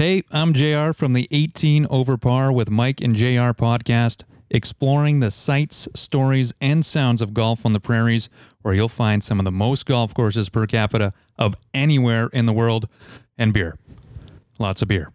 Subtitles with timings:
[0.00, 5.30] Hey, I'm JR from the 18 Over Par with Mike and JR podcast, exploring the
[5.30, 8.30] sights, stories, and sounds of golf on the prairies,
[8.62, 12.54] where you'll find some of the most golf courses per capita of anywhere in the
[12.54, 12.88] world,
[13.36, 13.76] and beer.
[14.58, 15.12] Lots of beer.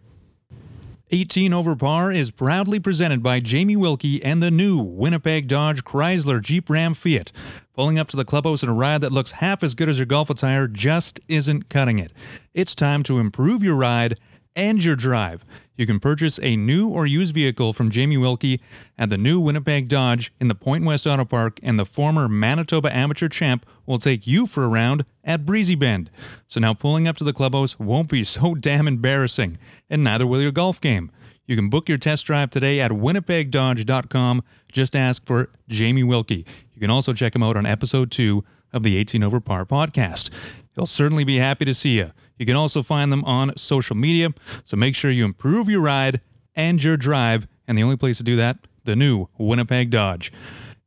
[1.10, 6.40] 18 Over Par is proudly presented by Jamie Wilkie and the new Winnipeg Dodge Chrysler
[6.40, 7.32] Jeep Ram Fiat.
[7.74, 10.06] Pulling up to the clubhouse in a ride that looks half as good as your
[10.06, 12.14] golf attire just isn't cutting it.
[12.54, 14.20] It's time to improve your ride
[14.56, 15.46] and your drive.
[15.76, 18.62] You can purchase a new or used vehicle from Jamie Wilkie
[18.98, 22.96] at the new Winnipeg Dodge in the Point West Auto Park, and the former Manitoba
[22.96, 26.10] amateur champ will take you for a round at Breezy Bend.
[26.48, 29.58] So now pulling up to the clubhouse won't be so damn embarrassing,
[29.90, 31.12] and neither will your golf game.
[31.46, 34.44] You can book your test drive today at winnipegdodge.com.
[34.72, 36.46] Just ask for Jamie Wilkie.
[36.74, 38.44] You can also check him out on episode two
[38.74, 40.30] of the 18 Over Par podcast.
[40.74, 42.12] He'll certainly be happy to see you.
[42.38, 44.30] You can also find them on social media,
[44.64, 46.22] so make sure you improve your ride
[46.56, 47.48] and your drive.
[47.68, 50.32] And the only place to do that, the new Winnipeg Dodge.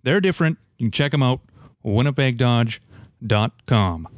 [0.03, 0.59] They're different.
[0.77, 1.41] You can check them out,
[1.85, 4.18] winnipegdodge.com.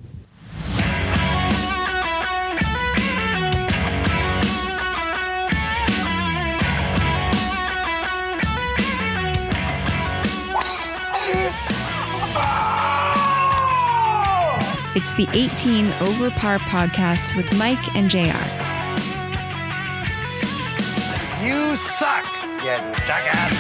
[14.97, 18.17] It's the 18 Over Par podcast with Mike and JR.
[21.47, 22.25] You suck,
[22.59, 22.75] you
[23.07, 23.55] jackass.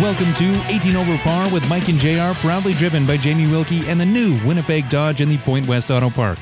[0.00, 4.00] Welcome to 18 Over Par with Mike and JR, proudly driven by Jamie Wilkie and
[4.00, 6.38] the new Winnipeg Dodge in the Point West Auto Park.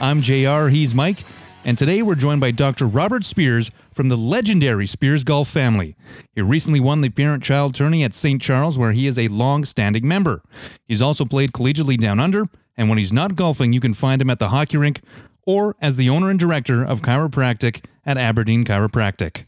[0.00, 1.24] I'm JR, he's Mike,
[1.64, 2.86] and today we're joined by Dr.
[2.86, 5.96] Robert Spears from the legendary Spears Golf family.
[6.34, 8.40] He recently won the parent child tourney at St.
[8.40, 10.42] Charles, where he is a long standing member.
[10.86, 14.30] He's also played collegiately down under, and when he's not golfing, you can find him
[14.30, 15.00] at the hockey rink
[15.46, 19.44] or as the owner and director of chiropractic at Aberdeen Chiropractic.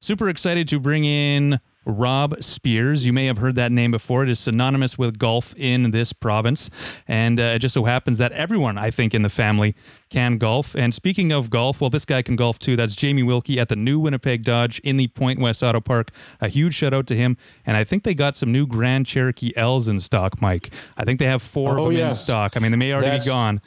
[0.00, 3.04] Super excited to bring in Rob Spears.
[3.06, 4.22] You may have heard that name before.
[4.22, 6.70] It is synonymous with golf in this province.
[7.06, 9.74] And uh, it just so happens that everyone, I think, in the family
[10.10, 10.74] can golf.
[10.74, 12.76] And speaking of golf, well, this guy can golf too.
[12.76, 16.10] That's Jamie Wilkie at the new Winnipeg Dodge in the Point West Auto Park.
[16.40, 17.36] A huge shout out to him.
[17.66, 20.70] And I think they got some new Grand Cherokee L's in stock, Mike.
[20.96, 22.22] I think they have four Oh, of them in yes.
[22.22, 22.56] stock.
[22.56, 23.60] I mean, they may already That's- be gone.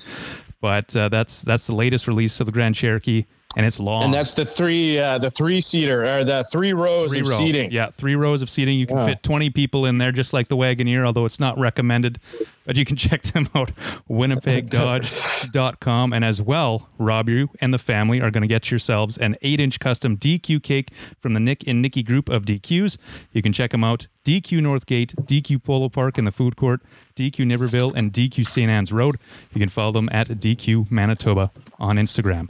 [0.59, 4.03] But uh, that's that's the latest release of the Grand Cherokee, and it's long.
[4.03, 7.37] And that's the three, uh, the three seater or the three rows three of row.
[7.37, 7.71] seating.
[7.71, 8.77] Yeah, three rows of seating.
[8.77, 9.05] You can Yeah.
[9.05, 12.19] fit 20 people in there, just like the Wagoneer, although it's not recommended.
[12.65, 13.71] But you can check them out,
[14.09, 16.13] winnipegdodge.com.
[16.13, 19.59] And as well, Rob, you and the family are going to get yourselves an 8
[19.59, 22.97] inch custom DQ cake from the Nick and Nikki group of DQs.
[23.31, 26.81] You can check them out DQ Northgate, DQ Polo Park in the food court,
[27.15, 28.69] DQ Niverville, and DQ St.
[28.69, 29.17] Anne's Road.
[29.53, 32.49] You can follow them at DQ Manitoba on Instagram.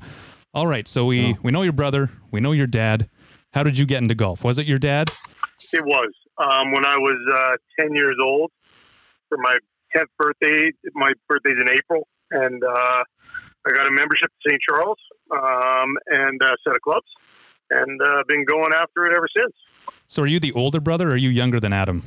[0.57, 3.07] All right, so we, we know your brother, we know your dad.
[3.53, 4.43] How did you get into golf?
[4.43, 5.11] Was it your dad?
[5.71, 8.49] It was um, when I was uh, 10 years old
[9.29, 9.55] for my
[9.95, 10.71] 10th birthday.
[10.95, 13.03] My birthday's in April, and uh,
[13.67, 14.59] I got a membership at St.
[14.67, 14.97] Charles
[15.29, 17.05] um, and a set of clubs,
[17.69, 19.53] and uh, been going after it ever since.
[20.07, 22.01] So are you the older brother or are you younger than Adam?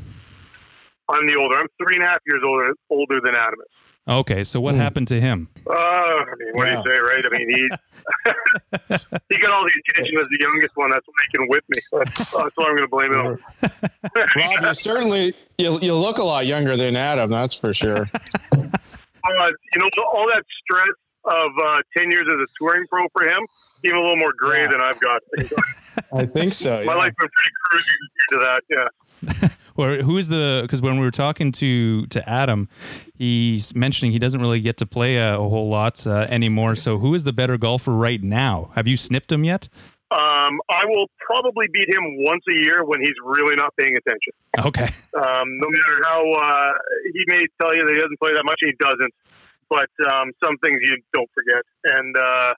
[1.08, 1.56] I'm the older.
[1.56, 3.89] I'm three and a half years older older than Adam is.
[4.08, 5.48] Okay, so what happened to him?
[5.68, 6.82] Uh, I mean, what Yeah.
[6.82, 7.24] do you say, right?
[7.24, 7.68] I mean, he
[9.28, 10.90] he got all the attention as the youngest one.
[10.90, 11.78] That's why he can whip me.
[11.92, 13.38] That's, that's why I'm going to blame it on.
[14.36, 17.30] Rob, you certainly you, you look a lot younger than Adam.
[17.30, 18.06] That's for sure.
[19.22, 20.88] Uh, you know, all that stress
[21.26, 23.46] of uh, 10 years as a touring pro for him,
[23.84, 24.68] even a little more gray Yeah.
[24.70, 25.20] than I've got.
[26.12, 26.82] I think so.
[26.84, 28.62] My life's been pretty cruisy to that.
[28.70, 28.88] Yeah.
[29.76, 30.60] Or who is the?
[30.62, 32.68] Because when we were talking to to Adam,
[33.16, 36.74] he's mentioning he doesn't really get to play a, a whole lot uh, anymore.
[36.74, 38.72] So who is the better golfer right now?
[38.74, 39.70] Have you snipped him yet?
[40.10, 44.32] Um, I will probably beat him once a year when he's really not paying attention.
[44.58, 46.72] Okay, Um, no matter how uh,
[47.14, 49.14] he may tell you that he doesn't play that much, he doesn't.
[49.70, 52.54] But um, some things you don't forget, and uh,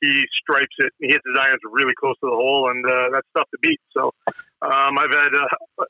[0.00, 0.92] he stripes it.
[1.00, 3.80] He hits his irons really close to the hole, and uh, that's tough to beat.
[3.92, 4.14] So
[4.62, 5.46] um, I've had a,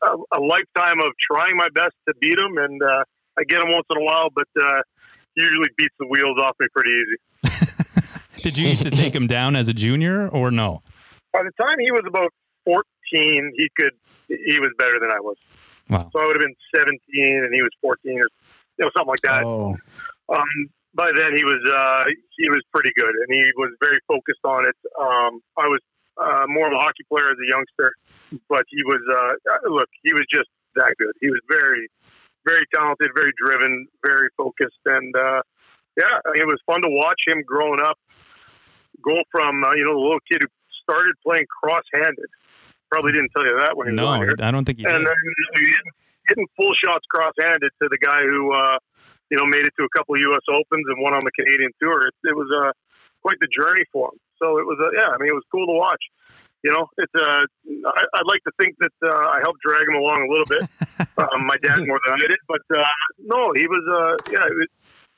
[0.06, 3.04] a, a lifetime of trying my best to beat him, and uh,
[3.38, 4.82] I get him once in a while, but uh,
[5.36, 8.42] usually beats the wheels off me pretty easy.
[8.42, 10.82] did you used to take him down as a junior or no?
[11.32, 12.32] By the time he was about
[12.64, 13.92] 14, he could
[14.28, 15.36] he was better than I was.
[15.88, 16.10] Wow.
[16.12, 16.98] So I would have been 17
[17.44, 19.44] and he was 14 or you know something like that.
[19.44, 19.76] Oh,
[20.28, 22.04] Um, by then he was uh,
[22.36, 24.76] he was pretty good and he was very focused on it.
[25.00, 25.80] Um, I was
[26.18, 27.94] uh, more of a hockey player as a youngster,
[28.48, 31.14] but he was uh, look he was just that good.
[31.20, 31.88] He was very,
[32.46, 35.42] very talented, very driven, very focused, and uh,
[35.96, 37.98] yeah, it was fun to watch him growing up,
[39.02, 40.48] go from uh, you know the little kid who
[40.82, 42.30] started playing cross-handed.
[42.90, 44.46] Probably didn't tell you that when he was No.
[44.46, 45.06] I don't think he and did.
[45.06, 45.18] then
[46.28, 48.78] hitting, full shots cross-handed to the guy who uh,
[49.30, 50.44] you know made it to a couple of U.S.
[50.48, 52.08] Opens and one on the Canadian tour.
[52.08, 52.72] It, it was uh,
[53.20, 54.18] quite the journey for him.
[54.38, 56.02] So it was uh, yeah, I mean it was cool to watch.
[56.64, 57.44] You know, it's uh,
[57.86, 60.62] I, I'd like to think that uh, I helped drag him along a little bit.
[61.18, 62.82] um, my dad more than I did, but uh,
[63.18, 64.42] no, he was uh, yeah.
[64.46, 64.66] It was,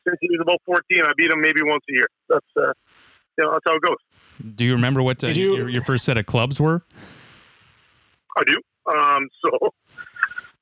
[0.06, 2.08] since he was about fourteen, I beat him maybe once a year.
[2.28, 2.72] That's uh,
[3.38, 3.96] you know that's how it goes.
[4.54, 6.82] Do you remember what uh, you- your, your first set of clubs were?
[8.38, 8.56] I do.
[8.98, 9.74] Um, so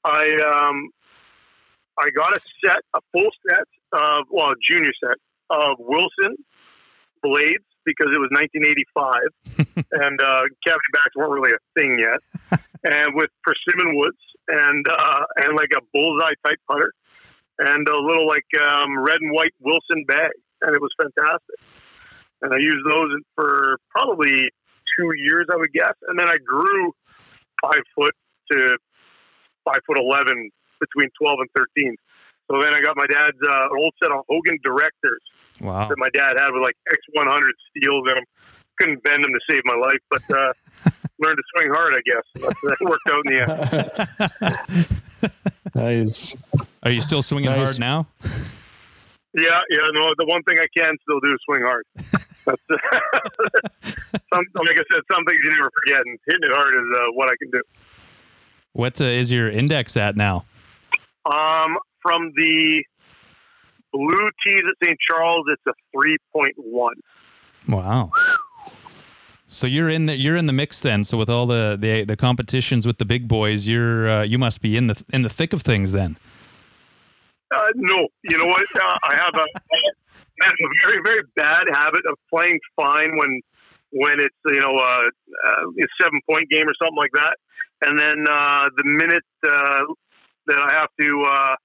[0.04, 0.90] I um,
[1.98, 5.16] I got a set, a full set of well, a junior set
[5.50, 6.36] of Wilson
[7.22, 12.20] blades because it was 1985, and uh, cavity backs weren't really a thing yet,
[12.84, 16.92] and with persimmon woods and uh, and like a bullseye type putter,
[17.58, 21.58] and a little like um, red and white Wilson bag, and it was fantastic.
[22.42, 24.36] And I used those for probably
[24.96, 26.92] two years, I would guess, and then I grew
[27.64, 28.14] five foot
[28.52, 28.76] to
[29.64, 30.50] five foot eleven
[30.80, 31.96] between twelve and thirteen.
[32.50, 35.20] So then I got my dad's uh, old set of Hogan directors
[35.60, 35.88] Wow.
[35.88, 38.24] that my dad had with like X one hundred steels in them.
[38.78, 40.52] Couldn't bend them to save my life, but uh,
[41.18, 41.94] learned to swing hard.
[41.94, 42.22] I guess
[42.62, 44.88] that worked out in the end.
[45.74, 46.36] Nice.
[46.82, 47.76] Are you still swinging Nice.
[47.76, 48.06] hard now?
[49.34, 49.86] Yeah, yeah.
[49.92, 51.84] No, the one thing I can still do is swing hard.
[52.46, 52.62] That's
[54.32, 57.12] some, like I said, some things you never forget, and hitting it hard is uh,
[57.12, 57.62] what I can do.
[58.72, 60.44] What uh, is your index at now?
[61.26, 62.84] Um, from the
[63.92, 64.98] blue tees at St.
[65.08, 66.94] Charles, it's a three point one.
[67.68, 68.10] Wow.
[69.46, 71.04] So you're in the you're in the mix then.
[71.04, 74.60] So with all the the, the competitions with the big boys, you're uh, you must
[74.60, 76.18] be in the in the thick of things then.
[77.50, 78.66] Uh, no, you know what?
[78.76, 79.46] Uh, I have a,
[80.42, 83.40] I have a very very bad habit of playing fine when
[83.92, 87.36] when it's you know uh, uh, a seven point game or something like that,
[87.86, 89.84] and then uh, the minute uh,
[90.46, 91.56] that I have to uh,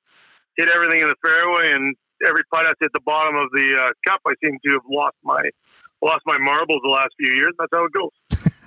[0.55, 3.89] hit everything in the fairway and every putt has hit the bottom of the uh,
[4.07, 5.49] cup, I seem to have lost my
[6.01, 7.53] lost my marbles the last few years.
[7.57, 8.15] That's how it goes.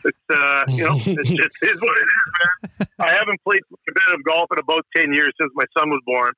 [0.05, 2.89] It's uh, you know, it's just is what it is, man.
[3.01, 6.33] I haven't played competitive golf in about ten years since my son was born.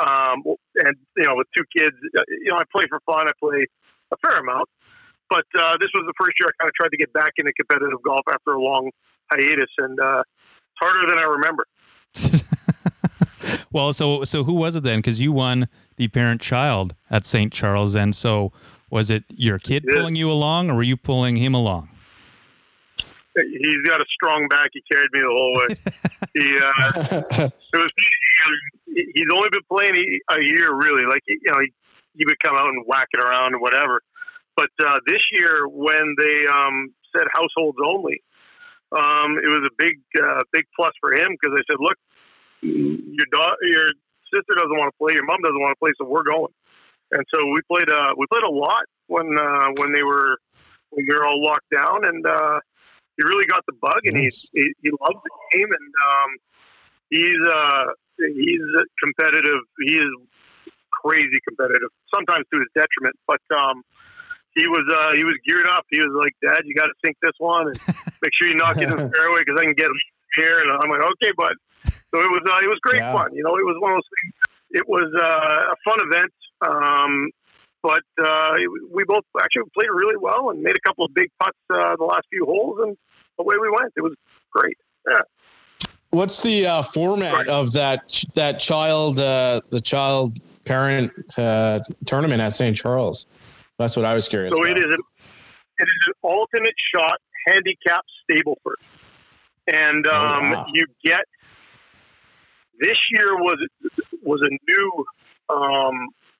[0.00, 0.42] Um,
[0.82, 3.28] and you know, with two kids, uh, you know, I play for fun.
[3.28, 3.66] I play
[4.12, 4.68] a fair amount,
[5.30, 7.52] but uh, this was the first year I kind of tried to get back into
[7.52, 8.90] competitive golf after a long
[9.30, 11.66] hiatus, and uh, it's harder than I remember.
[13.72, 14.98] well, so so who was it then?
[14.98, 17.52] Because you won the parent child at St.
[17.52, 18.52] Charles, and so
[18.90, 19.96] was it your kid Yeah.
[19.96, 21.88] pulling you along, or were you pulling him along?
[23.34, 24.70] He's got a strong back.
[24.74, 25.76] He carried me the whole way.
[26.34, 27.90] he uh, it was
[28.86, 29.94] he's only been playing
[30.30, 31.72] a year really like you know he,
[32.14, 34.02] he would come out and whack it around or whatever
[34.54, 38.22] but uh, this year when they um, said households only
[38.92, 41.96] um, it was a big uh, big plus for him because I said look
[42.62, 43.88] your daughter your
[44.32, 46.52] sister doesn't want to play your mom doesn't want to play so we're going
[47.12, 50.38] and so we played uh, we played a lot when uh, when they were
[50.90, 52.58] when they were all locked down and uh,
[53.16, 56.30] he really got the bug and he's he, he loves the game and um,
[57.10, 57.84] he's uh
[58.18, 58.66] he's
[59.02, 59.60] competitive.
[59.86, 60.12] He is
[61.02, 63.16] crazy competitive, sometimes to his detriment.
[63.26, 63.82] But um,
[64.54, 65.84] he was uh, he was geared up.
[65.90, 67.78] He was like, "Dad, you got to sink this one and
[68.22, 70.00] make sure you knock it in the fairway because I can get him
[70.36, 71.56] here." And I'm like, "Okay, bud."
[72.14, 73.12] So it was uh, it was great Yeah.
[73.12, 73.34] fun.
[73.34, 74.32] You know, it was one of those things.
[74.70, 76.32] It was uh, a fun event.
[76.66, 77.30] Um,
[77.82, 78.52] but uh,
[78.92, 82.04] we both actually played really well and made a couple of big putts uh, the
[82.04, 82.96] last few holes, and
[83.40, 83.92] away we went.
[83.96, 84.14] It was
[84.52, 84.76] great.
[85.08, 85.22] Yeah.
[86.10, 87.48] What's the uh, format Right.
[87.48, 92.76] of that that child uh, the child parent uh, tournament at St.
[92.76, 93.26] Charles?
[93.78, 94.54] That's what I was curious.
[94.54, 94.76] So about.
[94.76, 94.84] it is.
[94.84, 95.00] An,
[95.78, 98.76] it is an alternate shot handicap Stableford,
[99.66, 100.66] and Oh, um, wow.
[100.72, 101.24] you get
[102.82, 103.58] this year was
[104.22, 105.04] was a new.
[105.48, 105.94] Um,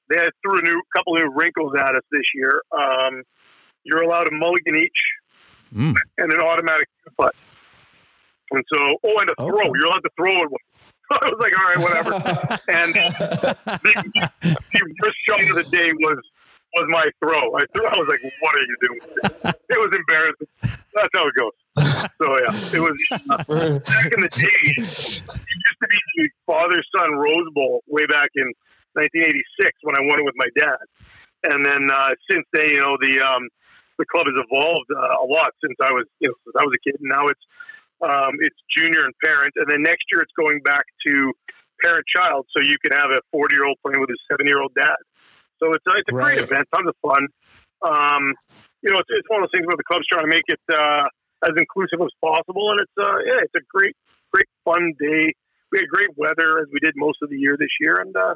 [0.09, 2.61] they had threw a new couple of new wrinkles at us this year.
[2.73, 3.23] Um,
[3.85, 5.01] you're allowed a mulligan each
[5.75, 5.95] Mm.
[6.19, 7.35] and an automatic putt.
[8.51, 9.49] And so, oh, and a throw.
[9.49, 9.71] Okay.
[9.75, 10.49] You're allowed to throw it.
[11.13, 12.13] I was like, all right, whatever.
[12.69, 12.95] and
[13.83, 16.19] the, the first shot of the day was
[16.75, 17.55] was my throw.
[17.57, 17.87] I threw.
[17.87, 19.01] I was like, "What are you doing?"
[19.73, 20.49] It was embarrassing.
[20.95, 21.57] That's how it goes.
[22.21, 22.97] So yeah, it was
[23.81, 24.61] back in the day.
[24.63, 28.53] It used to be the father son Rose Bowl way back in
[28.95, 30.85] 1986 when I won it with my dad,
[31.53, 33.49] and then uh, since then, you know, the um,
[33.99, 36.77] the club has evolved uh, a lot since I was you know since I was
[36.77, 37.01] a kid.
[37.01, 37.45] And now it's
[38.03, 41.33] um, it's junior and parent, and then next year it's going back to
[41.83, 44.61] parent child, so you can have a 40 year old playing with his seven year
[44.61, 44.99] old dad.
[45.63, 46.35] So it's a, it's a Right.
[46.35, 47.23] great event, tons of fun.
[47.87, 48.35] Um,
[48.83, 50.59] you know, it's, it's one of those things where the club's trying to make it
[50.75, 51.07] uh,
[51.47, 53.95] as inclusive as possible, and it's uh, yeah, it's a great,
[54.35, 55.31] great fun day.
[55.71, 58.35] We had great weather as we did most of the year this year, and uh,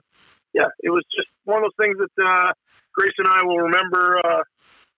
[0.55, 2.53] yeah, it was just one of those things that uh,
[2.95, 4.23] Grace and I will remember.
[4.23, 4.43] Uh,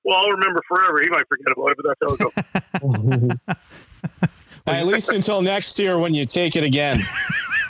[0.04, 1.00] well, I'll remember forever.
[1.00, 3.38] He might forget about it, but that's how it goes.
[4.66, 6.98] At least until next year when you take it again.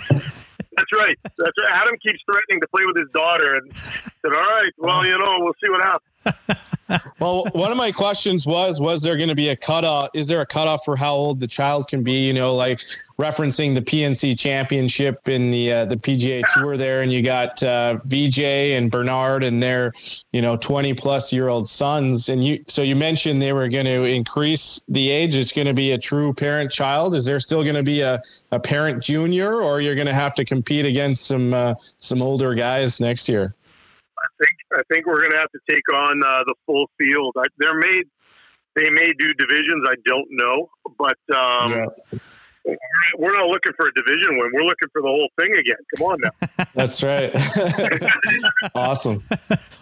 [0.78, 1.18] That's right.
[1.24, 1.72] That's right.
[1.72, 5.38] Adam keeps threatening to play with his daughter, and said, "All right, well, you know,
[5.38, 6.74] we'll see what happens."
[7.20, 10.10] Well, one of my questions was: Was there going to be a cutoff?
[10.14, 12.26] Is there a cutoff for how old the child can be?
[12.26, 12.80] You know, like
[13.18, 17.98] referencing the PNC Championship in the uh, the PGA Tour there, and you got uh,
[18.06, 19.92] Vijay and Bernhard and their,
[20.32, 22.28] you know, twenty plus year old sons.
[22.28, 25.34] And you, so you mentioned they were going to increase the age.
[25.34, 27.14] It's going to be a true parent child.
[27.14, 30.34] Is there still going to be a, a parent junior, or you're going to have
[30.36, 33.54] to compete against some uh, some older guys next year?
[34.18, 37.34] I think I think we're going to have to take on uh, the full field.
[37.38, 38.04] I, they're made.
[38.76, 39.84] They may do divisions.
[39.88, 41.88] I don't know, but um,
[43.16, 44.50] we're not looking for a division win.
[44.52, 45.76] We're looking for the whole thing again.
[45.96, 46.64] Come on now.
[46.74, 47.32] That's right.
[48.74, 49.22] awesome.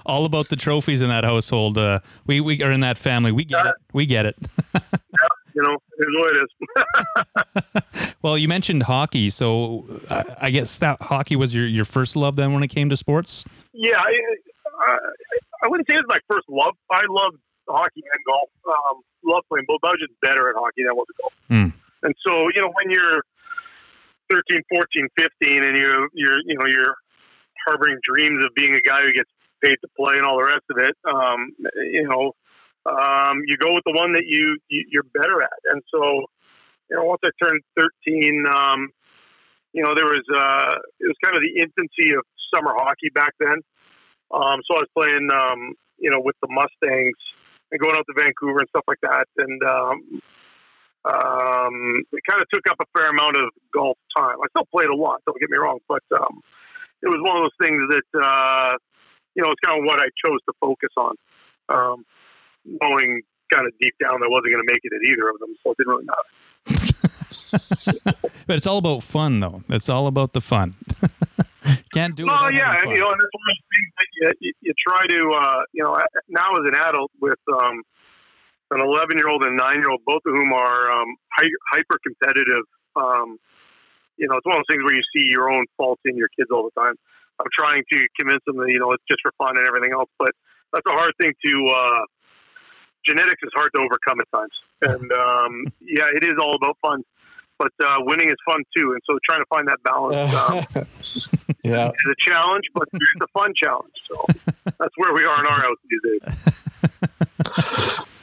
[0.04, 1.78] All about the trophies in that household.
[1.78, 3.32] Uh, we we are in that family.
[3.32, 3.74] We get it.
[3.92, 4.36] We get it.
[5.54, 8.12] You know, here's what it is.
[8.22, 12.36] well, you mentioned hockey, so uh, I guess that hockey was your, your first love
[12.36, 13.46] then when it came to sports.
[13.76, 14.96] Yeah, I, I,
[15.64, 16.72] I wouldn't say it's my first love.
[16.90, 17.36] I love
[17.68, 18.50] hockey and golf.
[18.64, 19.84] Um, love playing both.
[19.84, 21.34] I was just better at hockey than I was at golf.
[21.52, 21.70] Hmm.
[22.02, 23.20] And so, you know, when you're
[24.32, 26.96] 13, 14, 15 and you're, you're, you know, you're
[27.68, 29.30] harboring dreams of being a guy who gets
[29.62, 31.52] paid to play and all the rest of it, um,
[31.92, 32.32] you know,
[32.86, 35.60] um, you go with the one that you, you, you're better at.
[35.72, 36.24] And so,
[36.88, 38.88] you know, once I turned 13, um,
[39.72, 42.22] you know, there was, uh, it was kind of the infancy of
[42.54, 43.58] summer hockey back then.
[44.30, 47.18] Um, so I was playing, um, you know, with the Mustangs
[47.70, 49.26] and going out to Vancouver and stuff like that.
[49.36, 49.98] And, um,
[51.06, 54.36] um, it kind of took up a fair amount of golf time.
[54.42, 56.42] I still played a lot, don't get me wrong, but, um,
[57.02, 58.74] it was one of those things that, uh,
[59.34, 61.14] you know, it's kind of what I chose to focus on.
[61.68, 62.04] Um,
[62.64, 63.22] knowing
[63.52, 65.70] kind of deep down I wasn't going to make it at either of them, so
[65.70, 66.26] it didn't really matter.
[68.46, 69.62] But it's all about fun, though.
[69.68, 70.76] It's all about the fun.
[71.92, 72.30] Can't do it.
[72.30, 74.72] Oh without yeah, you know, and that's one of the things that you, you, you
[74.76, 77.82] try to, uh, you know, now as an adult with um,
[78.70, 81.98] an 11 year old and 9 year old, both of whom are um, hy- hyper
[82.02, 82.64] competitive.
[82.96, 83.38] Um,
[84.16, 86.28] you know, it's one of those things where you see your own faults in your
[86.38, 86.94] kids all the time.
[87.38, 90.08] I'm trying to convince them that you know it's just for fun and everything else,
[90.18, 90.30] but
[90.72, 91.52] that's a hard thing to.
[91.68, 92.04] Uh,
[93.04, 97.02] genetics is hard to overcome at times, and um, yeah, it is all about fun.
[97.58, 100.34] But uh, winning is fun too, and so trying to find that balance.
[100.34, 100.86] Um,
[101.70, 101.88] yeah.
[101.88, 103.92] is a challenge, but it's a fun challenge.
[104.10, 104.24] So
[104.78, 107.98] that's where we are in our house these days.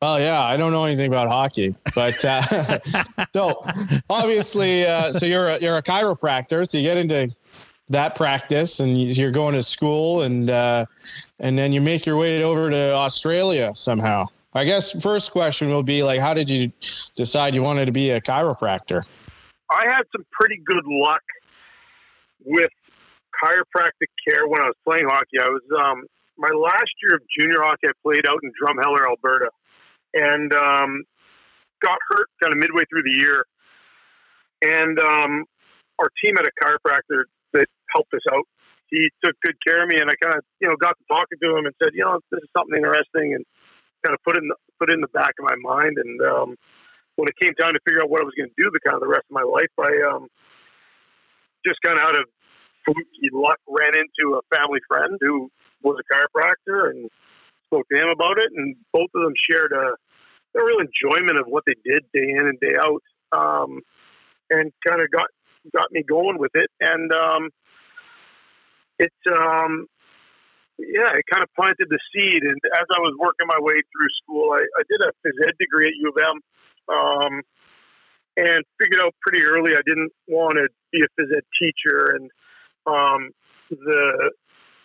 [0.00, 2.78] Well, yeah, I don't know anything about hockey, but uh,
[3.32, 3.64] so
[4.08, 7.34] obviously, uh, so you're a, you're a chiropractor, so you get into
[7.88, 10.86] that practice, and you're going to school, and uh,
[11.40, 14.26] and then you make your way over to Australia somehow.
[14.54, 16.70] I guess first question will be like, how did you
[17.16, 19.02] decide you wanted to be a chiropractor?
[19.68, 21.22] I had some pretty good luck
[22.44, 22.70] with
[23.42, 25.38] chiropractic care when I was playing hockey.
[25.40, 26.04] I was um,
[26.36, 27.88] my last year of junior hockey.
[27.88, 29.50] I played out in Drumheller, Alberta,
[30.14, 31.04] and um,
[31.82, 33.44] got hurt kind of midway through the year.
[34.62, 35.44] And um,
[35.98, 38.46] our team had a chiropractor that helped us out.
[38.88, 41.38] He took good care of me, and I kind of you know got to talking
[41.42, 43.44] to him and said, you know, this is something interesting, and
[44.06, 45.98] kind of put it in the, put it in the back of my mind.
[45.98, 46.48] And um,
[47.16, 48.96] when it came time to figure out what I was going to do the kind
[48.96, 50.30] of the rest of my life, I um,
[51.66, 52.24] just kind of out of
[52.88, 55.50] fluky luck ran into a family friend who
[55.82, 57.10] was a chiropractor and
[57.66, 59.92] spoke to him about it, and both of them shared a,
[60.58, 63.04] a real enjoyment of what they did day in and day out,
[63.36, 63.80] um,
[64.50, 65.28] and kind of got
[65.76, 66.70] got me going with it.
[66.80, 67.50] And um,
[69.36, 69.86] um,
[70.78, 72.42] yeah, it kind of planted the seed.
[72.42, 75.54] And as I was working my way through school, I, I did a phys ed
[75.60, 76.40] degree at U of M.
[76.88, 77.42] Um,
[78.38, 82.30] and figured out pretty early I didn't want to be a phys ed teacher, and
[82.88, 83.30] um,
[83.70, 84.30] the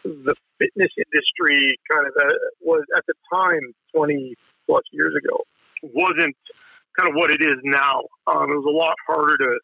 [0.03, 5.39] the fitness industry kind of uh, was at the time twenty plus years ago
[5.83, 6.35] wasn't
[6.99, 8.07] kind of what it is now.
[8.27, 9.59] Um, it was a lot harder to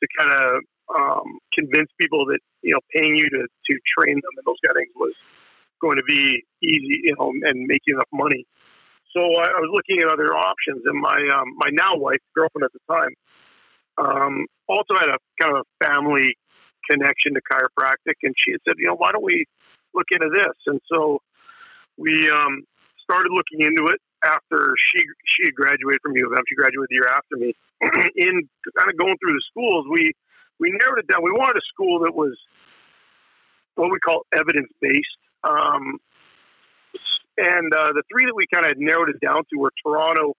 [0.00, 0.50] to kind of
[0.94, 4.76] um, convince people that you know paying you to to train them and those kind
[4.76, 5.14] of things was
[5.80, 8.44] going to be easy, you know, and make you enough money.
[9.14, 12.64] So I, I was looking at other options, and my um, my now wife, girlfriend
[12.64, 13.14] at the time,
[13.98, 16.36] Um, also had a kind of a family
[16.90, 19.46] connection to chiropractic, and she said, you know, why don't we
[19.94, 20.56] look into this?
[20.66, 21.20] And so
[21.96, 22.64] we um,
[23.02, 26.44] started looking into it after she she had graduated from U of M.
[26.48, 27.54] She graduated the year after me.
[28.16, 30.12] In kind of going through the schools, we
[30.58, 31.22] we narrowed it down.
[31.22, 32.36] We wanted a school that was
[33.74, 35.18] what we call evidence based.
[35.44, 35.98] Um,
[37.38, 40.34] and uh, the three that we kind of narrowed it down to were Toronto,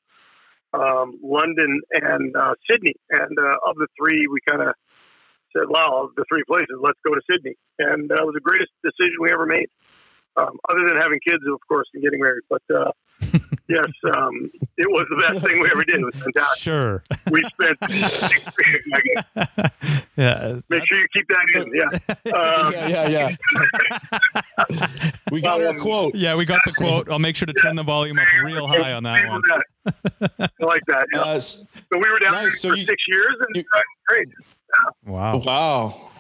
[0.74, 2.96] um, London, and uh, Sydney.
[3.10, 4.75] And uh, of the three, we kind of
[5.56, 9.18] said, "Wow, the three places, let's go to Sydney." And uh, was the greatest decision
[9.22, 9.70] we ever made,
[10.38, 12.44] um, other than having kids, of course, and getting married.
[12.50, 12.91] But uh,
[13.68, 13.86] yes,
[14.16, 16.00] um, it was the best thing we ever did.
[16.00, 16.62] It was fantastic.
[16.62, 17.04] Sure.
[17.32, 17.78] We spent.
[20.18, 20.60] yeah.
[20.70, 21.72] Make sure you keep that in.
[21.74, 22.34] Yeah.
[22.34, 23.36] Uh, yeah, yeah, yeah.
[25.32, 26.16] we got our Um, quote.
[26.16, 27.10] Yeah, we got the quote.
[27.10, 29.42] I'll make sure to turn the volume up real high on that one.
[30.40, 31.06] I like that.
[31.14, 31.22] Yeah.
[31.22, 32.42] Uh, so we were down nice.
[32.44, 34.28] there So for you- six years, and you- uh, great.
[35.06, 35.38] Wow.
[35.38, 36.12] wow,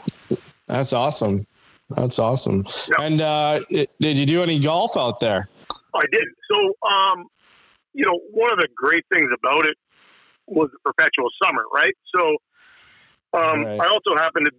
[0.67, 1.45] that's awesome.
[1.91, 2.65] That's awesome.
[2.87, 3.05] Yeah.
[3.05, 5.49] And uh, it- did you do any golf out there?
[5.93, 6.35] I didn't.
[6.51, 7.27] So, um,
[7.93, 9.77] you know, one of the great things about it
[10.47, 11.95] was the perpetual summer, right?
[12.15, 12.37] So,
[13.33, 13.81] um, Right.
[13.81, 14.53] I also happened to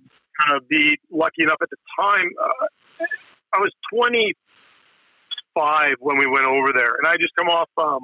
[0.46, 2.30] kind of be lucky enough at the time.
[2.38, 2.66] Uh,
[3.52, 4.34] I was 25
[5.98, 8.02] when we went over there, and I just come off um,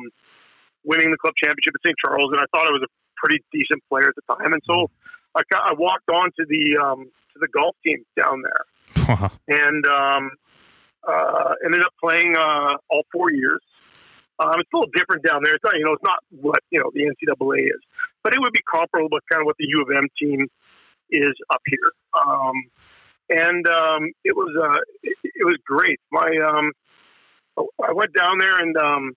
[0.85, 1.97] winning the club championship at St.
[2.05, 4.91] Charles, and I thought I was a pretty decent player at the time, and so
[5.35, 8.65] I, ca- I walked on to the um, to the golf team down there
[9.49, 10.31] and um,
[11.07, 13.61] uh, ended up playing uh, all four years.
[14.39, 15.55] Um, it's a little different down there.
[15.55, 17.81] It's not, you know, it's not what you know the NCAA is,
[18.23, 20.47] but it would be comparable with kind of what the U of M team
[21.11, 21.91] is up here.
[22.13, 22.55] Um,
[23.31, 25.99] and um, it was uh, it, it was great.
[26.13, 26.73] My um,
[27.83, 29.13] I went down there and um,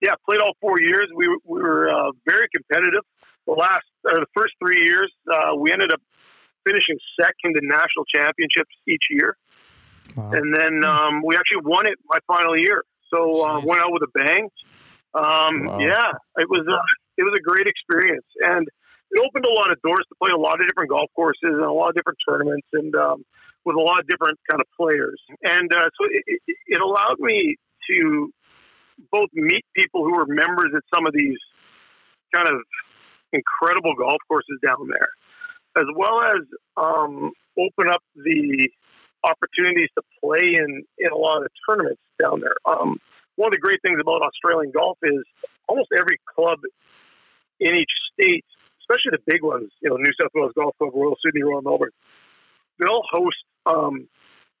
[0.00, 1.06] yeah, played all four years.
[1.14, 3.02] We were- we were uh, very competitive.
[3.46, 6.00] The last or the first three years, uh, we ended up
[6.64, 9.36] finishing second in national championships each year
[10.16, 10.30] Wow.
[10.32, 12.84] and then um, we actually won it my final year.
[13.12, 14.48] So uh, went out with a bang.
[15.14, 15.78] Um, Wow.
[15.78, 16.78] Yeah, it was a,
[17.18, 18.68] it was a great experience, and
[19.10, 21.64] it opened a lot of doors to play a lot of different golf courses and
[21.64, 23.24] a lot of different tournaments, and um,
[23.64, 25.20] with a lot of different kind of players.
[25.42, 27.56] And uh, so it, it, it allowed me
[27.90, 28.32] to
[29.10, 31.38] both meet people who were members at some of these
[32.32, 32.60] kind of
[33.32, 35.10] incredible golf courses down there,
[35.76, 36.42] as well as
[36.76, 38.70] um, open up the
[39.24, 42.56] opportunities to play in, in a lot of the tournaments down there.
[42.64, 42.98] Um,
[43.36, 45.24] one of the great things about Australian golf is
[45.68, 46.58] almost every club
[47.60, 48.44] in each state,
[48.82, 51.92] especially the big ones, you know, New South Wales Golf Club, Royal Sydney, Royal Melbourne,
[52.78, 54.08] they'll host um,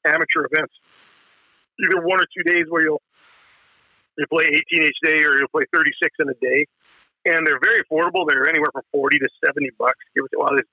[0.06, 0.74] amateur events.
[1.80, 3.02] Either one or two days where you'll
[4.18, 6.66] you play 18 each day or you'll play 36 in a day.
[7.24, 8.28] And they're very affordable.
[8.28, 9.98] They're anywhere from 40 to 70 bucks.
[10.14, 10.68] Give it, well, this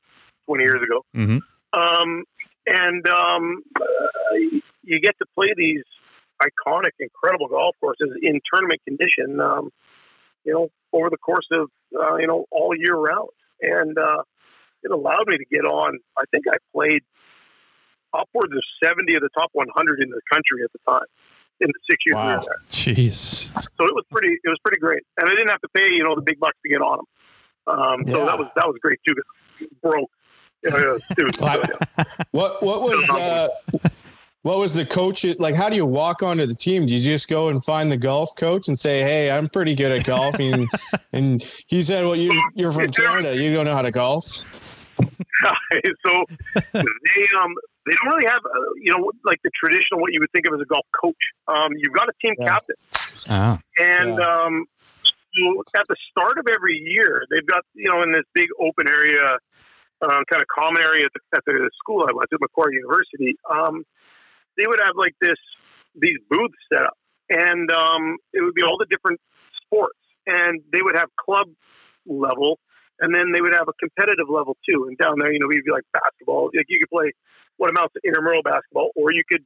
[0.46, 1.04] 20 years ago.
[1.16, 1.42] Mhm.
[1.74, 2.24] Um,
[2.68, 4.36] and um, uh,
[4.84, 5.84] you get to play these
[6.44, 9.40] iconic, incredible golf courses in tournament condition.
[9.40, 9.70] Um,
[10.44, 13.30] you know, over the course of uh, you know all year round,
[13.62, 14.22] and uh,
[14.84, 15.98] it allowed me to get on.
[16.18, 17.02] I think I played
[18.14, 21.08] upwards of seventy of the top 100 in the country at the time
[21.60, 22.36] in the six years we Wow.
[22.38, 22.62] were there.
[22.70, 23.50] Jeez.
[23.78, 24.34] So it was pretty.
[24.34, 26.58] It was pretty great, and I didn't have to pay you know the big bucks
[26.64, 27.08] to get on them.
[27.68, 29.16] Um, So that was that was great too.
[29.82, 30.10] broke.
[30.64, 32.04] You it was, it was good, yeah.
[32.32, 33.48] What what was uh,
[34.42, 35.56] what was the coach like?
[35.56, 36.86] How do you walk onto the team?
[36.86, 39.92] Do you just go and find the golf coach and say, "Hey, I'm pretty good
[39.92, 40.68] at golfing,"
[41.14, 43.36] and he said, "Well, you you're from Canada.
[43.36, 44.26] You don't know how to golf."
[45.00, 46.24] so
[46.74, 47.54] they um
[47.86, 50.54] they don't really have uh, you know like the traditional what you would think of
[50.56, 51.16] as a golf coach.
[51.48, 52.48] Um, you've got a team Yeah.
[52.48, 52.76] captain,
[53.30, 53.60] Ah.
[53.78, 54.26] and Yeah.
[54.26, 54.66] um,
[55.06, 58.88] so at the start of every year, they've got you know in this big open
[58.88, 59.38] area,
[60.02, 63.36] um, kind of common area at the, at the school I went to, Macquarie University.
[63.50, 63.84] Um,
[64.58, 65.38] they would have like this
[65.96, 66.98] these booths set up,
[67.30, 69.20] and um, it would be all the different
[69.64, 71.48] sports, and they would have club
[72.06, 72.60] level,
[73.00, 74.86] and then they would have a competitive level too.
[74.88, 76.50] And down there, you know, we'd be like basketball.
[76.54, 77.12] Like you could play
[77.58, 79.44] what amounts to intramural basketball, or you could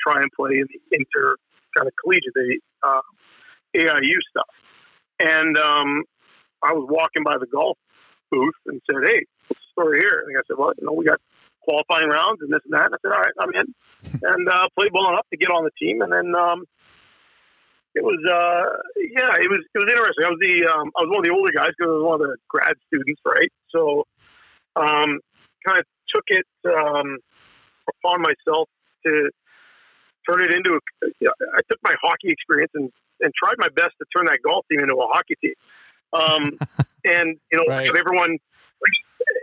[0.00, 1.36] try and play in the inter
[1.76, 3.02] kind of collegiate, the uh,
[3.76, 4.52] AIU stuff.
[5.18, 6.04] And um,
[6.62, 7.78] I was walking by the golf
[8.30, 11.04] booth and said, "Hey, what's the story here?" And I said, "Well, you know, we
[11.04, 11.20] got
[11.62, 13.68] qualifying rounds and this and that." And I said, "All right, I'm in."
[14.22, 16.64] and uh, played well enough to get on the team, and then um,
[17.94, 18.66] it was uh,
[18.98, 20.24] yeah, it was it was interesting.
[20.26, 22.20] I was the um, I was one of the older guys because I was one
[22.20, 23.52] of the grad students, right?
[23.70, 24.04] So
[24.76, 25.22] um,
[25.64, 27.18] kind of took it um,
[27.88, 28.68] upon myself
[29.06, 29.30] to
[30.28, 30.80] turn it into a.
[31.54, 34.80] I took my hockey experience and and tried my best to turn that golf team
[34.80, 35.54] into a hockey team.
[36.12, 36.58] Um,
[37.04, 37.88] and you know, Right.
[37.88, 38.38] everyone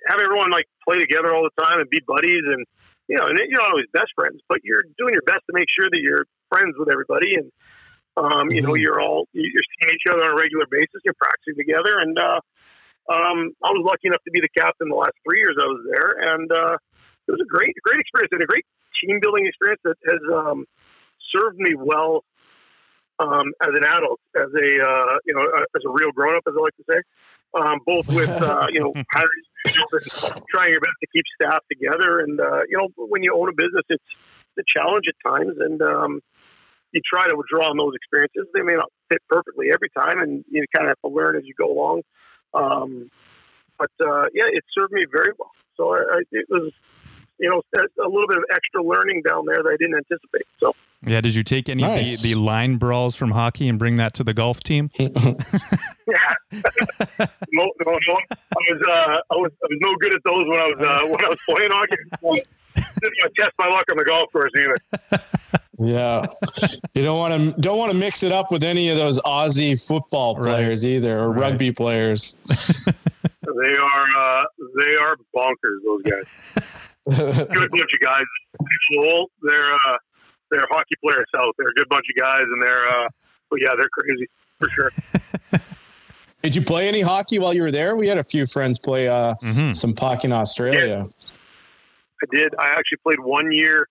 [0.07, 2.65] have everyone like play together all the time and be buddies and
[3.07, 5.67] you know, and you're not always best friends, but you're doing your best to make
[5.67, 7.51] sure that you're friends with everybody and
[8.17, 8.81] um, you know, Mhm.
[8.81, 11.01] you're all you're seeing each other on a regular basis.
[11.03, 12.39] You're practicing together, and uh,
[13.09, 15.81] um, I was lucky enough to be the captain the last three years I was
[15.91, 16.75] there, and uh,
[17.27, 18.65] it was a great, great experience and a great
[18.99, 20.65] team building experience that has um,
[21.31, 22.23] served me well
[23.19, 26.43] um, as an adult, as a uh, you know, uh, as a real grown up,
[26.47, 26.99] as I like to say.
[27.53, 32.19] Um, both with uh, you know hiring and trying your best to keep staff together,
[32.19, 34.03] and uh, you know when you own a business, it's
[34.59, 36.21] a challenge at times, and um,
[36.91, 38.47] you try to draw on those experiences.
[38.53, 41.43] They may not fit perfectly every time, and you kind of have to learn as
[41.45, 42.01] you go along.
[42.53, 43.09] Um,
[43.79, 45.51] but uh, yeah, it served me very well.
[45.77, 46.71] So I, I, it was,
[47.39, 50.45] you know, a, a little bit of extra learning down there that I didn't anticipate.
[50.59, 50.73] So
[51.05, 51.21] Yeah.
[51.21, 52.17] Did you take any Nice.
[52.17, 54.89] of the, the line brawls from hockey and bring that to the golf team?
[54.99, 55.07] yeah,
[57.51, 58.17] no, no, no.
[58.17, 58.91] I was, uh,
[59.31, 61.39] I was, I was no good at those when I was uh, when I was
[61.49, 61.95] playing hockey.
[61.97, 64.77] Didn't want to test my luck on the golf course either.
[65.79, 66.25] Yeah,
[66.93, 69.75] you don't want to don't want to mix it up with any of those Aussie
[69.85, 70.43] football Right.
[70.55, 71.41] players either, or Right.
[71.51, 72.35] rugby players.
[72.47, 74.43] They are, uh,
[74.83, 75.79] they are bonkers.
[75.83, 78.23] Those guys, good bunch of guys.
[78.97, 79.97] Well, they're, uh,
[80.51, 81.53] they're hockey players south.
[81.57, 83.07] They're a good bunch of guys, and they're, uh,
[83.49, 84.27] but yeah, they're crazy
[84.59, 84.89] for sure.
[86.43, 87.95] Did you play any hockey while you were there?
[87.95, 89.73] We had a few friends play uh, Mm-hmm.
[89.73, 91.05] some hockey in Australia.
[92.23, 92.53] I did.
[92.57, 93.87] I actually played one year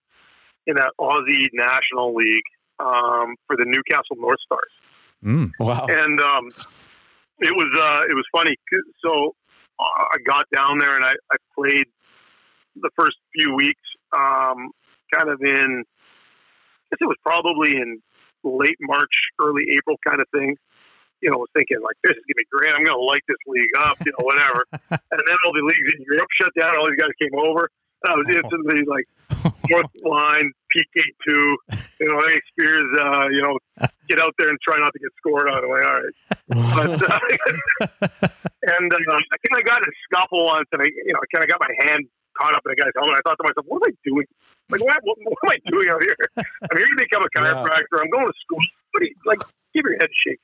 [0.66, 2.42] in that Aussie National League
[2.78, 4.70] um, for the Newcastle North Stars,
[5.24, 5.50] Mm.
[5.60, 5.86] Wow.
[5.88, 6.50] and um,
[7.40, 8.56] it was uh, it was funny.
[8.70, 9.34] 'cause- So
[9.78, 11.86] uh, I got down there and I, I played
[12.76, 13.80] the first few weeks,
[14.16, 14.70] um,
[15.14, 15.84] kind of in.
[16.90, 18.02] I guess it was probably in
[18.42, 20.56] late March, early April, kind of thing.
[21.20, 22.72] You know, I was thinking like this is gonna be great.
[22.74, 24.64] I'm gonna light this league up, you know, whatever.
[24.72, 26.74] and then all the leagues in Europe shut down.
[26.78, 27.68] All these guys came over.
[28.02, 29.04] And I was instantly like
[29.68, 31.56] fourth line, PK two.
[32.00, 33.54] You know, hey Spears, uh, you know,
[34.08, 35.60] get out there and try not to get scored on.
[35.60, 36.16] I'm like, all right.
[36.48, 37.20] But, uh,
[38.80, 41.28] and uh, I think I got in a scuffle once, and I, you know, I
[41.36, 42.08] kind of got my hand
[42.40, 43.20] caught up in a guy's helmet.
[43.20, 44.26] I thought to myself, what am I doing?
[44.72, 46.16] Like, what, what, what am I doing out here?
[46.70, 47.52] I'm here to become a Yeah.
[47.52, 48.00] chiropractor.
[48.00, 48.62] I'm going to school.
[48.92, 49.40] What you, like,
[49.74, 50.40] give your head a shake.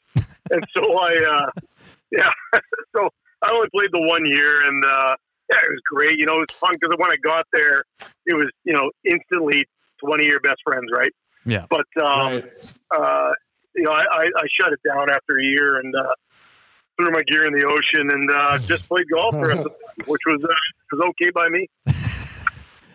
[0.50, 1.50] And so I, uh,
[2.12, 2.30] yeah,
[2.94, 3.08] so
[3.42, 5.14] I only played the one year, and uh,
[5.50, 6.18] yeah, it was great.
[6.18, 7.82] You know, it was fun because when I got there,
[8.26, 9.64] it was, you know, instantly
[10.04, 11.12] 20 year best friends, right?
[11.44, 11.66] Yeah.
[11.70, 12.72] But, um, Right.
[12.94, 13.30] uh,
[13.74, 16.14] you know, I, I, I shut it down after a year and uh,
[16.96, 19.70] threw my gear in the ocean and uh, just played golf the rest of the
[19.70, 20.48] time, which was uh,
[20.92, 21.68] was okay by me.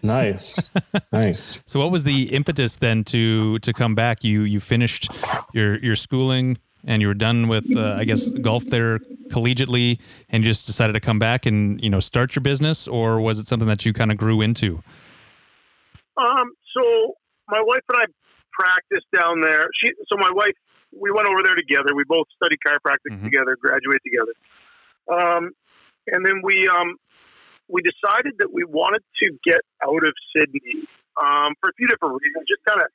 [0.03, 0.69] Nice.
[1.11, 1.61] nice.
[1.67, 4.23] So what was the impetus then to to come back?
[4.23, 5.11] You you finished
[5.53, 10.43] your your schooling and you were done with uh, I guess golf there collegiately and
[10.43, 13.67] just decided to come back and you know start your business or was it something
[13.67, 14.81] that you kind of grew into?
[16.17, 17.15] Um, so
[17.47, 18.05] my wife and I
[18.51, 19.65] practiced down there.
[19.79, 20.53] She, so my wife,
[20.91, 21.95] we went over there together.
[21.95, 23.23] We both studied chiropractic Mhm.
[23.23, 24.33] together, graduated together.
[25.07, 25.51] Um,
[26.07, 26.97] and then we, um,
[27.67, 30.87] we decided that we wanted to get out of Sydney
[31.21, 32.45] um, for a few different reasons.
[32.47, 32.87] Just kind of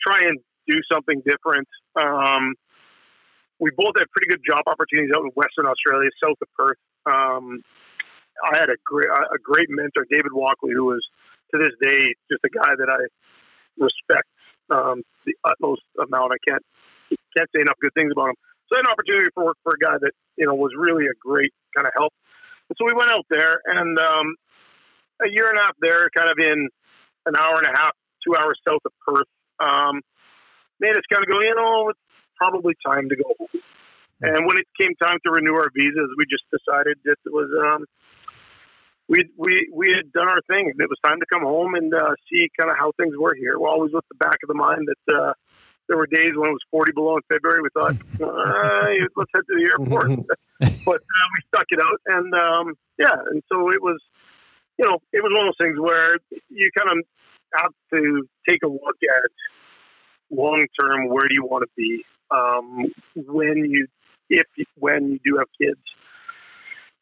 [0.00, 1.68] try and do something different.
[1.94, 2.54] Um,
[3.58, 6.78] we both had pretty good job opportunities out in Western Australia, south of Perth.
[7.06, 7.62] Um,
[8.44, 11.02] I had a great, a great mentor, David Walkley, who was
[11.52, 13.00] to this day just a guy that I
[13.78, 14.28] respect
[14.70, 16.32] um, the utmost amount.
[16.32, 16.62] I can't
[17.36, 18.38] can't say enough good things about him.
[18.72, 21.52] So an opportunity for work for a guy that you know was really a great
[21.74, 22.12] kind of help.
[22.68, 24.34] And so we went out there, and um,
[25.22, 26.68] a year and a half there, kind of in
[27.26, 27.94] an hour and a half,
[28.26, 30.02] two hours south of Perth, um,
[30.80, 32.00] made us kind of go, you know, it's
[32.36, 33.62] probably time to go home.
[34.22, 37.52] And when it came time to renew our visas, we just decided that it was
[37.52, 37.84] um,
[39.08, 41.92] we we we had done our thing, and it was time to come home and
[41.92, 43.58] uh, see kind of how things were here.
[43.58, 45.32] We're always with the back of the mind that uh,
[45.88, 47.62] there were days when it was 40 below in February.
[47.62, 50.08] We thought, uh, let's head to the airport,
[50.60, 54.00] but uh, we stuck it out, and um, yeah, and so it was,
[54.78, 56.18] you know, it was one of those things where
[56.48, 57.04] you kind of
[57.54, 59.30] have to take a look at
[60.30, 62.92] long term where do you want to be um,
[63.28, 63.86] when you
[64.28, 64.46] if
[64.76, 65.80] when you do have kids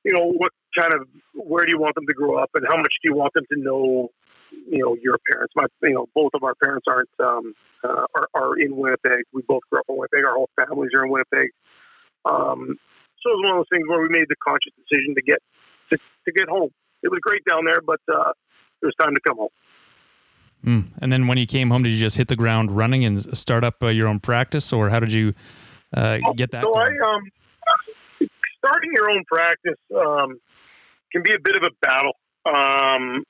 [0.05, 2.77] you know what kind of where do you want them to grow up and how
[2.77, 4.11] much do you want them to know
[4.69, 8.29] you know your parents my you know both of our parents aren't um uh, are,
[8.35, 11.51] are in winnipeg we both grew up in winnipeg our whole families are in winnipeg
[12.25, 12.79] um
[13.23, 15.39] so it was one of those things where we made the conscious decision to get
[15.91, 16.71] to, to get home
[17.03, 18.33] it was great down there but uh
[18.83, 19.55] it was time to come home
[20.65, 20.89] Mm.
[21.03, 23.65] And then when you came home, did you just hit the ground running and start
[23.65, 25.35] up uh, your own practice, or how did you
[25.95, 26.63] uh, get that?
[26.63, 26.99] So going?
[27.05, 28.29] I um
[28.65, 30.41] starting your own practice um
[31.13, 32.13] can be a bit of a battle.
[32.47, 33.25] Um,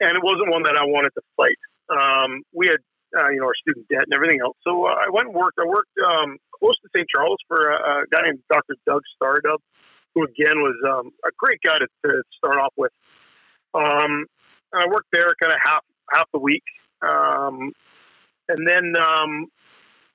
[0.00, 1.60] and it wasn't one that I wanted to fight.
[1.90, 2.82] Um, we had,
[3.18, 4.56] uh, you know, our student debt and everything else.
[4.62, 5.58] So uh, I went and worked.
[5.58, 7.08] I worked um, close to St.
[7.08, 8.76] Charles for a, a guy named Dr.
[8.86, 9.58] Doug Stardub,
[10.14, 12.92] who again was um, a great guy to, to start off with.
[13.74, 14.26] Um,
[14.72, 16.64] and I worked there kind of half half the week,
[17.02, 17.72] um,
[18.48, 19.46] and then um,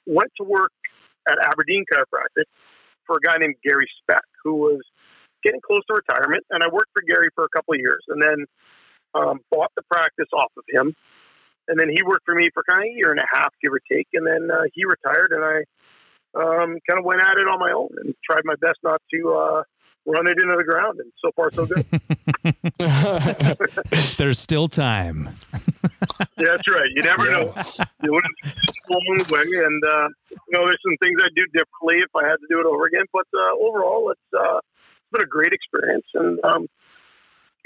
[0.06, 0.74] went to work
[1.30, 2.50] at Aberdeen Chiropractic
[3.06, 4.82] for a guy named Gary Speck, who was
[5.44, 6.44] getting close to retirement.
[6.50, 8.46] And I worked for Gary for a couple of years, and then
[9.14, 10.96] um, bought the practice off of him.
[11.68, 13.72] And then he worked for me for kind of a year and a half, give
[13.72, 14.08] or take.
[14.14, 15.64] And then uh, he retired, and I
[16.36, 19.34] um, kind of went at it on my own and tried my best not to
[19.34, 19.64] uh,
[20.06, 21.00] run it into the ground.
[21.00, 21.86] And so far, so good.
[24.18, 25.30] There's still time.
[26.38, 26.90] yeah, that's right.
[26.96, 27.38] You never Yeah.
[27.38, 27.54] know.
[28.04, 28.26] You would
[28.90, 32.26] along the way, and uh, you know, there's some things I'd do differently if I
[32.28, 33.06] had to do it over again.
[33.14, 36.68] But uh, overall, it's uh, it's been a great experience, and um,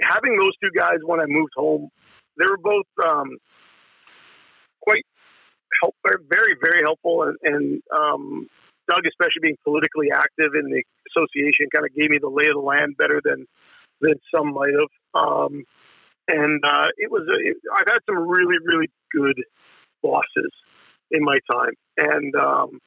[0.01, 1.89] having those two guys when I moved home,
[2.37, 3.37] they were both um,
[4.81, 5.03] quite
[5.81, 5.95] help,
[6.29, 8.47] very, very helpful, and, and um,
[8.89, 12.55] Doug, especially being politically active in the association, kind of gave me the lay of
[12.55, 13.45] the land better than
[13.99, 14.93] than some might have.
[15.19, 15.63] Um,
[16.27, 19.41] and uh, it was a, it, I've had some really, really good
[20.03, 20.51] bosses
[21.11, 22.79] in my time, and um,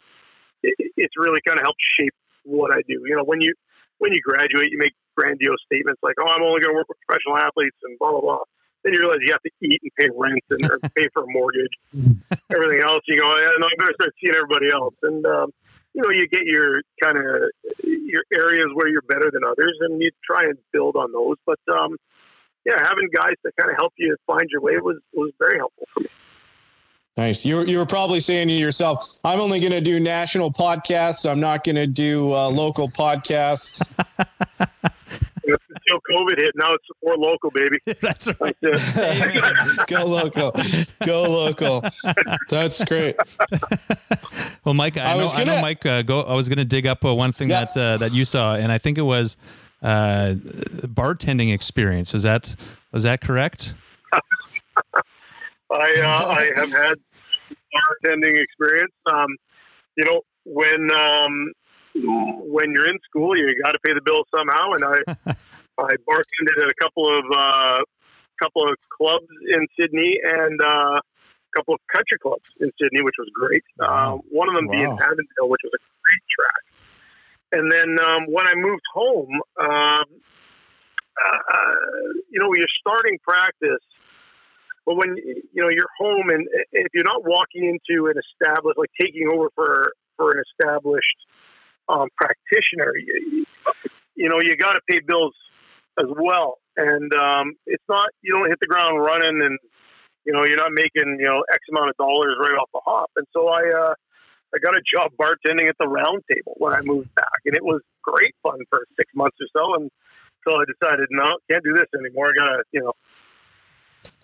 [0.62, 3.02] it, it's really kind of helped shape what I do.
[3.06, 3.54] You know, when you
[3.98, 6.98] when you graduate, you make grandiose statements like, "Oh, I'm only going to work with
[7.04, 8.44] professional athletes," and blah blah blah.
[8.82, 10.64] Then you realize you have to eat and pay rent and
[10.96, 11.76] pay for a mortgage,
[12.48, 13.04] everything else.
[13.04, 14.96] You go, yeah, no, I better start seeing everybody else.
[15.02, 15.52] And um,
[15.92, 17.52] you know, you get your kind of
[17.84, 21.36] your areas where you're better than others, and you try and build on those.
[21.44, 21.96] But um,
[22.64, 25.86] yeah, having guys to kind of help you find your way was was very helpful
[25.92, 26.08] for me.
[27.16, 27.44] Nice.
[27.44, 31.28] You were, you were probably saying to yourself, I'm only going to do national podcasts.
[31.28, 33.94] I'm not going to do uh, local podcasts.
[35.42, 37.78] Until COVID hit, now it's support local, baby.
[38.00, 38.56] That's right.
[38.62, 39.84] That's.
[39.86, 40.52] Go local.
[41.04, 41.82] Go local.
[42.48, 43.16] That's great.
[44.62, 45.86] Well, Mike, I, I know, was I know, gonna- Mike.
[45.86, 46.20] Uh, go.
[46.20, 47.64] I was going to dig up uh, one thing Yeah.
[47.64, 49.38] that uh, that you saw, and I think it was
[49.82, 50.34] uh,
[50.82, 52.12] bartending experience.
[52.14, 52.54] Is that
[52.92, 53.74] was that correct?
[55.72, 56.98] I uh, I have had
[57.72, 58.92] bartending experience.
[59.12, 59.36] Um,
[59.96, 61.52] you know, when um,
[61.94, 65.32] when you're in school, you got to pay the bill somehow, and I
[65.78, 67.78] I bartended at a couple of uh,
[68.42, 71.02] couple of clubs in Sydney and uh, a
[71.56, 73.64] couple of country clubs in Sydney, which was great.
[73.78, 74.98] Uh, one of them being Wow.
[74.98, 76.62] Avondale, which was a great track.
[77.52, 80.06] And then um, when I moved home, um,
[81.20, 81.74] uh,
[82.30, 83.84] you know, you're starting practice
[84.86, 88.90] but when you know you're home and if you're not walking into an established, like
[89.00, 91.18] taking over for for an established
[91.88, 93.44] um, practitioner, you,
[94.14, 95.34] you know you got to pay bills
[95.98, 96.58] as well.
[96.76, 99.58] And um, it's not you don't hit the ground running, and
[100.24, 103.10] you know you're not making you know X amount of dollars right off the hop.
[103.16, 103.94] And so I uh,
[104.54, 107.62] I got a job bartending at the Round Table when I moved back, and it
[107.62, 109.74] was great fun for six months or so.
[109.74, 109.90] And
[110.48, 112.32] so I decided, no, can't do this anymore.
[112.32, 112.92] I gotta you know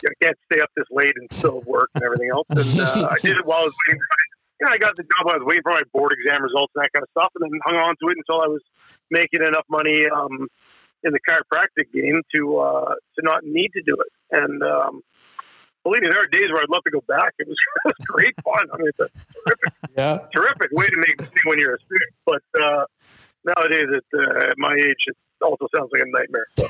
[0.04, 2.46] I can't stay up this late and still work and everything else.
[2.50, 4.00] And uh, I did it while I was waiting.
[4.00, 4.16] For,
[4.60, 5.24] you know, I got the job.
[5.24, 7.44] while I was waiting for my board exam results and that kind of stuff, and
[7.50, 8.62] then hung on to it until I was
[9.10, 10.48] making enough money um,
[11.04, 14.12] in the chiropractic game to uh, to not need to do it.
[14.32, 15.02] And um,
[15.84, 17.32] believe me, there are days where I'd love to go back.
[17.38, 18.66] It was, it was great fun.
[18.72, 19.08] I mean, it's a
[19.44, 20.18] terrific, Yeah.
[20.34, 22.12] terrific way to make money when you're a student.
[22.24, 22.84] But uh,
[23.44, 26.46] nowadays, at, uh, at my age, it also sounds like a nightmare.
[26.56, 26.66] So.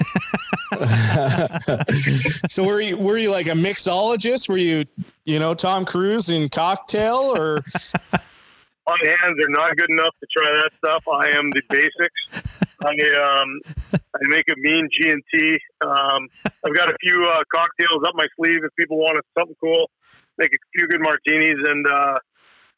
[2.50, 4.48] so were you were you like a mixologist?
[4.48, 4.84] Were you
[5.24, 7.60] you know Tom Cruise in Cocktail or
[8.86, 11.08] my hands are not good enough to try that stuff.
[11.08, 12.62] I am the basics.
[12.84, 13.60] I um,
[13.94, 15.58] I make a mean G and T.
[15.80, 16.28] Um,
[16.64, 19.90] I've got a few uh, cocktails up my sleeve if people want something cool.
[20.38, 22.18] Make a few good martinis and uh,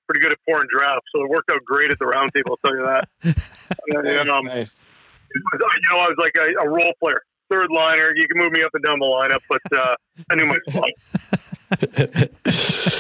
[0.07, 1.07] pretty good at pouring drafts.
[1.15, 2.51] So it worked out great at the roundtable.
[2.51, 3.09] I'll tell you that.
[3.91, 4.85] And, um, nice?
[5.31, 8.13] It was, you know, I was like a, a role player, third liner.
[8.15, 9.97] You can move me up and down the lineup, but uh,
[10.31, 10.91] I knew my spot.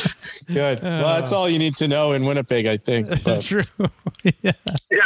[0.46, 0.82] Good.
[0.82, 3.08] Well, that's all you need to know in Winnipeg, I think.
[3.22, 3.62] But, True.
[4.40, 4.52] yeah.
[4.90, 5.02] Yeah,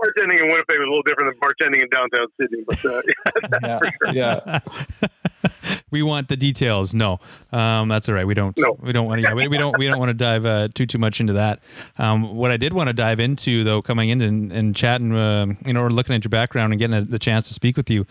[0.00, 3.02] bartending in Winnipeg was a little different than bartending in downtown Sydney, but uh,
[4.12, 4.60] yeah, yeah.
[5.90, 6.94] We want the details.
[6.94, 7.20] No,
[7.52, 8.26] um, that's all right.
[8.26, 8.56] We don't.
[8.58, 8.76] No.
[8.80, 9.28] We don't want to.
[9.28, 9.76] Yeah, we, we don't.
[9.78, 11.60] We don't want to dive uh, too too much into that.
[11.98, 15.46] Um, what I did want to dive into though, coming in and, and chatting, uh,
[15.64, 17.90] you know, or looking at your background and getting a, the chance to speak with
[17.90, 18.06] you,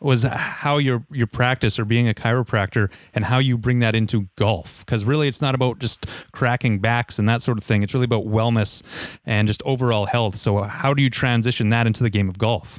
[0.00, 4.28] was how your your practice or being a chiropractor and how you bring that into
[4.36, 4.84] golf.
[4.84, 7.82] Because really, it's not about just cracking backs and that sort of thing.
[7.82, 8.82] It's really about wellness
[9.24, 10.36] and just overall health.
[10.36, 12.78] So, how do you transition that into the game of golf?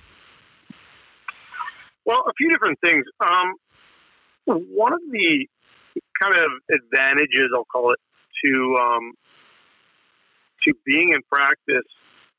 [2.06, 3.04] Well, a few different things.
[3.20, 3.56] Um,
[4.46, 5.48] one of the
[6.22, 8.00] kind of advantages, I'll call it,
[8.44, 9.14] to um,
[10.64, 11.88] to being in practice,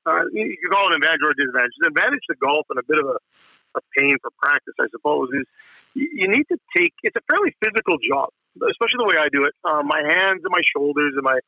[0.07, 1.75] uh, you can call it an advantage or a disadvantage.
[1.83, 3.19] The advantage to golf and a bit of a,
[3.79, 5.47] a pain for practice, I suppose, is
[5.95, 6.92] you, need to take.
[7.03, 9.55] It's a fairly physical job, especially the way I do it.
[9.64, 11.38] Uh, my hands and my shoulders and my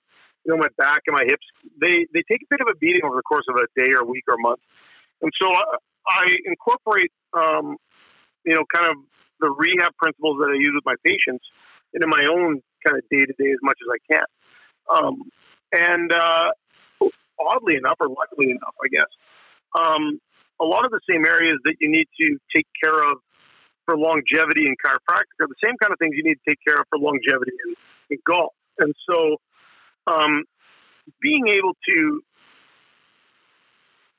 [0.46, 1.44] you know my back and my hips
[1.80, 4.06] they they take a bit of a beating over the course of a day or
[4.06, 4.60] week or month,
[5.20, 5.62] and so I,
[6.08, 7.76] I incorporate um,
[8.46, 8.96] you know kind of
[9.40, 11.44] the rehab principles that I use with my patients
[11.94, 14.28] into my own kind of day to day as much as I can.
[14.88, 15.14] Um,
[15.72, 16.50] and uh,
[17.40, 19.10] oddly enough, or luckily enough, I guess,
[19.78, 20.20] um,
[20.60, 23.20] a lot of the same areas that you need to take care of
[23.84, 26.76] for longevity in chiropractic are the same kind of things you need to take care
[26.76, 27.74] of for longevity in,
[28.10, 28.52] in golf.
[28.78, 29.36] And so,
[30.06, 30.44] um,
[31.22, 32.20] being able to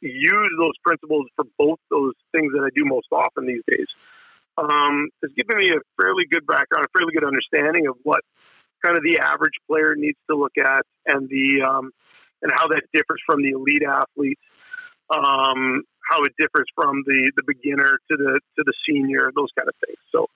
[0.02, 3.88] use those principles for both those things that I do most often these days
[4.60, 8.22] um, has given me a fairly good background, a fairly good understanding of what
[8.84, 11.92] kind of the average player needs to look at and the um,
[12.42, 14.40] and how that differs from the elite athlete,
[15.16, 19.68] um, how it differs from the the beginner to the to the senior, those kind
[19.68, 20.00] of things.
[20.12, 20.28] So,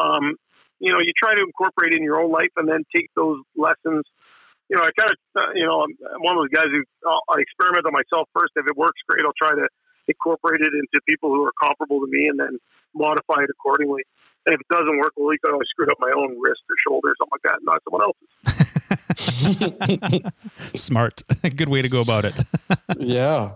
[0.00, 0.34] um,
[0.78, 4.04] you know, you try to incorporate in your own life and then take those lessons.
[4.70, 5.92] You know, I kind of, uh, you know, I'm
[6.24, 8.52] one of those guys who I'll, I experiment on myself first.
[8.56, 9.24] If it works, great.
[9.24, 9.68] I'll try to
[10.08, 12.58] incorporate it into people who are comparable to me, and then
[12.94, 14.02] modify it accordingly.
[14.46, 16.60] And if it doesn't work, well, at least I always screwed up my own wrist
[16.68, 18.28] or shoulder or something like that, not someone else's.
[20.74, 21.22] Smart.
[21.56, 22.34] Good way to go about it.
[22.98, 23.52] yeah.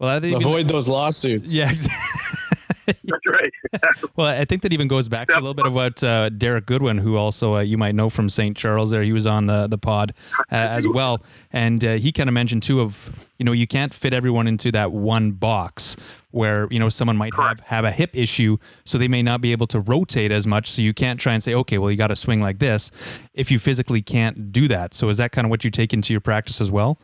[0.00, 1.54] Well, I think avoid those lawsuits.
[1.54, 2.96] Yeah, exactly.
[3.04, 3.52] That's right.
[4.16, 6.64] well, I think that even goes back to a little bit of what uh, Derek
[6.64, 8.56] Goodwin, who also uh, you might know from St.
[8.56, 10.14] Charles, there he was on the the pod
[10.50, 13.92] uh, as well, and uh, he kind of mentioned too of you know you can't
[13.92, 15.96] fit everyone into that one box
[16.30, 19.52] where you know someone might have have a hip issue, so they may not be
[19.52, 20.70] able to rotate as much.
[20.70, 22.90] So you can't try and say, okay, well you got to swing like this
[23.34, 24.94] if you physically can't do that.
[24.94, 26.98] So is that kind of what you take into your practice as well?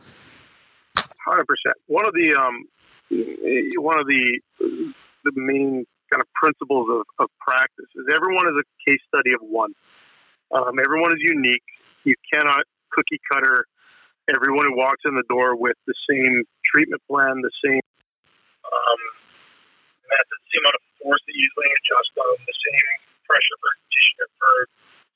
[1.27, 1.75] Hundred percent.
[1.85, 2.65] One of the um,
[3.09, 4.39] one of the
[5.23, 9.43] the main kind of principles of, of practice is everyone is a case study of
[9.43, 9.71] one.
[10.55, 11.67] Um, everyone is unique.
[12.03, 13.67] You cannot cookie cutter
[14.31, 17.83] everyone who walks in the door with the same treatment plan, the same
[18.67, 19.01] um,
[20.03, 22.87] method, the same amount of force that you usually adjust on, the same
[23.23, 24.53] pressure for tissue for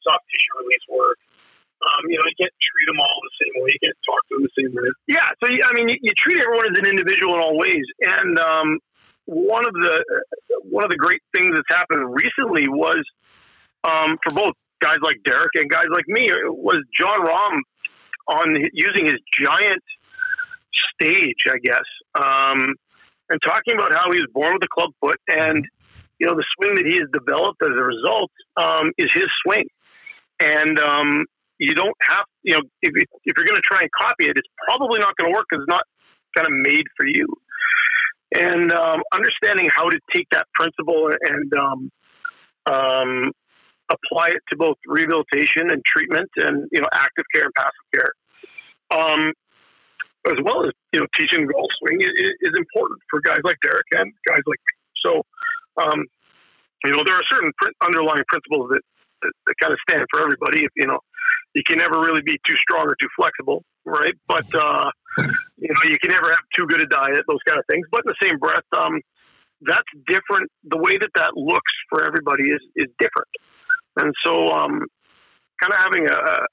[0.03, 1.19] soft tissue release work.
[1.81, 3.73] Um, you know, you can't treat them all the same way.
[3.73, 4.85] You can't talk to them the same way.
[5.09, 8.37] Yeah, so I mean, you, you treat everyone as an individual in all ways, and
[8.37, 8.77] um,
[9.25, 10.03] one of the
[10.69, 13.01] one of the great things that's happened recently was
[13.83, 17.57] um, for both guys like Derek and guys like me was Jon Rahm
[18.27, 19.83] on using his giant
[20.93, 22.75] stage, I guess, um,
[23.29, 25.65] and talking about how he was born with a club foot and
[26.19, 29.65] you know the swing that he has developed as a result um, is his swing,
[30.39, 31.25] and um,
[31.61, 34.49] you don't have you know if, if you're going to try and copy it, it's
[34.65, 35.85] probably not going to work because it's not
[36.35, 37.27] kind of made for you
[38.33, 41.79] and um, understanding how to take that principle and um,
[42.65, 43.31] um,
[43.91, 48.11] apply it to both rehabilitation and treatment and you know active care and passive care
[48.97, 49.31] um,
[50.27, 53.87] as well as you know teaching golf swing is, is, important for guys like Derek
[53.93, 54.73] and guys like me.
[55.05, 55.11] So
[55.81, 55.99] um,
[56.85, 57.51] you know there are certain
[57.83, 58.83] underlying principles that,
[59.21, 60.63] that, that kind of stand for everybody.
[60.63, 60.99] If you know
[61.53, 64.13] you can never really be too strong or too flexible, right?
[64.27, 64.89] But uh,
[65.57, 67.85] you know, you can never have too good a diet, those kind of things.
[67.91, 68.99] But in the same breath, um,
[69.61, 70.49] that's different.
[70.63, 73.31] The way that that looks for everybody is is different,
[73.97, 74.87] and so um,
[75.61, 76.45] kind of having a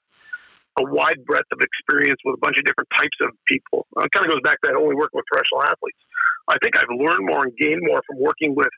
[0.79, 3.87] a wide breadth of experience with a bunch of different types of people.
[3.97, 5.99] Uh, kind of goes back to that only working with professional athletes.
[6.47, 8.71] I think I've learned more and gained more from working with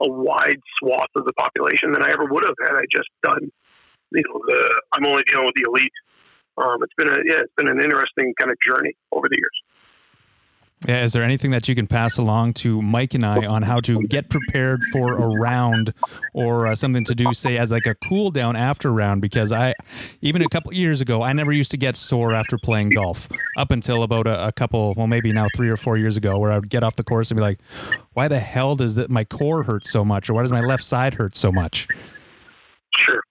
[0.00, 3.50] a wide swath of the population than I ever would have had I just done
[4.12, 5.92] you know, the, I'm only dealing with the elite.
[6.56, 9.62] Um, it's been a yeah, it's been an interesting kind of journey over the years.
[10.86, 13.80] Yeah, is there anything that you can pass along to Mike and I on how
[13.80, 15.92] to get prepared for a round
[16.34, 19.20] or uh, something to do, say, as like a cool down after round?
[19.20, 19.74] Because I,
[20.22, 23.72] even a couple years ago, I never used to get sore after playing golf up
[23.72, 26.58] until about a, a, couple, well, maybe now three or four years ago, where I
[26.60, 27.58] would get off the course and be like,
[28.12, 30.30] why the hell does it, my core hurt so much?
[30.30, 31.88] Or why does my left side hurt so much?
[32.96, 33.22] Sure.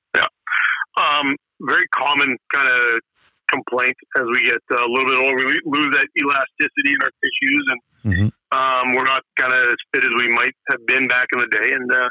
[0.97, 3.01] Um, very common kind of
[3.47, 5.43] complaint as we get uh, a little bit older.
[5.45, 8.29] We lose that elasticity in our tissues, and mm-hmm.
[8.51, 11.47] um, we're not kind of as fit as we might have been back in the
[11.47, 11.69] day.
[11.73, 12.09] And uh,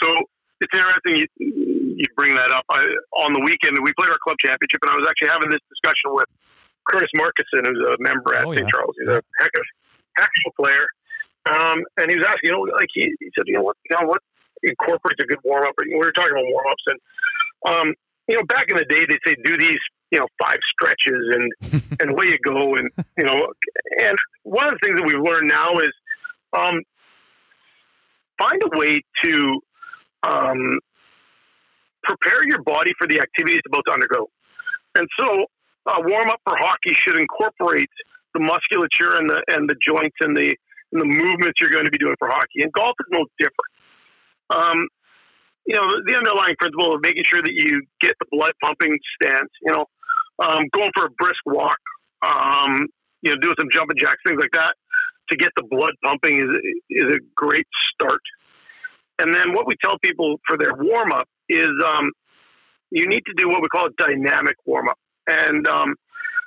[0.00, 0.06] so
[0.60, 2.64] it's interesting you, you bring that up.
[2.70, 2.84] I,
[3.18, 6.14] on the weekend, we played our club championship, and I was actually having this discussion
[6.14, 6.30] with
[6.86, 8.64] Curtis Markison, who's a member at oh, St.
[8.64, 8.72] Yeah.
[8.72, 8.94] Charles.
[8.98, 9.64] He's a heck of,
[10.16, 10.86] heck of a player.
[11.48, 13.96] Um, and he was asking, you know, like he, he said, you know what, you
[13.96, 14.20] know what
[14.62, 15.74] incorporates a good warm up.
[15.78, 16.98] We were talking about warm ups, and
[17.66, 17.88] um,
[18.28, 21.92] you know, back in the day, they'd say do these, you know, five stretches, and
[22.00, 23.48] and away you go, and you know,
[23.98, 25.92] and one of the things that we've learned now is
[26.52, 26.82] um,
[28.38, 29.60] find a way to
[30.28, 30.78] um,
[32.04, 34.28] prepare your body for the activity it's about to undergo.
[34.96, 35.46] And so,
[35.88, 37.90] a warm up for hockey should incorporate
[38.34, 40.54] the musculature and the and the joints and the
[40.92, 42.62] and the movements you're going to be doing for hockey.
[42.62, 43.72] And golf is no different.
[44.50, 44.88] Um,
[45.68, 49.52] you know, the, underlying principle of making sure that you get the blood pumping stance.
[49.60, 49.84] You know,
[50.40, 51.78] um, going for a brisk walk.
[52.24, 52.88] Um,
[53.20, 54.74] you know, doing some jumping jacks, things like that,
[55.30, 56.50] to get the blood pumping is
[56.88, 58.24] is a great start.
[59.20, 62.12] And then what we tell people for their warm up is um,
[62.90, 64.98] you need to do what we call a dynamic warm up.
[65.26, 65.94] And um,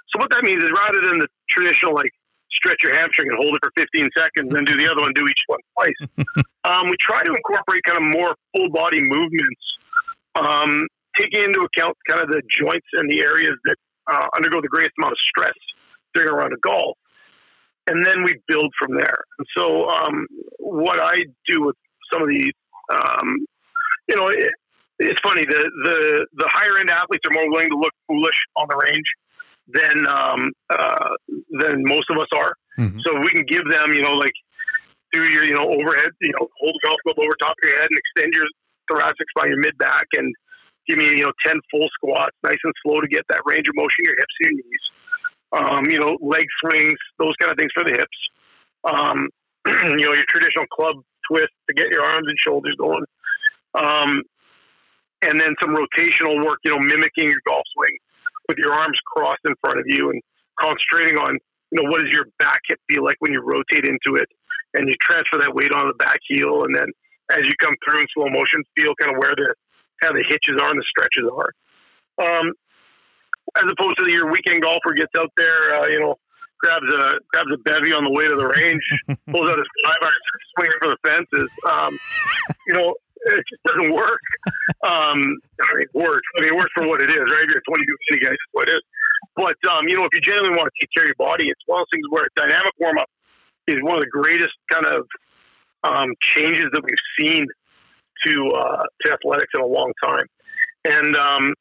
[0.09, 2.11] so what that means is rather than the traditional like
[2.53, 5.25] stretch your hamstring and hold it for 15 seconds, and do the other one, do
[5.25, 5.99] each one twice.
[6.63, 9.63] um, we try to incorporate kind of more full body movements,
[10.35, 10.87] um,
[11.19, 13.77] taking into account kind of the joints and the areas that
[14.11, 15.57] uh, undergo the greatest amount of stress
[16.13, 16.97] during a round of golf.
[17.87, 19.19] And then we build from there.
[19.39, 20.27] And so, um,
[20.59, 21.75] what I do with
[22.13, 22.53] some of the,
[22.93, 23.45] um,
[24.07, 24.51] you know, it,
[24.99, 25.41] it's funny.
[25.41, 29.09] The the the higher end athletes are more willing to look foolish on the range
[29.73, 31.09] than um, uh,
[31.59, 32.53] than most of us are.
[32.79, 32.99] Mm-hmm.
[33.05, 34.33] So we can give them, you know, like
[35.11, 37.77] do your, you know, overhead, you know, hold the golf club over top of your
[37.77, 38.47] head and extend your
[38.89, 40.33] thoracics by your mid back and
[40.87, 43.75] give me, you know, 10 full squats, nice and slow to get that range of
[43.75, 44.85] motion, your hips and your knees.
[45.51, 48.19] Um, you know, leg swings, those kind of things for the hips.
[48.87, 49.27] Um,
[49.99, 50.95] you know, your traditional club
[51.27, 53.03] twist to get your arms and shoulders going.
[53.75, 54.23] Um,
[55.21, 57.97] and then some rotational work, you know, mimicking your golf swing
[58.51, 60.19] with your arms crossed in front of you and
[60.59, 61.39] concentrating on,
[61.71, 64.27] you know, what does your back hip feel like when you rotate into it
[64.75, 66.67] and you transfer that weight on the back heel.
[66.67, 66.91] And then
[67.31, 69.55] as you come through in slow motion, feel kind of where the
[70.03, 71.51] kind of the hitches are and the stretches are.
[72.19, 72.51] Um,
[73.55, 76.15] as opposed to your weekend golfer gets out there, uh, you know,
[76.59, 78.83] grabs a grabs a bevy on the way to the range,
[79.31, 80.23] pulls out his five iron,
[80.55, 81.49] swinging for the fences.
[81.67, 81.97] Um,
[82.67, 82.95] you know,
[83.25, 84.21] it just doesn't work.
[84.81, 85.21] Um,
[85.61, 86.25] I mean, it works.
[86.33, 87.45] I mean, it works for what it is, right?
[87.45, 88.83] You're a 22 city guy, that's what it is.
[89.35, 91.61] But um, you know, if you genuinely want to take care of your body, it's
[91.67, 93.09] one of those things where dynamic warm up
[93.67, 95.05] is one of the greatest kind of
[95.85, 97.45] um, changes that we've seen
[98.25, 100.25] to uh, to athletics in a long time.
[100.85, 101.53] And um,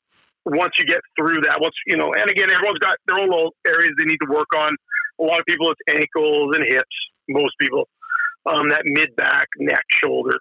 [0.46, 3.52] once you get through that, once you know, and again, everyone's got their own little
[3.66, 4.72] areas they need to work on.
[5.20, 6.96] A lot of people, it's ankles and hips.
[7.28, 7.84] Most people,
[8.46, 10.40] um, that mid back, neck, shoulder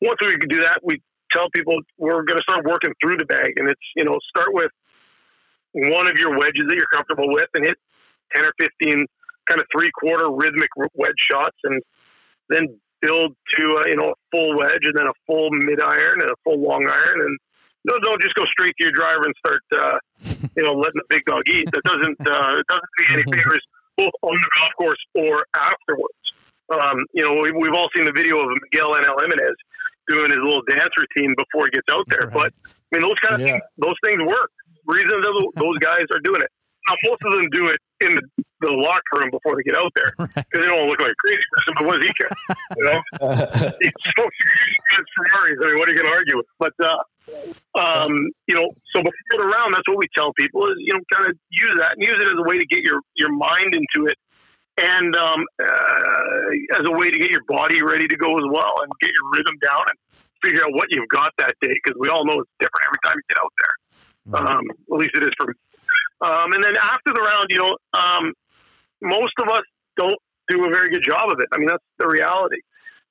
[0.00, 1.00] once we can do that, we
[1.32, 4.48] tell people we're going to start working through the bag, and it's you know start
[4.52, 4.70] with
[5.74, 7.76] one of your wedges that you're comfortable with, and hit
[8.34, 9.06] ten or fifteen
[9.48, 11.82] kind of three quarter rhythmic wedge shots, and
[12.48, 16.20] then build to a, you know a full wedge, and then a full mid iron,
[16.20, 17.38] and a full long iron, and
[17.84, 19.98] no, don't just go straight to your driver and start uh,
[20.56, 21.68] you know letting the big dog eat.
[21.72, 23.64] That doesn't uh, it doesn't do any favors
[23.96, 26.14] both on the golf course or afterwards.
[26.70, 29.56] Um, you know, we, have all seen the video of Miguel Angel Jimenez
[30.08, 32.28] doing his little dance routine before he gets out there.
[32.32, 32.52] Right.
[32.52, 33.60] But I mean, those kind of yeah.
[33.60, 34.50] things, those things work.
[34.86, 35.20] Reasons
[35.54, 36.50] those guys are doing it.
[36.88, 38.24] Now, most of them do it in the,
[38.64, 40.46] the locker room before they get out there because right.
[40.52, 41.74] they don't look like a crazy person.
[41.76, 42.32] But what does he care?
[42.76, 43.00] You know,
[43.84, 45.60] he's Ferraris.
[45.60, 46.48] I mean, what are you going to argue with?
[46.58, 47.04] But uh,
[47.76, 48.16] um,
[48.48, 51.28] you know, so before the round, that's what we tell people is you know, kind
[51.28, 54.08] of use that and use it as a way to get your your mind into
[54.08, 54.16] it
[54.78, 58.74] and um, uh, as a way to get your body ready to go as well
[58.82, 59.96] and get your rhythm down and
[60.42, 63.16] figure out what you've got that day because we all know it's different every time
[63.18, 63.74] you get out there.
[64.28, 65.54] Um, at least it is for me.
[66.20, 68.32] Um, and then after the round, you know, um,
[69.02, 69.66] most of us
[69.96, 70.18] don't
[70.48, 71.48] do a very good job of it.
[71.52, 72.60] I mean, that's the reality,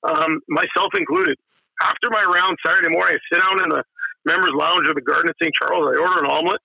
[0.04, 1.36] um, myself included.
[1.84, 3.84] After my round Saturday morning, I sit down in the
[4.26, 5.54] members' lounge of the Garden at St.
[5.54, 5.86] Charles.
[5.94, 6.62] I order an omelet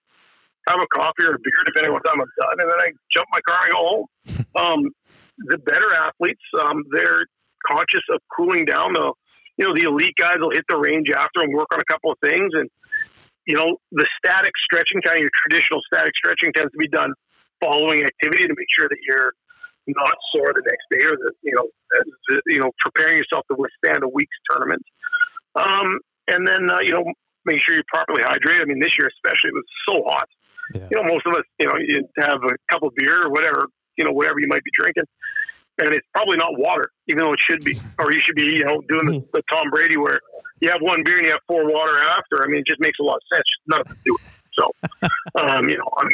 [0.68, 2.88] have a coffee or a beer, depending on what time I'm done, and then I
[3.10, 4.06] jump my car and go home.
[4.52, 4.92] Um,
[5.38, 7.24] the better athletes, um, they're
[7.64, 8.92] conscious of cooling down.
[8.92, 9.12] The
[9.56, 12.12] you know the elite guys will hit the range after and work on a couple
[12.12, 12.68] of things, and
[13.46, 17.16] you know the static stretching, kind of your traditional static stretching, tends to be done
[17.64, 19.32] following activity to make sure that you're
[19.86, 21.66] not sore the next day or that you know
[22.46, 24.82] you know preparing yourself to withstand a week's tournament.
[25.56, 25.98] Um,
[26.28, 27.04] and then uh, you know
[27.44, 28.62] make sure you're properly hydrated.
[28.62, 30.28] I mean, this year especially it was so hot.
[30.74, 30.88] Yeah.
[30.90, 33.66] You know, most of us, you know, you have a couple of beer or whatever,
[33.96, 35.04] you know, whatever you might be drinking,
[35.78, 37.74] and it's probably not water, even though it should be.
[37.98, 40.20] Or you should be, you know, doing the, the Tom Brady where
[40.60, 42.44] you have one beer and you have four water after.
[42.44, 43.44] I mean, it just makes a lot of sense.
[43.66, 44.42] None of us do it.
[44.52, 44.64] So,
[45.40, 46.08] um, you know, I'm,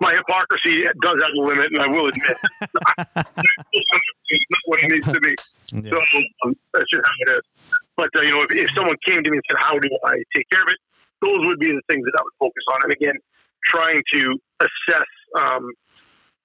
[0.00, 2.36] my hypocrisy does have a limit, and I will admit
[3.74, 5.34] it's not what it needs to be.
[5.72, 5.90] Yeah.
[5.90, 5.98] So
[6.44, 7.44] um, that's just how it is.
[7.96, 10.22] But uh, you know, if, if someone came to me and said, "How do I
[10.34, 10.78] take care of it?"
[11.20, 12.84] Those would be the things that I would focus on.
[12.84, 13.16] And again,
[13.66, 15.06] trying to assess
[15.38, 15.70] um,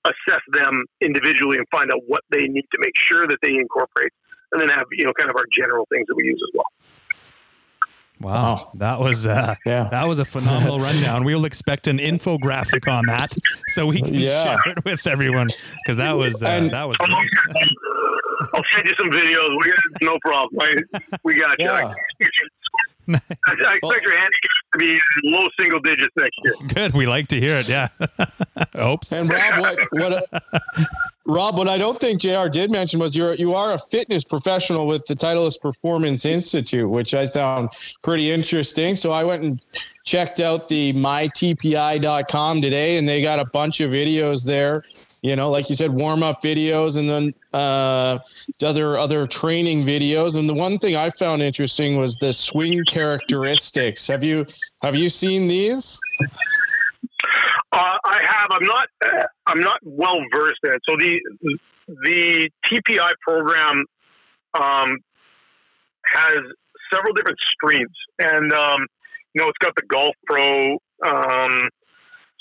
[0.05, 4.11] assess them individually and find out what they need to make sure that they incorporate,
[4.51, 6.65] and then have you know kind of our general things that we use as well.
[8.21, 9.87] Wow, that was uh, Yeah.
[9.91, 11.23] that was a phenomenal rundown.
[11.23, 13.31] We'll expect an infographic on that
[13.69, 14.43] so we can Yeah.
[14.43, 15.47] share it with everyone
[15.83, 17.29] because that was uh, And- that was I'll, great.
[18.53, 19.49] I'll send you some videos.
[19.63, 20.59] We got no problem.
[20.61, 21.65] I, we got you.
[21.65, 21.93] Yeah.
[21.93, 21.93] I,
[23.47, 26.53] I expect your handicap to be low single digits next year.
[26.67, 26.93] Good.
[26.93, 27.67] We like to hear it.
[27.67, 27.89] Yeah.
[28.79, 29.11] Oops.
[29.11, 30.29] And Rob, what what
[31.29, 32.47] Rob, what I don't think Jr.
[32.51, 37.13] did mention was you're you are a fitness professional with the Titleist Performance Institute, which
[37.13, 37.69] I found
[38.01, 38.95] pretty interesting.
[38.95, 39.61] So I went and
[40.05, 44.83] checked out the mytpi.com today, and they got a bunch of videos there.
[45.21, 48.17] You know, like you said, warm up videos, and then uh,
[48.63, 50.35] other other training videos.
[50.35, 54.07] And the one thing I found interesting was the swing characteristics.
[54.07, 54.47] Have you
[54.81, 56.01] have you seen these?
[57.71, 58.49] Uh, I have.
[58.51, 58.87] I'm not.
[59.05, 60.81] Uh, I'm not well versed in it.
[60.89, 61.19] So the
[61.87, 63.85] the TPI program
[64.59, 64.97] um,
[66.07, 66.41] has
[66.91, 68.87] several different streams, and um,
[69.33, 70.73] you know it's got the golf pro
[71.05, 71.69] um,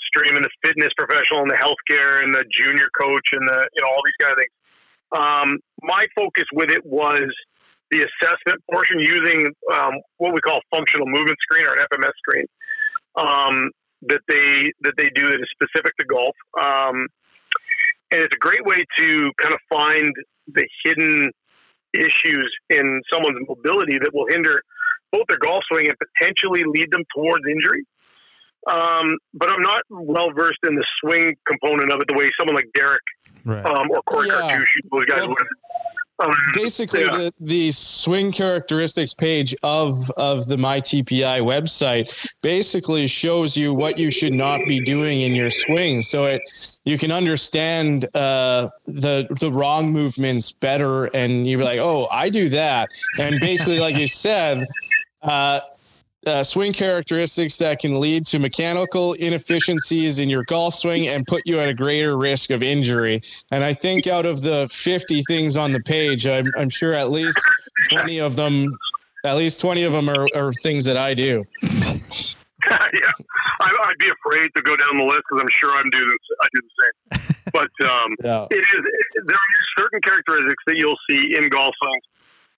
[0.07, 3.81] stream, and the fitness professional, and the healthcare, and the junior coach, and the you
[3.83, 4.55] know all these kind of things.
[5.11, 7.29] Um, my focus with it was
[7.91, 12.45] the assessment portion using um, what we call functional movement screen or an FMS screen.
[13.15, 13.71] Um,
[14.03, 16.35] that they that they do that is specific to golf.
[16.59, 17.07] Um,
[18.11, 20.11] and it's a great way to kind of find
[20.47, 21.31] the hidden
[21.93, 24.61] issues in someone's mobility that will hinder
[25.11, 27.83] both their golf swing and potentially lead them towards injury.
[28.67, 32.55] Um, but I'm not well versed in the swing component of it the way someone
[32.55, 33.01] like Derek
[33.45, 33.65] Right.
[33.65, 34.39] um, or Corey Yeah.
[34.41, 35.37] Cartouche, those guys Well, would.
[36.21, 37.17] Um, basically Yeah.
[37.17, 41.05] the, the swing characteristics page of of the mytpi
[41.41, 46.41] website basically shows you what you should not be doing in your swing so it
[46.85, 52.49] you can understand uh, the the wrong movements better and you're like oh i do
[52.49, 52.89] that
[53.19, 54.67] and basically like you said
[55.21, 55.59] uh,
[56.25, 61.41] uh, swing characteristics that can lead to mechanical inefficiencies in your golf swing and put
[61.45, 63.21] you at a greater risk of injury.
[63.51, 67.09] And I think out of the 50 things on the page, I'm, I'm sure at
[67.11, 67.39] least
[67.89, 68.67] 20 of them,
[69.23, 71.45] at least 20 of them are, are things that I do.
[71.61, 72.77] yeah,
[73.61, 76.09] I, I'd be afraid to go down the list because I'm sure I'm doing
[76.41, 77.35] I do the same.
[77.51, 78.45] But um, Yeah.
[78.51, 82.03] it is there are certain characteristics that you'll see in golf swings,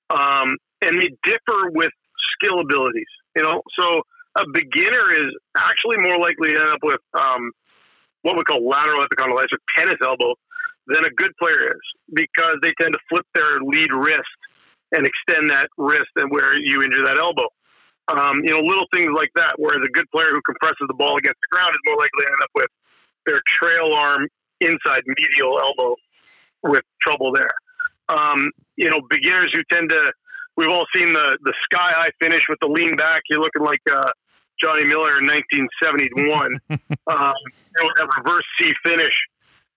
[0.09, 1.91] um, and they differ with
[2.35, 3.07] skill abilities.
[3.35, 4.01] You know, so
[4.37, 7.51] a beginner is actually more likely to end up with um,
[8.23, 10.35] what we call lateral epicondylitis or tennis elbow
[10.87, 11.81] than a good player is
[12.13, 14.39] because they tend to flip their lead wrist
[14.91, 17.47] and extend that wrist and where you injure that elbow.
[18.11, 19.55] Um, you know, little things like that.
[19.57, 22.27] Whereas a good player who compresses the ball against the ground is more likely to
[22.27, 22.71] end up with
[23.25, 24.27] their trail arm
[24.59, 25.95] inside medial elbow
[26.63, 27.55] with trouble there.
[28.09, 30.11] Um, you know, beginners who tend to,
[30.57, 33.23] we've all seen the, the sky high finish with the lean back.
[33.29, 34.09] You're looking like uh,
[34.61, 36.59] Johnny Miller in 1971.
[36.69, 39.15] um, you know, that reverse C finish.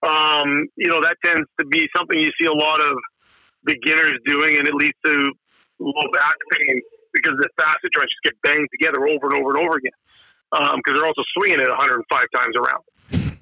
[0.03, 2.97] Um, you know, that tends to be something you see a lot of
[3.65, 5.31] beginners doing, and it leads to
[5.79, 6.81] low back pain
[7.13, 9.95] because the facet joints just get banged together over and over and over again.
[10.51, 12.05] Because they're also swinging it 105
[12.35, 12.83] times around.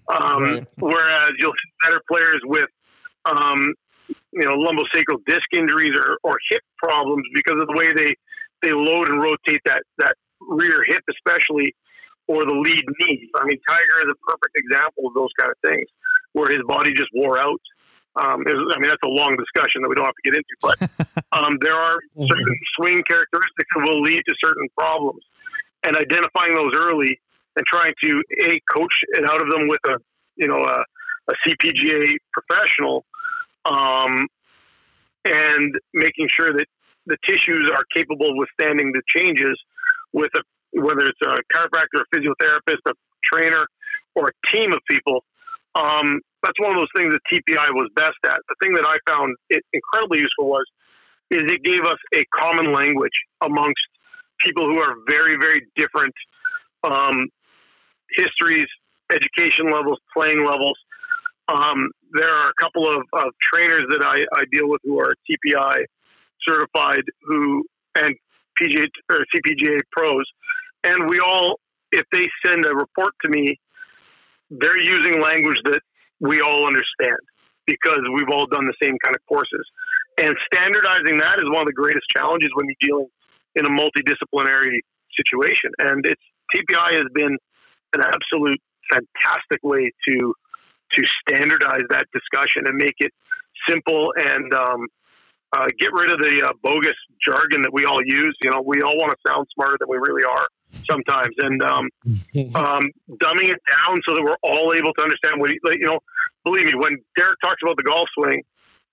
[0.08, 0.68] Um, Right.
[0.78, 2.70] Whereas you'll see better players with,
[3.26, 3.74] um,
[4.34, 8.16] you know, lumbosacral disc injuries or, or hip problems because of the way they,
[8.62, 11.76] they load and rotate that, that rear hip, especially,
[12.28, 13.30] or the lead knee.
[13.40, 15.88] I mean, Tiger is a perfect example of those kind of things
[16.34, 17.62] where his body just wore out.
[18.16, 20.56] Um, was- I mean, that's a long discussion that we don't have to get into,
[20.62, 20.78] but
[21.38, 25.24] um, there are certain swing characteristics that will lead to certain problems.
[25.84, 27.20] And identifying those early
[27.56, 29.98] and trying to a coach it out of them with a
[30.36, 30.84] you know a,
[31.30, 33.06] a CPGA professional,
[33.66, 34.28] um,
[35.26, 36.66] and making sure that
[37.06, 39.58] the tissues are capable of withstanding the changes
[40.14, 40.42] with a
[40.74, 42.94] whether it's a chiropractor, a physiotherapist, a
[43.24, 43.68] trainer,
[44.16, 45.24] or a team of people.
[45.76, 48.40] Um, that's one of those things that TPI was best at.
[48.50, 50.66] The thing that I found it incredibly useful was
[51.32, 53.82] is it gave us a common language amongst
[54.44, 56.14] people who are very, very different
[56.84, 57.30] um,
[58.18, 58.68] histories,
[59.12, 60.78] education levels, playing levels.
[61.50, 65.14] Um, there are a couple of, of trainers that I, I deal with who are
[65.30, 65.84] TPI
[66.48, 67.64] certified, who
[67.96, 68.16] and
[68.62, 70.26] PGA or CPGA pros,
[70.84, 71.60] and we all
[71.94, 73.60] if they send a report to me,
[74.50, 75.80] they're using language that
[76.20, 77.22] we all understand
[77.66, 79.64] because we've all done the same kind of courses.
[80.18, 83.10] And standardizing that is one of the greatest challenges when you're dealing
[83.56, 84.82] in a multidisciplinary
[85.16, 85.72] situation.
[85.80, 86.22] And it's
[86.54, 87.38] TPI has been
[87.94, 88.60] an absolute
[88.92, 90.34] fantastic way to
[90.96, 93.12] to standardize that discussion and make it
[93.68, 94.88] simple and um,
[95.56, 98.36] uh, get rid of the uh, bogus jargon that we all use.
[98.42, 100.48] You know, we all want to sound smarter than we really are
[100.90, 101.90] sometimes, and um,
[102.56, 102.84] um,
[103.22, 106.00] dumbing it down so that we're all able to understand what he, you know.
[106.44, 108.44] Believe me, when Derek talks about the golf swing,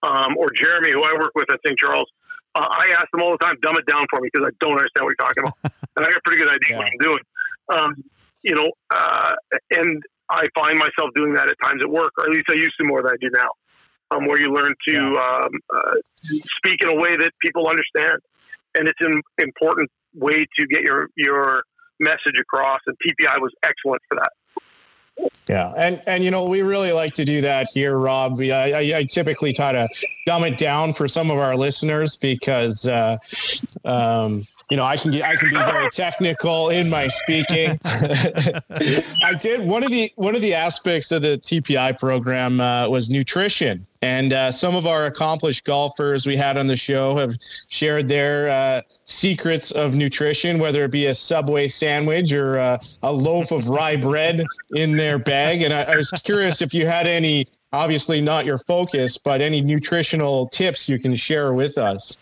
[0.05, 1.77] um, or Jeremy, who I work with at St.
[1.79, 2.07] Charles,
[2.55, 4.77] uh, I ask them all the time, dumb it down for me because I don't
[4.79, 5.59] understand what you're talking about,
[5.97, 6.79] and I got a pretty good idea yeah.
[6.79, 7.25] what I'm doing.
[7.71, 8.05] Um,
[8.43, 9.35] you know, uh,
[9.71, 12.75] and I find myself doing that at times at work, or at least I used
[12.81, 13.51] to more than I do now.
[14.13, 15.95] Um, where you learn to um, uh,
[16.59, 18.19] speak in a way that people understand,
[18.75, 21.63] and it's an important way to get your your
[22.01, 22.81] message across.
[22.87, 24.33] And TPI was excellent for that.
[25.49, 28.41] Yeah, and and you know we really like to do that here, Rob.
[28.41, 29.89] I, I, I typically try to
[30.25, 33.17] dumb it down for some of our listeners because uh,
[33.85, 37.79] um, you know, I can I can be very technical in my speaking.
[37.85, 43.11] I did one of the one of the aspects of the TPI program uh, was
[43.11, 47.37] nutrition, and uh, some of our accomplished golfers we had on the show have
[47.69, 53.13] shared their uh, secrets of nutrition, whether it be a Subway sandwich or uh, a
[53.13, 54.43] loaf of rye bread
[54.75, 55.63] in their bag.
[55.63, 59.61] And I, I was curious if you had any, obviously not your focus, but any
[59.61, 62.17] nutritional tips you can share with us.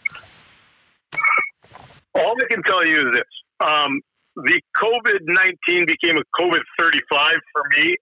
[2.14, 3.68] All I can tell you is this.
[3.68, 4.00] Um,
[4.34, 5.18] the COVID
[5.66, 7.96] 19 became a COVID 35 for me,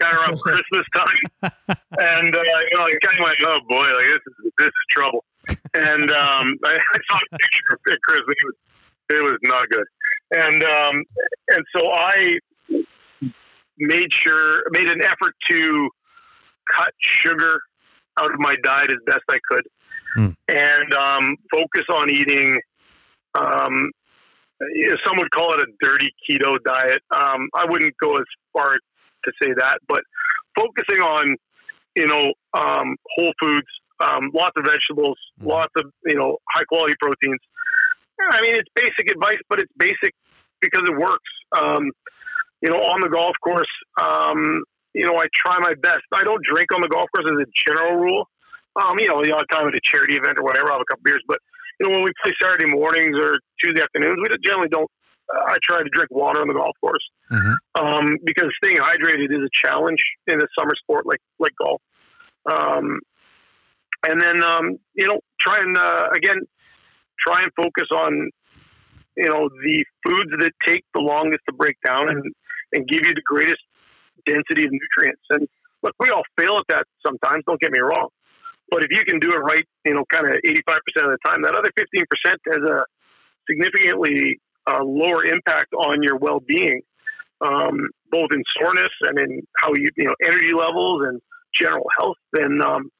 [0.00, 1.52] kind of around Christmas time.
[1.98, 4.86] And, uh, you know, I kind of went, oh boy, like this is, this is
[4.90, 5.24] trouble.
[5.74, 8.36] And um, I, I saw a picture of Christmas.
[8.40, 8.54] It was,
[9.10, 9.86] it was not good.
[10.32, 11.04] And, um,
[11.48, 12.38] and so I
[13.78, 15.90] made sure, made an effort to
[16.74, 17.60] cut sugar
[18.18, 19.66] out of my diet as best I could.
[20.16, 20.36] Mm.
[20.48, 22.60] And um, focus on eating
[23.34, 23.90] um,
[25.04, 27.02] some would call it a dirty keto diet.
[27.10, 28.74] Um, I wouldn't go as far
[29.24, 30.02] to say that, but
[30.56, 31.36] focusing on,
[31.96, 33.68] you know, um, whole foods,
[34.00, 35.50] um, lots of vegetables, mm-hmm.
[35.50, 37.40] lots of, you know, high quality proteins.
[38.20, 40.14] I mean, it's basic advice, but it's basic
[40.60, 41.32] because it works.
[41.56, 41.90] Um,
[42.62, 44.62] you know, on the golf course, um,
[44.94, 46.06] you know, I try my best.
[46.14, 48.28] I don't drink on the golf course as a general rule.
[48.76, 50.90] Um, you know, the odd time at a charity event or whatever, I'll have a
[50.90, 51.38] couple beers, but
[51.78, 54.90] you know, when we play Saturday mornings or Tuesday afternoons, we generally don't.
[55.32, 57.54] I try to drink water on the golf course mm-hmm.
[57.82, 61.80] um, because staying hydrated is a challenge in a summer sport like like golf.
[62.50, 63.00] Um,
[64.06, 66.40] and then um, you know, try and uh, again,
[67.26, 68.30] try and focus on
[69.16, 72.22] you know the foods that take the longest to break down and
[72.72, 73.62] and give you the greatest
[74.26, 75.22] density of nutrients.
[75.30, 75.48] And
[75.82, 77.44] look, we all fail at that sometimes.
[77.46, 78.08] Don't get me wrong.
[78.70, 81.42] But if you can do it right, you know, kind of 85% of the time,
[81.42, 82.00] that other 15%
[82.50, 82.84] has a
[83.48, 86.82] significantly uh, lower impact on your well-being,
[87.40, 91.20] um, both in soreness and in how you, you know, energy levels and
[91.54, 92.90] general health than, um,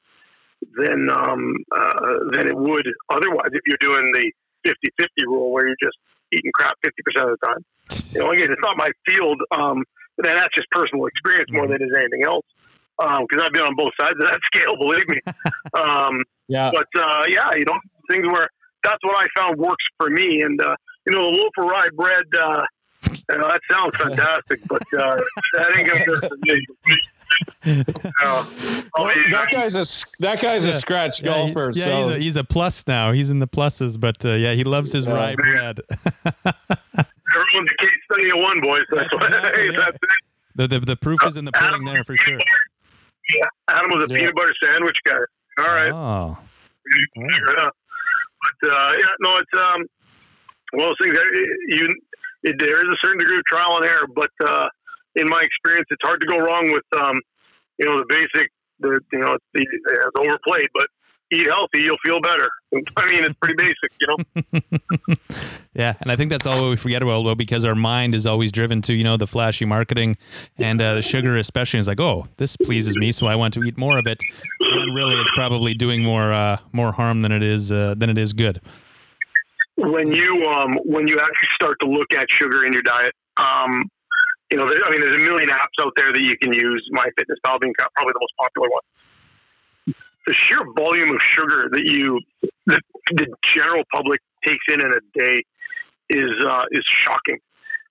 [0.77, 4.31] than, um, uh, than it would otherwise if you're doing the
[4.67, 5.97] 50-50 rule where you're just
[6.31, 7.65] eating crap 50% of the time.
[8.13, 9.39] You know, again, it's not my field.
[9.51, 9.83] Um,
[10.17, 12.45] and that's just personal experience more than it is anything else
[12.97, 14.75] because um, I've been on both sides of that scale.
[14.77, 15.21] Believe me.
[15.75, 16.71] Um, yeah.
[16.71, 17.77] But uh, yeah, you know,
[18.09, 18.47] things where
[18.83, 20.75] that's what I found works for me, and uh,
[21.05, 22.25] you know, the loaf of rye bread.
[22.37, 22.63] Uh,
[23.29, 25.19] you know, that sounds fantastic, but uh,
[25.53, 26.65] that ain't gonna do for me.
[28.23, 28.47] well,
[29.31, 29.85] that guy's a
[30.19, 30.71] that guy's yeah.
[30.71, 31.69] a scratch yeah, golfer.
[31.69, 31.97] He's, yeah, so.
[31.97, 33.11] he's, a, he's a plus now.
[33.11, 35.13] He's in the pluses, but uh, yeah, he loves his yeah.
[35.13, 35.79] rye bread.
[37.35, 38.83] Everyone's a case study of one, boys.
[38.91, 39.75] That's, what, that's it.
[40.55, 42.39] The, the, the proof is in the pudding Adam, there for sure.
[43.33, 44.19] Yeah, Adam was a yeah.
[44.19, 45.17] peanut butter sandwich guy.
[45.59, 45.91] All right.
[45.91, 46.37] Oh.
[47.17, 47.69] Yeah.
[48.45, 49.85] But uh, yeah, no, it's um,
[50.75, 51.17] one of those things.
[51.67, 51.87] You,
[52.43, 54.67] it, there is a certain degree of trial and error, but uh,
[55.15, 57.21] in my experience, it's hard to go wrong with um,
[57.77, 58.51] you know, the basic.
[58.79, 60.87] The you know, it's overplayed, but
[61.31, 62.49] eat healthy, you'll feel better.
[62.97, 65.15] I mean, it's pretty basic, you know.
[65.73, 68.51] yeah, and I think that's all we forget about, well, because our mind is always
[68.51, 70.17] driven to you know the flashy marketing
[70.57, 71.79] and uh, the sugar, especially.
[71.79, 74.21] Is like, oh, this pleases me, so I want to eat more of it.
[74.59, 78.17] And really, it's probably doing more uh, more harm than it is uh, than it
[78.17, 78.61] is good.
[79.77, 83.89] When you um, when you actually start to look at sugar in your diet, um,
[84.49, 86.89] you know, there, I mean, there's a million apps out there that you can use.
[86.93, 88.81] MyFitnessPal being probably the most popular one
[90.27, 92.19] the sheer volume of sugar that you
[92.65, 95.43] that the general public takes in in a day
[96.09, 97.37] is uh, is shocking.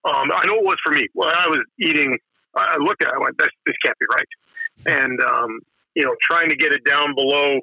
[0.04, 1.06] Um, I know it was for me.
[1.14, 2.18] When I was eating,
[2.54, 5.02] I looked at it, I went, this, this can't be right.
[5.02, 5.60] And, um,
[5.94, 7.58] you know, trying to get it down below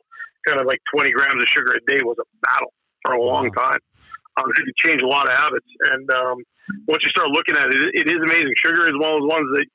[0.48, 2.74] kind of like 20 grams of sugar a day was a battle
[3.06, 3.78] for a long time.
[4.38, 5.68] Um, it could change a lot of habits.
[5.92, 6.38] And um,
[6.88, 8.54] once you start looking at it, it, it is amazing.
[8.64, 9.66] Sugar is one of those ones that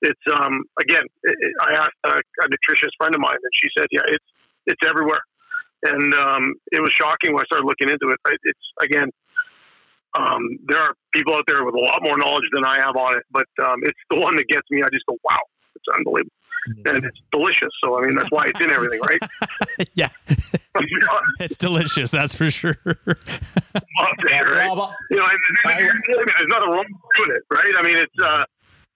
[0.00, 3.86] it's, um, again, it, I asked a, a nutritionist friend of mine and she said,
[3.90, 4.24] yeah, it's,
[4.66, 5.20] it's everywhere.
[5.82, 8.18] And um, it was shocking when I started looking into it.
[8.42, 9.10] It's, again,
[10.18, 13.16] um, there are people out there with a lot more knowledge than I have on
[13.16, 14.82] it, but um, it's the one that gets me.
[14.82, 15.42] I just go, wow,
[15.76, 16.32] it's unbelievable.
[16.86, 17.70] And it's delicious.
[17.84, 19.20] So, I mean, that's why it's in everything, right?
[19.94, 20.08] yeah.
[21.40, 22.76] it's delicious, that's for sure.
[22.84, 24.68] right?
[24.68, 26.84] Rob, You know, and, and, I- I mean, there's nothing wrong
[27.18, 27.74] with it, right?
[27.78, 28.44] I mean, it's, uh,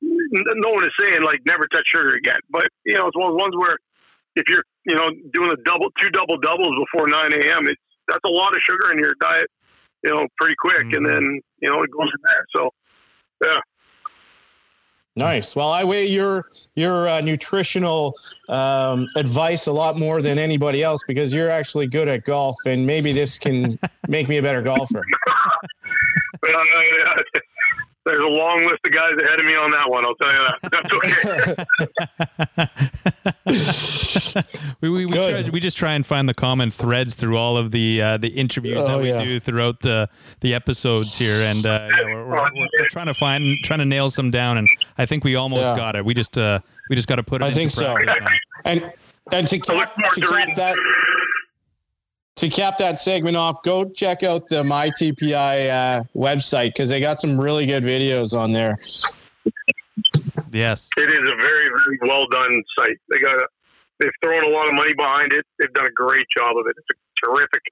[0.02, 3.34] no one is saying like never touch sugar again, but, you know, it's one of
[3.34, 3.76] those ones where
[4.36, 8.24] if you're, you know, doing a double, two double doubles before 9 a.m., it's, that's
[8.26, 9.46] a lot of sugar in your diet,
[10.02, 10.92] you know, pretty quick.
[10.92, 12.44] And then, you know, it goes in there.
[12.56, 12.70] So,
[13.44, 13.60] yeah.
[15.14, 15.54] Nice.
[15.54, 18.14] Well, I weigh your your uh, nutritional
[18.48, 22.86] um, advice a lot more than anybody else because you're actually good at golf, and
[22.86, 25.04] maybe this can make me a better golfer.
[26.44, 26.58] Uh,
[26.98, 27.40] yeah.
[28.04, 30.04] There's a long list of guys ahead of me on that one.
[30.04, 30.58] I'll tell you that.
[30.72, 31.64] That's
[33.46, 34.76] okay.
[34.80, 37.70] we we, we, try, we just try and find the common threads through all of
[37.70, 39.22] the uh, the interviews Oh, that we yeah.
[39.22, 40.08] do throughout the
[40.40, 43.84] the episodes here, and uh, yeah, we're, we're, we're, we're trying to find trying to
[43.84, 44.66] nail some down, and
[44.98, 45.76] I think we almost Yeah.
[45.76, 46.04] got it.
[46.04, 46.58] We just uh,
[46.90, 47.44] we just got to put it.
[47.44, 47.94] I into think so.
[47.94, 48.30] practice now.
[48.64, 48.92] And
[49.30, 50.76] and to I look cap, to to cap that
[52.36, 57.20] to cap that segment off, go check out the MyTPI uh, website because they got
[57.20, 58.78] some really good videos on there.
[60.50, 60.88] Yes.
[60.96, 62.98] It is a very, very well done site.
[63.08, 63.46] They got, a,
[64.00, 65.44] they've thrown a lot of money behind it.
[65.58, 66.76] They've done a great job of it.
[66.78, 67.62] It's a terrific,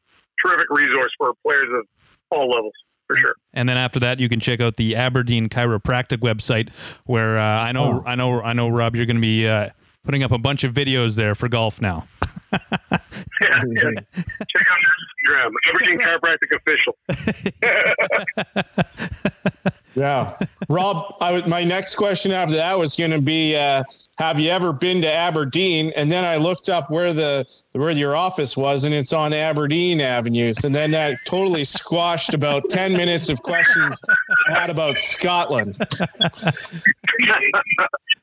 [0.44, 1.86] terrific resource for players of
[2.30, 2.74] all levels,
[3.06, 3.34] for sure.
[3.52, 6.68] And then after that, you can check out the Aberdeen Chiropractic website,
[7.06, 9.70] where uh, I know, I know, I know, Rob, you're going to be uh,
[10.04, 12.06] putting up a bunch of videos there for golf now.
[13.42, 13.80] Yeah, yeah.
[14.12, 14.94] Check out their
[15.38, 16.94] Instagram, Aberdeen Chiropractic Official.
[19.96, 20.36] Yeah,
[20.68, 21.16] Rob.
[21.20, 23.82] I would, my next question after that was going to be, uh,
[24.18, 25.92] have you ever been to Aberdeen?
[25.96, 30.00] And then I looked up where the where your office was, and it's on Aberdeen
[30.00, 30.62] Avenues.
[30.64, 34.00] And then that totally squashed about ten minutes of questions
[34.48, 35.76] I had about Scotland.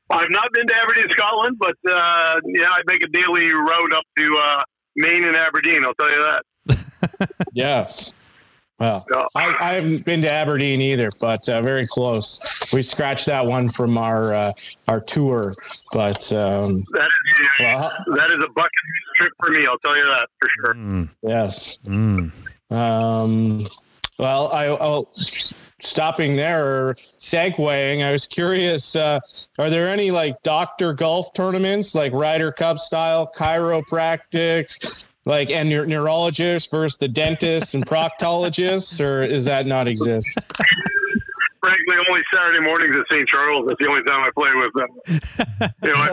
[0.09, 4.03] I've not been to Aberdeen, Scotland, but uh, yeah, I make a daily road up
[4.17, 4.63] to uh,
[4.95, 5.83] Main and Aberdeen.
[5.85, 6.43] I'll tell you that.
[7.53, 8.13] Yes.
[8.79, 9.23] Well, Yeah.
[9.35, 12.39] I, I haven't been to Aberdeen either, but uh, very close.
[12.71, 14.51] We scratched that one from our uh,
[14.87, 15.55] our tour,
[15.93, 18.71] but um, That is, well, that is a bucket
[19.15, 19.65] trip for me.
[19.65, 20.73] I'll tell you that for sure.
[20.75, 21.79] Mm, yes.
[21.85, 22.31] mm.
[22.69, 23.65] Um,
[24.19, 25.09] well, I, I'll
[25.81, 28.03] stopping there or segueing.
[28.03, 28.95] I was curious.
[28.95, 29.19] Uh,
[29.59, 35.87] are there any like doctor golf tournaments, like Ryder Cup style chiropractic, like and neur-
[35.87, 40.27] neurologists versus the dentists and proctologists, or is that not exist?
[41.59, 43.27] Frankly, only Saturday mornings at St.
[43.27, 43.67] Charles.
[43.67, 44.87] That's the only time I play with them.
[45.83, 46.09] You know, I,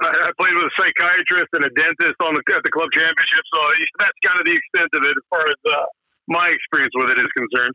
[0.00, 3.42] I, I played with a psychiatrist and a dentist on the at the club championship,
[3.52, 3.60] so
[3.98, 5.86] that's kind of the extent of it as far as uh,
[6.28, 7.74] my experience with it is concerned.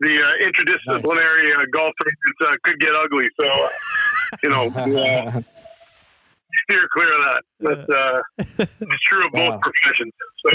[0.00, 1.92] The uh, interdisciplinary uh, golf
[2.46, 3.68] uh, could get ugly, so uh,
[4.42, 5.40] you know, uh,
[6.68, 7.42] steer clear of that.
[7.60, 9.60] That's uh, it's true of both Wow.
[9.62, 10.12] professions.
[10.44, 10.48] So,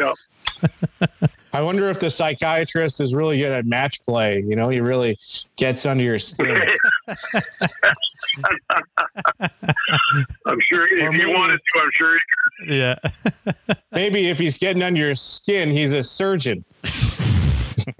[0.00, 1.28] yeah.
[1.52, 4.44] I wonder if the psychiatrist is really good at match play.
[4.46, 5.18] You know, he really
[5.56, 6.54] gets under your skin.
[10.46, 12.18] I'm sure if maybe- he wanted to, I'm sure
[12.66, 12.96] he Yeah.
[13.92, 16.64] Maybe if he's getting under your skin, he's a surgeon.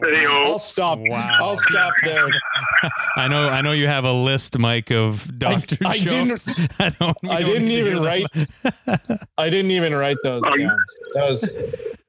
[0.00, 0.14] could.
[0.14, 0.98] I'll stop.
[0.98, 1.36] Wow.
[1.40, 2.26] I'll stop there.
[3.16, 3.48] I know.
[3.48, 6.48] I know you have a list, Mike, of doctor I didn't- jokes.
[6.80, 7.16] I don't.
[7.28, 8.26] I didn't need to hear even write.
[9.38, 10.58] I didn't even write those down.
[11.14, 11.42] That was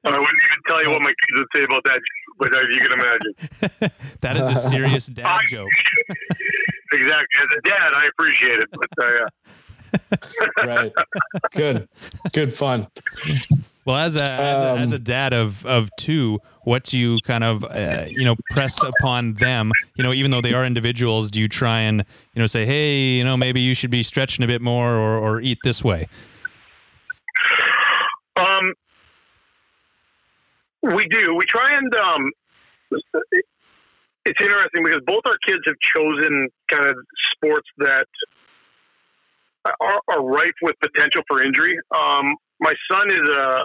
[0.04, 2.00] I wouldn't even tell you what my kids would say about that,
[2.38, 3.92] but as you can imagine.
[4.20, 5.68] That is a serious dad joke.
[6.92, 7.26] Exactly.
[7.42, 9.10] As a dad, I appreciate it, but uh,
[10.66, 10.66] yeah.
[10.76, 10.92] right.
[11.52, 11.88] Good.
[12.32, 12.86] Good fun.
[13.84, 17.18] Well, as a, as a as a Um, dad of of two, what do you
[17.24, 19.72] kind of uh, you know press upon them?
[19.96, 22.04] You know, even though they are individuals, do you try and
[22.34, 25.18] you know say, hey, you know, maybe you should be stretching a bit more or
[25.18, 26.08] or eat this way?
[28.36, 28.74] Um,
[30.82, 31.34] we do.
[31.34, 32.32] We try and um,
[34.26, 36.96] it's interesting because both our kids have chosen kind of
[37.34, 38.06] sports that
[39.80, 41.78] are, are rife with potential for injury.
[41.98, 43.64] Um, my son is a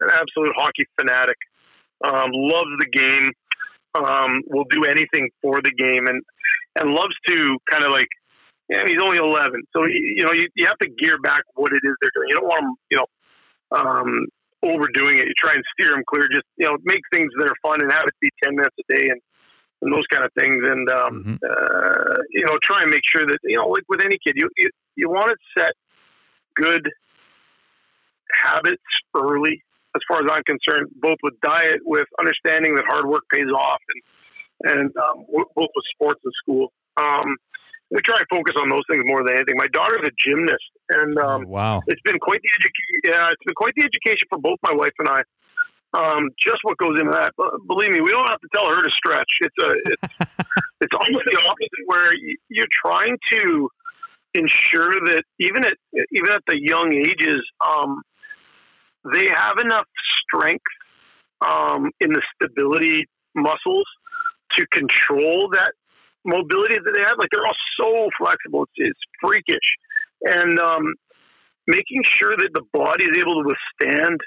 [0.00, 1.36] an absolute hockey fanatic.
[2.04, 3.32] Um, loves the game.
[3.94, 6.22] Um, will do anything for the game and
[6.76, 8.08] and loves to kind of like.
[8.70, 11.80] Yeah, he's only 11, so you know you, you have to gear back what it
[11.82, 12.28] is they're doing.
[12.28, 13.06] You don't want them, you know,
[13.72, 14.26] um,
[14.62, 15.24] overdoing it.
[15.24, 16.28] You try and steer them clear.
[16.28, 18.94] Just you know, make things that are fun and have it be 10 minutes a
[18.94, 19.20] day and
[19.80, 20.68] and those kind of things.
[20.68, 21.38] And um, Mhm.
[21.48, 24.50] uh, you know, try and make sure that you know, like with any kid, you
[24.58, 25.72] you, you want to set
[26.54, 26.90] good
[28.44, 28.82] habits
[29.16, 29.62] early.
[29.98, 33.82] As far as I'm concerned, both with diet, with understanding that hard work pays off,
[33.90, 34.00] and
[34.70, 36.70] and um, both with sports and school.
[36.96, 37.34] Um,
[37.90, 39.56] we try and focus on those things more than anything.
[39.56, 41.82] My daughter's a gymnast, and um, Oh, wow.
[41.86, 42.94] it's been quite the education.
[43.10, 45.22] Yeah, it's been quite the education for both my wife and I.
[45.96, 47.32] Um, just what goes into that.
[47.66, 49.30] Believe me, we don't have to tell her to stretch.
[49.40, 50.04] It's a, it's,
[50.84, 52.12] it's almost the opposite, where
[52.50, 53.70] you're trying to
[54.34, 55.76] ensure that even at
[56.12, 58.02] even at the young ages, um,
[59.04, 59.86] they have enough
[60.22, 60.64] strength
[61.40, 63.86] um, in the stability muscles
[64.56, 65.72] to control that
[66.24, 67.18] mobility that they have.
[67.18, 69.68] Like they're all so flexible, it's, it's freakish,
[70.22, 70.94] and um,
[71.66, 74.20] making sure that the body is able to withstand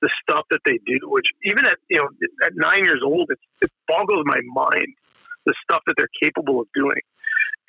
[0.00, 0.98] the stuff that they do.
[1.04, 2.08] Which even at you know
[2.44, 4.94] at nine years old, it, it boggles my mind
[5.46, 7.00] the stuff that they're capable of doing.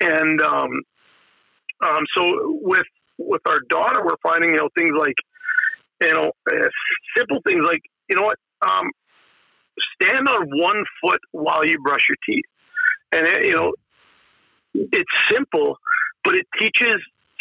[0.00, 0.82] And um,
[1.82, 2.22] um, so
[2.62, 2.86] with
[3.18, 5.16] with our daughter, we're finding you know things like
[6.02, 6.68] you know uh,
[7.16, 8.38] simple things like you know what
[8.68, 8.90] um,
[9.94, 12.44] stand on one foot while you brush your teeth,
[13.12, 13.72] and it, you know
[14.74, 15.78] it's simple,
[16.24, 17.00] but it teaches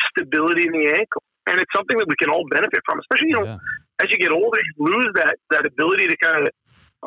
[0.10, 3.00] stability in the ankle, and it's something that we can all benefit from.
[3.00, 3.58] Especially you know Yeah.
[4.02, 6.54] as you get older, you lose that that ability to kind of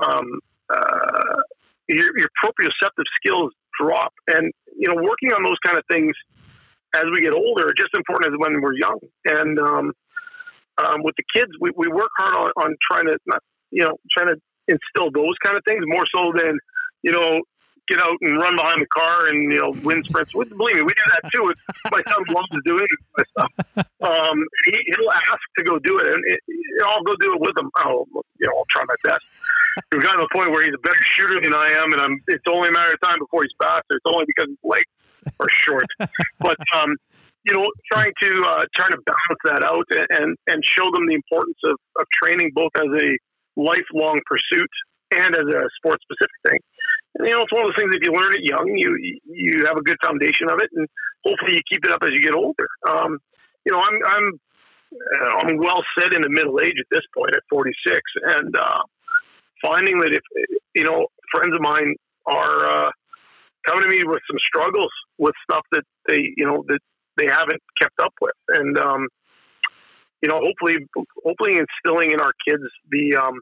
[0.02, 0.40] um,
[0.70, 1.40] uh,
[1.88, 6.12] your, your proprioceptive skills drop, and you know working on those kind of things
[6.96, 8.98] as we get older are just important as when we're young.
[9.26, 9.92] And um,
[10.86, 13.98] um, with the kids, we, we work hard on, on trying to not, you know
[14.16, 16.58] trying to instill those kind of things more so than
[17.02, 17.40] you know
[17.88, 20.32] get out and run behind the car and you know win sprints.
[20.32, 21.52] Believe me, we do that too.
[21.90, 23.52] My son loves doing this stuff.
[24.00, 26.40] Um, he, he'll ask to go do it, and it,
[26.86, 27.70] I'll go do it with him.
[27.76, 28.06] I'll
[28.38, 29.24] you know I'll try my best.
[29.92, 32.20] We've gotten to the point where he's a better shooter than I am, and I'm.
[32.28, 33.96] It's only a matter of time before he's faster.
[33.96, 34.90] It's only because his legs
[35.40, 35.86] are short.
[36.40, 36.96] but um,
[37.48, 41.14] you know, trying to uh, trying to balance that out and and show them the
[41.14, 43.08] importance of, of training both as a
[43.56, 44.70] lifelong pursuit
[45.12, 46.60] and as a sports specific thing.
[47.16, 47.96] And, you know, it's one of those things.
[47.96, 48.92] If you learn it young, you
[49.24, 50.86] you have a good foundation of it, and
[51.24, 52.68] hopefully you keep it up as you get older.
[52.86, 53.18] Um,
[53.64, 54.26] you know, I'm I'm
[54.92, 58.00] uh, I'm well set in the middle age at this point at 46,
[58.36, 58.82] and uh,
[59.64, 60.24] finding that if
[60.74, 61.96] you know friends of mine
[62.26, 62.90] are uh,
[63.66, 66.80] coming to me with some struggles with stuff that they you know that
[67.18, 69.08] they haven't kept up with, and um,
[70.22, 70.86] you know, hopefully,
[71.24, 73.40] hopefully instilling in our kids the um,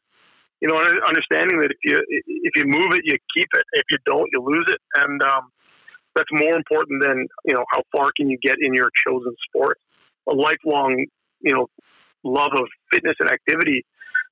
[0.60, 3.64] you know understanding that if you if you move it, you keep it.
[3.72, 5.48] If you don't, you lose it, and um,
[6.14, 9.78] that's more important than you know how far can you get in your chosen sport.
[10.28, 11.06] A lifelong
[11.40, 11.66] you know
[12.24, 13.84] love of fitness and activity,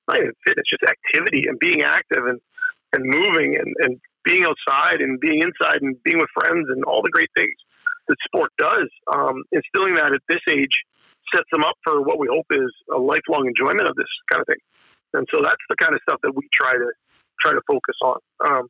[0.09, 2.40] not even fitness, just activity and being active and
[2.92, 7.03] and moving and, and being outside and being inside and being with friends and all
[7.03, 7.57] the great things
[8.09, 8.88] that sport does.
[9.12, 10.74] Um, instilling that at this age
[11.34, 14.46] sets them up for what we hope is a lifelong enjoyment of this kind of
[14.46, 14.62] thing.
[15.14, 16.88] And so that's the kind of stuff that we try to
[17.40, 18.18] try to focus on.
[18.44, 18.64] Um,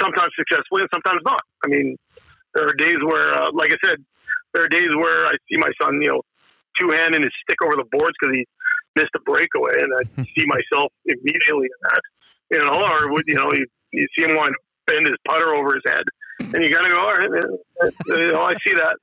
[0.00, 1.42] sometimes successfully and sometimes not.
[1.64, 1.96] I mean,
[2.54, 3.98] there are days where, uh, like I said,
[4.54, 6.22] there are days where I see my son, you know,
[6.78, 8.46] two hand handing his stick over the boards because he
[8.96, 10.02] missed a breakaway, and I
[10.34, 12.02] see myself immediately in that.
[12.50, 14.58] You know, or would you know, you, you see him want to
[14.92, 16.02] bend his putter over his head,
[16.54, 18.96] and you got to go, all right, man, uh, you know, I see that.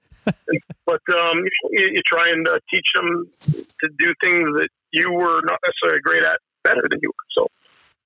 [0.86, 1.38] but um,
[1.72, 6.02] you, you try and uh, teach them to do things that you were not necessarily
[6.02, 7.28] great at better than you were.
[7.38, 7.48] So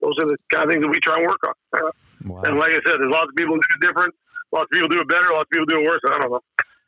[0.01, 1.53] those are the kind of things that we try and work on.
[1.73, 1.91] Uh,
[2.23, 2.43] Wow.
[2.45, 4.13] and like I said, there's lots of people who do it different.
[4.53, 5.33] Lots of people do it better.
[5.33, 6.01] Lots of people do it worse.
[6.05, 6.39] I don't know.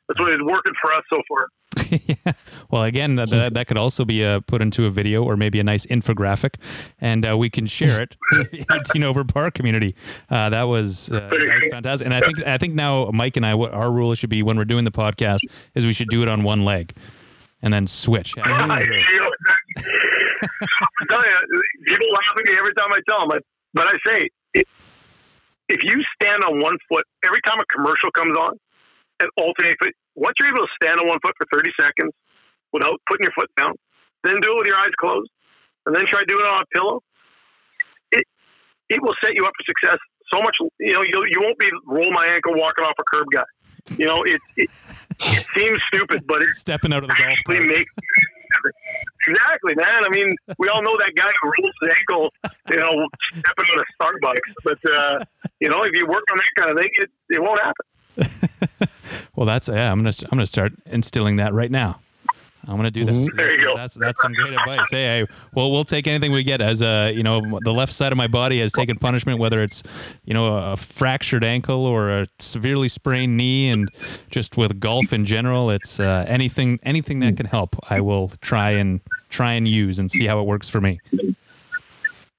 [0.07, 1.47] That's what is working for us so far.
[2.07, 2.33] yeah.
[2.69, 5.59] Well, again, that, that, that could also be uh, put into a video or maybe
[5.59, 6.55] a nice infographic,
[6.99, 9.95] and uh, we can share it with the 18 over par community.
[10.29, 13.45] Uh, that was uh, that was fantastic, and I think I think now Mike and
[13.45, 15.41] I, what our rule should be when we're doing the podcast
[15.75, 16.93] is we should do it on one leg,
[17.61, 18.33] and then switch.
[18.37, 19.29] I, you know,
[19.83, 23.97] I tell you, people laugh at me every time I tell them, but, but I
[24.07, 24.67] say, if,
[25.69, 28.59] if you stand on one foot every time a commercial comes on
[29.19, 32.13] and alternate foot, once you're able to stand on one foot for 30 seconds
[32.71, 33.73] without putting your foot down,
[34.23, 35.29] then do it with your eyes closed,
[35.85, 37.01] and then try doing it on a pillow,
[38.11, 38.25] it,
[38.89, 39.99] it will set you up for success
[40.31, 40.55] so much.
[40.79, 43.43] You know, you, you won't be roll my ankle walking off a curb guy.
[43.97, 44.69] You know, it, it,
[45.19, 47.87] it seems stupid, but it's Stepping out of the golf actually make
[49.27, 50.05] exactly, man.
[50.05, 52.33] I mean, we all know that guy who rolls his ankle,
[52.69, 54.53] you know, stepping on a Starbucks.
[54.63, 55.25] But uh,
[55.59, 58.87] you know, if you work on that kind of thing, it, it won't happen.
[59.35, 59.91] well, that's yeah.
[59.91, 61.99] I'm gonna I'm gonna start instilling that right now.
[62.65, 63.11] I'm gonna do that.
[63.11, 63.35] Mm-hmm.
[63.35, 63.75] There you that's, go.
[63.75, 64.87] That's that's some great advice.
[64.89, 66.61] Hey, hey, well, we'll take anything we get.
[66.61, 69.83] As a you know, the left side of my body has taken punishment, whether it's
[70.23, 73.89] you know a fractured ankle or a severely sprained knee, and
[74.29, 77.75] just with golf in general, it's uh, anything anything that can help.
[77.89, 80.99] I will try and try and use and see how it works for me.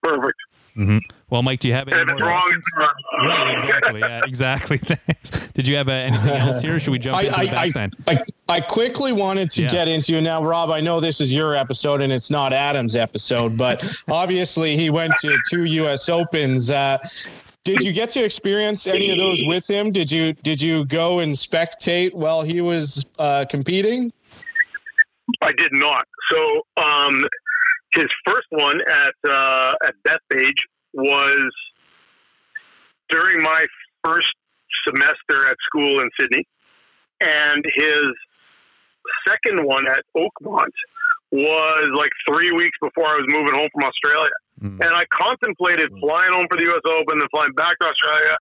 [0.03, 0.39] Perfect.
[0.75, 0.99] hmm
[1.35, 2.65] Well, Mike, do you have any more wrong, questions?
[2.65, 3.27] it's.
[3.27, 4.01] Right, exactly.
[4.01, 4.79] Yeah, exactly.
[4.85, 5.49] Thanks.
[5.49, 6.77] Did you have uh, anything else here?
[6.77, 7.93] Or should we jump I, into the I, back I, then?
[8.07, 9.71] I, I quickly wanted to Yeah.
[9.73, 10.71] get into now, Rob.
[10.71, 15.13] I know this is your episode and it's not Adam's episode, but obviously he went
[15.23, 16.09] to two U.S.
[16.09, 16.71] Opens.
[16.71, 16.99] Uh,
[17.65, 19.91] did you get to experience any of those with him?
[19.91, 24.13] Did you did you go and spectate while he was uh, competing?
[25.43, 26.07] I did not.
[26.31, 27.25] So um,
[27.93, 30.61] his first one at uh, at Bethpage
[30.95, 31.51] was
[33.11, 33.65] during my
[34.05, 34.33] first
[34.87, 36.47] semester at school in Sydney,
[37.21, 38.11] and his
[39.29, 40.75] second one at Oakmont
[41.33, 44.37] was like three weeks before I was moving home from Australia.
[44.63, 44.79] Mm.
[44.87, 46.85] And I contemplated flying home for the U.S.
[46.87, 48.37] Open and flying back to Australia,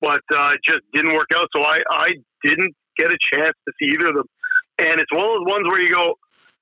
[0.00, 1.48] but uh, it just didn't work out.
[1.54, 2.08] So I, I
[2.42, 4.28] didn't get a chance to see either of them.
[4.80, 6.16] And it's one of those ones where you go,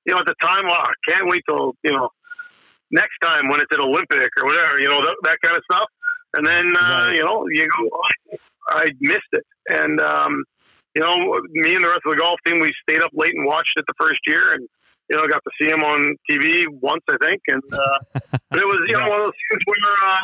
[0.05, 2.09] you know, at the time, wow, I can't wait till, you know,
[2.91, 5.89] next time when it's an Olympic or whatever, you know, that, that kind of stuff.
[6.37, 7.15] And then, uh, Right.
[7.15, 8.37] you know, you go,
[8.69, 9.45] I missed it.
[9.67, 10.43] And, um,
[10.95, 11.15] you know,
[11.51, 13.85] me and the rest of the golf team, we stayed up late and watched it
[13.87, 14.67] the first year and,
[15.09, 17.41] you know, got to see him on TV once, I think.
[17.47, 17.99] And, uh,
[18.49, 20.23] but it was, you know, one of those things where, uh,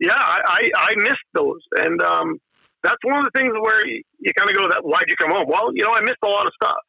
[0.00, 1.60] yeah, I, I, I missed those.
[1.76, 2.38] And, um,
[2.82, 5.30] that's one of the things where you, you kind of go, "That why'd you come
[5.30, 6.82] home?" Well, you know, I missed a lot of stuff,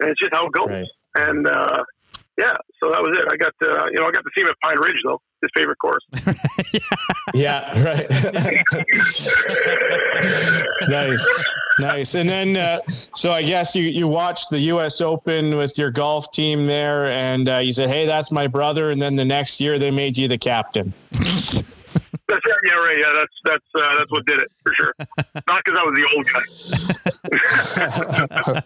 [0.00, 0.68] and it's just how it goes.
[0.68, 0.88] Right.
[1.14, 1.84] And uh,
[2.38, 3.24] yeah, so that was it.
[3.32, 5.50] I got to, you know, I got to see him at Pine Ridge though, his
[5.56, 6.04] favorite course.
[7.34, 8.08] Yeah, right.
[10.88, 12.14] nice, nice.
[12.14, 15.00] And then, uh, so I guess you you watched the U.S.
[15.00, 19.02] Open with your golf team there, and uh, you said, "Hey, that's my brother." And
[19.02, 20.94] then the next year, they made you the captain.
[22.28, 22.58] That's right.
[22.64, 22.98] Yeah, right.
[22.98, 24.94] Yeah, that's that's uh, that's what did it for sure.
[25.48, 26.26] Not because I was the old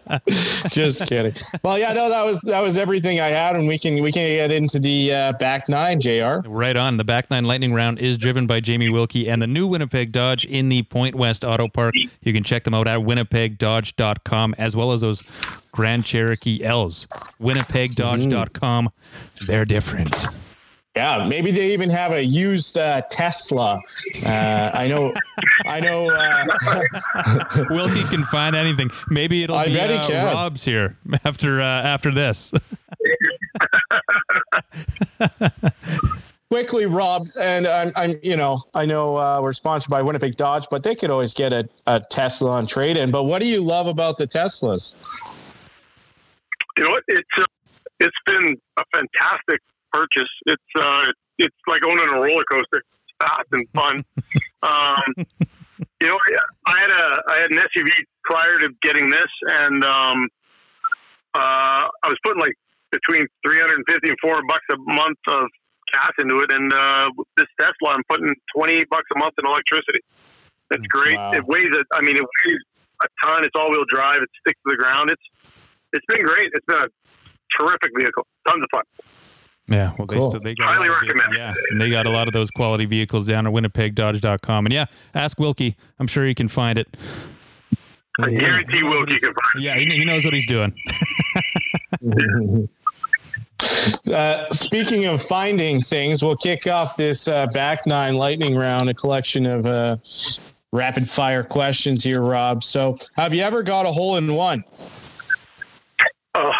[0.01, 0.67] guy.
[0.69, 1.33] Just kidding.
[1.63, 4.27] Well, yeah, no, that was that was everything I had, and we can we can
[4.27, 6.39] get into the uh, back nine, Jr.
[6.45, 6.97] Right on.
[6.97, 10.45] The back nine lightning round is driven by Jamie Wilkie and the new Winnipeg Dodge
[10.45, 11.93] in the Point West Auto Park.
[12.21, 15.23] You can check them out at winnipegdodge.com as well as those
[15.71, 17.07] Grand Cherokee L's.
[17.41, 18.89] Winnipegdodge.com.
[19.47, 20.27] They're different.
[20.95, 23.81] Yeah, maybe they even have a used uh, Tesla.
[24.25, 25.13] Uh, I know,
[25.65, 26.09] I know.
[26.09, 28.89] Uh, Wilkie can find anything.
[29.09, 30.33] Maybe it'll I be bet he uh.
[30.33, 32.51] Rob's here after uh, after this.
[36.49, 40.67] quickly, Rob, and I'm, I'm, you know, I know uh, we're sponsored by Winnipeg Dodge,
[40.69, 43.09] but they could always get a, a Tesla on trade in.
[43.11, 44.95] But what do you love about the Teslas?
[46.77, 47.03] you know what?
[47.07, 47.45] It's uh,
[47.99, 49.61] it's been a fantastic
[49.91, 50.29] purchase.
[50.45, 51.03] It's uh,
[51.37, 52.83] it's like owning a roller coaster.
[52.83, 54.05] It's fast and fun.
[54.63, 55.25] um,
[56.01, 56.17] you know,
[56.67, 57.89] I had a I had an SUV
[58.23, 60.27] prior to getting this, and um,
[61.33, 62.55] uh, I was putting like
[62.91, 65.45] between three hundred and fifty and four hundred bucks a month of
[65.93, 69.99] gas into it, and uh, this Tesla, I'm putting twenty bucks a month in electricity.
[70.71, 71.17] It's great.
[71.17, 71.31] Wow.
[71.33, 71.85] It weighs it.
[71.93, 72.61] I mean, it weighs
[73.03, 73.43] a ton.
[73.43, 74.21] It's all wheel drive.
[74.21, 75.11] It sticks to the ground.
[75.11, 75.53] It's
[75.93, 76.51] it's been great.
[76.53, 76.87] It's been a
[77.59, 78.25] terrific vehicle.
[78.47, 78.83] Tons of fun.
[79.71, 81.33] Yeah, well, they still they got Highly lot of recommend.
[81.33, 84.65] Yeah, and they got a lot of those quality vehicles down at winnipegdodge.com.
[84.65, 85.75] And yeah, ask Wilkie.
[85.99, 86.95] I'm sure he can find it.
[88.19, 89.61] I guarantee Wilkie can find it.
[89.61, 90.73] Yeah, he, he knows what he's doing.
[94.11, 98.93] Uh, speaking of finding things, we'll kick off this uh, back nine lightning round, a
[98.93, 99.97] collection of uh,
[100.71, 102.63] rapid fire questions here, Rob.
[102.63, 104.63] So, have you ever got a hole in one?
[106.35, 106.51] Oh,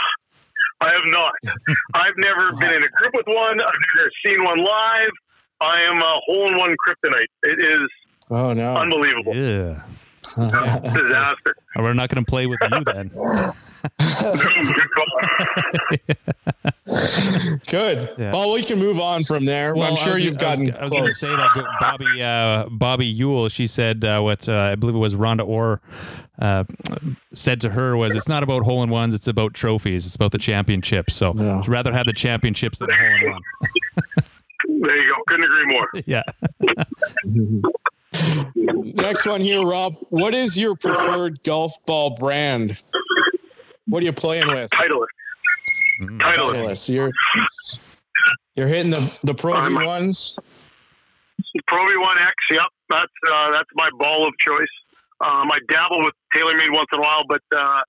[0.82, 1.34] I have not.
[1.94, 3.62] I've never been in a group with one.
[3.62, 5.12] I've never seen one live.
[5.62, 7.28] I am a hole in one kryptonite.
[7.44, 7.90] It is
[8.30, 8.76] Oh no!
[8.76, 9.36] unbelievable.
[9.36, 9.84] Yeah.
[10.96, 11.56] Disaster.
[11.76, 13.12] We're not going to play with you then.
[17.68, 18.32] Good Yeah.
[18.34, 19.76] Well, we can move on from there.
[19.78, 22.22] I'm sure was- you've I was- gotten I was, going to say that but Bobby
[22.24, 23.50] uh, Bobby Ewell.
[23.50, 25.80] She said uh, what uh, I believe it was Rhonda Orr
[26.40, 26.64] uh,
[27.34, 29.14] said to her was, "It's not about hole in ones.
[29.16, 30.06] It's about trophies.
[30.06, 31.14] It's about the championships.
[31.14, 31.62] So Yeah.
[31.62, 33.42] she'd rather have the championships than the hole in one."
[34.84, 35.16] There you go.
[35.28, 35.90] Couldn't agree more.
[36.06, 36.24] Yeah.
[38.94, 39.96] Next one here, Rob.
[40.10, 42.78] What is your preferred golf ball brand?
[43.92, 44.70] What are you playing with?
[44.72, 45.06] Titleist.
[46.02, 46.18] Mhm.
[46.20, 46.54] Titleist.
[46.56, 46.90] Titleist.
[46.94, 47.12] You're
[48.56, 50.38] you're hitting the the pro I'm- ones.
[51.68, 52.34] Pro V1 X.
[52.52, 54.68] Yep, that's uh, that's my ball of choice.
[55.20, 57.82] Um, I dabble with TaylorMade once in a while, but uh,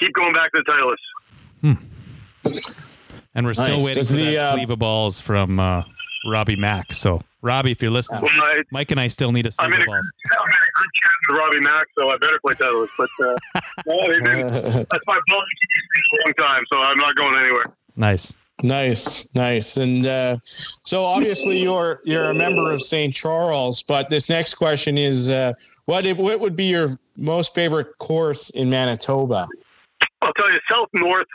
[0.00, 1.78] keep going back to the Titleist.
[3.34, 3.84] And we're still Nice.
[3.84, 5.82] waiting Does for the, that uh, sleeve of balls from uh,
[6.26, 6.92] Robbie Mack.
[6.94, 9.74] So, Robbie, if you're listening, Well, I, Mike and I still need a sleeve I'm
[9.74, 10.10] of a, balls.
[10.90, 12.90] I'm in a group chat with Robbie Mack, so I better play Titleist.
[12.98, 17.38] But uh, no, they that's my ball for a long time, so I'm not going
[17.38, 17.64] anywhere.
[17.96, 18.34] Nice.
[18.62, 20.36] Nice, nice, and uh,
[20.84, 23.14] so obviously you're you're a member of St.
[23.14, 23.82] Charles.
[23.82, 25.54] But this next question is, uh,
[25.86, 29.48] what if- what would be your most favorite course in Manitoba?
[30.20, 31.26] I'll tell you, South North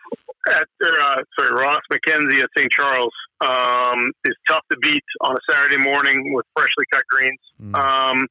[0.50, 2.72] at or, uh, sorry Ross Mackenzie at St.
[2.72, 7.40] Charles um, is tough to beat on a Saturday morning with freshly cut greens.
[7.60, 7.76] Mm.
[7.76, 8.28] Um,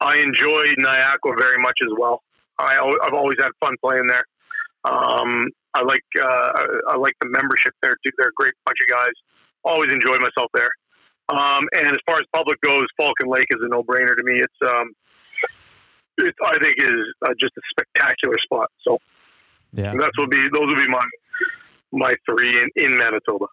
[0.00, 2.22] I enjoy Niagara very much as well.
[2.58, 4.24] I, I've always had fun playing there.
[4.84, 5.44] Um,
[5.74, 6.52] I like uh,
[6.88, 8.10] I like the membership there too.
[8.18, 9.12] They're a great bunch of guys.
[9.64, 10.70] Always enjoy myself there.
[11.28, 14.40] Um, and as far as public goes, Falcon Lake is a no brainer to me.
[14.40, 14.92] It's um,
[16.18, 18.68] it, I think is uh, just a spectacular spot.
[18.84, 18.98] So
[19.72, 19.94] Yeah.
[19.98, 21.04] that's will be those will be my
[21.92, 23.46] my three in, in Manitoba.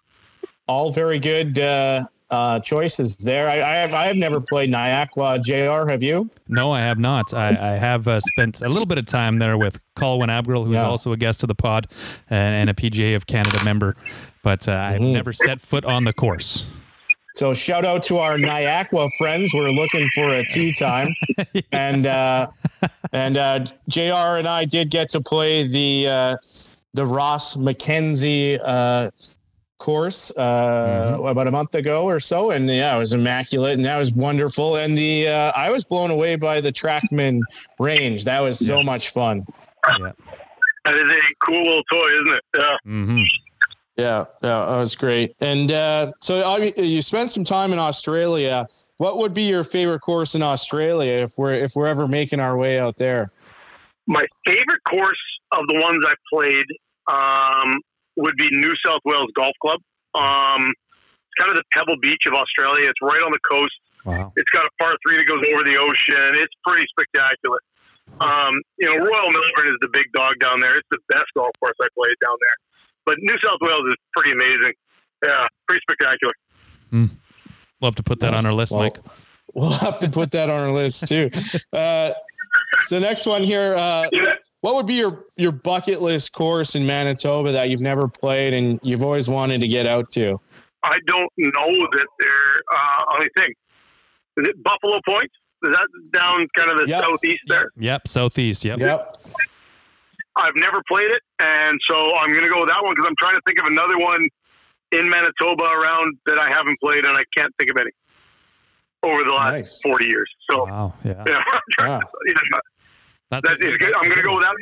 [0.67, 3.49] All very good uh, uh, choices there.
[3.49, 5.39] I, I have I have never played Niagara.
[5.39, 5.89] Jr.
[5.89, 6.29] Have you?
[6.47, 7.33] No, I have not.
[7.33, 10.75] I, I have uh, spent a little bit of time there with Colwyn Abgril, who's
[10.75, 10.83] Yeah.
[10.87, 11.87] also a guest of the pod
[12.29, 13.95] and, and a PGA of Canada member,
[14.43, 15.13] but uh, I've Mhm.
[15.13, 16.65] never set foot on the course.
[17.35, 19.53] So shout out to our Niagara friends.
[19.53, 21.13] We're looking for a tee time,
[21.71, 22.47] and uh,
[23.13, 24.37] and uh, Jr.
[24.39, 26.37] and I did get to play the uh,
[26.95, 29.11] the Ross Mackenzie uh,
[29.77, 33.97] course uh, about a month ago or so, and yeah, it was immaculate and that
[33.97, 34.77] was wonderful.
[34.77, 37.41] And the uh, I was blown away by the Trackman
[37.79, 38.23] range.
[38.25, 38.85] That was so Yes.
[38.85, 39.45] much fun.
[39.99, 40.11] Yeah.
[40.85, 42.43] That is a cool little toy, isn't it?
[42.57, 42.77] Yeah.
[42.87, 43.21] Mm-hmm.
[43.97, 45.35] Yeah, yeah, that was great.
[45.41, 48.67] And uh, so you spent some time in Australia.
[48.97, 52.57] What would be your favorite course in Australia if we're if we're ever making our
[52.57, 53.31] way out there?
[54.05, 55.17] My favorite course
[55.51, 56.65] of the ones I played
[57.11, 57.81] um,
[58.17, 59.79] would be New South Wales Golf Club.
[60.15, 62.89] Um, it's kind of the Pebble Beach of Australia.
[62.89, 63.77] It's right on the coast.
[64.05, 64.33] Wow.
[64.35, 66.35] It's got a par three that goes over the ocean.
[66.41, 67.59] It's pretty spectacular.
[68.21, 70.77] Um, you know, Royal Melbourne is the big dog down there.
[70.77, 72.57] It's the best golf course I played down there.
[73.05, 74.73] But New South Wales is pretty amazing.
[75.25, 76.33] Yeah, pretty spectacular.
[77.81, 78.99] Love to put that on our list, Well, Mike.
[79.53, 81.29] We'll have to put that on our list too.
[81.73, 82.11] Uh,
[82.87, 84.07] so next one here, uh,
[84.67, 88.81] what would be your your bucket list course in Manitoba that you've never played and
[88.83, 90.37] you've always wanted to get out to?
[90.83, 92.61] I don't know that they're.
[92.75, 93.55] Uh, let me think.
[94.35, 95.31] Is it Buffalo Point?
[95.63, 97.01] Is that down kind of the Yes.
[97.01, 97.69] southeast there?
[97.77, 98.09] Yep.
[98.09, 98.65] Southeast.
[98.65, 98.79] Yep.
[98.79, 99.15] Yep.
[100.35, 103.15] I've never played it, and so I'm going to go with that one because I'm
[103.17, 104.27] trying to think of another one
[104.91, 107.91] in Manitoba around that I haven't played, and I can't think of any
[109.03, 109.79] over the last Nice.
[109.81, 110.29] 40 years.
[110.51, 110.93] So Wow.
[111.05, 111.23] Yeah.
[111.29, 112.01] yeah, Wow.
[112.27, 112.59] yeah
[113.31, 113.93] That's that is good.
[113.97, 114.53] I'm going to go with that.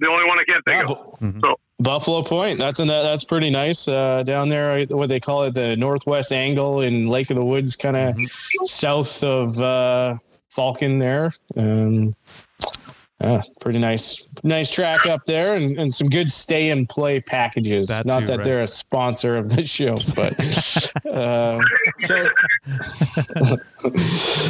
[0.00, 1.18] The only one I can't think Yeah, of.
[1.20, 1.40] Bu- Mhm.
[1.44, 2.58] So Buffalo Point.
[2.58, 4.84] That's a, that's pretty nice uh, down there.
[4.86, 8.30] What they call it, the northwest angle in Lake of the Woods, kind of Mhm.
[8.64, 10.16] south of uh,
[10.48, 10.98] Falcon.
[10.98, 12.14] There, um,
[13.20, 17.88] yeah, pretty nice, nice track up there, and, and some good stay and play packages.
[17.88, 18.44] That Not too, that right.
[18.44, 20.32] they're a sponsor of the show, but
[21.06, 21.60] uh,
[22.00, 22.26] so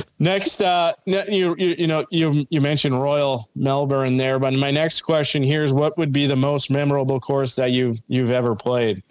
[0.21, 5.01] next, uh, you, you you know you you mentioned Royal Melbourne there, but my next
[5.01, 9.03] question here is what would be the most memorable course that you you've ever played?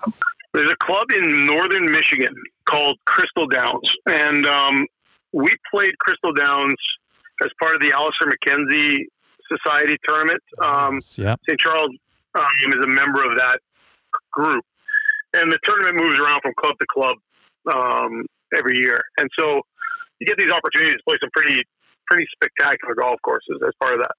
[0.53, 2.33] There's a club in northern Michigan
[2.63, 4.87] called Crystal Downs, and um,
[5.33, 6.77] we played Crystal Downs
[7.43, 9.05] as part of the Alistair McKenzie
[9.49, 10.41] Society tournament.
[10.61, 11.39] Um, Yep.
[11.47, 11.59] St.
[11.59, 11.91] Charles
[12.35, 13.59] um, is a member of that
[14.31, 14.63] group,
[15.33, 17.17] and the tournament moves around from club to club
[17.73, 19.61] um, every year, and so
[20.19, 21.63] you get these opportunities to play some pretty
[22.07, 24.15] pretty spectacular golf courses as part of that.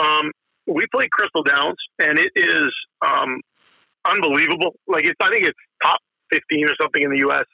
[0.00, 0.32] Um,
[0.66, 2.72] we played Crystal Downs, and it is
[3.06, 3.40] um,
[4.04, 4.74] unbelievable.
[4.86, 5.98] Like it's, I think it's top
[6.30, 7.44] fifteen or something in the U.S.,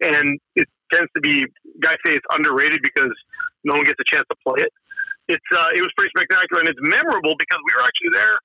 [0.00, 1.46] and it tends to be
[1.80, 3.12] guys say it's underrated because
[3.64, 4.72] no one gets a chance to play it.
[5.28, 8.36] It's uh, it was pretty spectacular, and it's memorable because we were actually there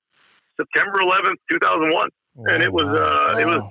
[0.58, 2.08] September 11th, 2001,
[2.50, 3.62] and it was uh, it was.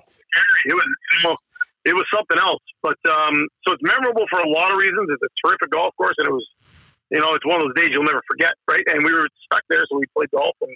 [0.65, 0.85] It was
[1.19, 1.35] you know,
[1.83, 2.63] it was something else.
[2.81, 3.35] But um,
[3.67, 5.09] so it's memorable for a lot of reasons.
[5.11, 6.47] It's a terrific golf course, and it was
[7.11, 8.83] you know it's one of those days you'll never forget, right?
[8.93, 10.71] And we were stuck there, so we played golf and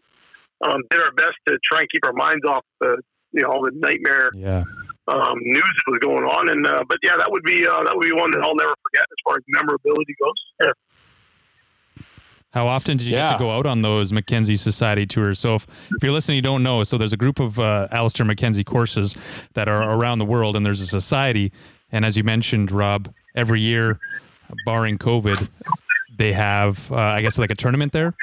[0.67, 2.99] um, did our best to try and keep our minds off the
[3.31, 4.63] you know all the nightmare Yeah.
[5.07, 6.49] um, news that was going on.
[6.49, 8.75] And uh, but yeah, that would be uh, that would be one that I'll never
[8.83, 10.39] forget as far as memorability goes.
[10.67, 10.75] Yeah.
[12.55, 15.39] How often did you get to go out on those Mackenzie Society tours?
[15.39, 16.85] So, if, if you're listening, you don't know.
[16.85, 19.13] So, there's a group of uh, Alistair Mackenzie courses
[19.55, 21.51] that are around the world, and there's a society.
[21.91, 23.99] And as you mentioned, Rob, every year,
[24.65, 25.49] barring COVID,
[26.17, 28.13] they have, uh, I guess, like a tournament there.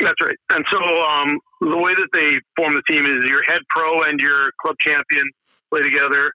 [0.00, 0.38] That's right.
[0.50, 4.18] And so um, the way that they form the team is your head pro and
[4.18, 5.30] your club champion
[5.70, 6.32] play together,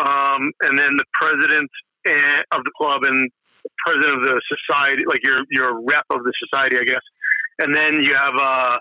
[0.00, 1.70] um, and then the president
[2.52, 3.30] of the club and
[3.84, 7.04] president of the society, like your your rep of the society, I guess.
[7.58, 8.78] And then you have a,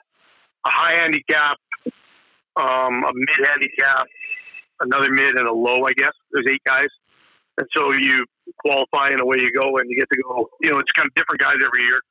[0.66, 1.58] a high handicap,
[2.58, 4.08] um, a mid handicap,
[4.82, 5.86] another mid, and a low.
[5.86, 6.92] I guess there's eight guys,
[7.58, 8.26] and so you
[8.60, 10.50] qualify and away you go, and you get to go.
[10.62, 12.02] You know, it's kind of different guys every year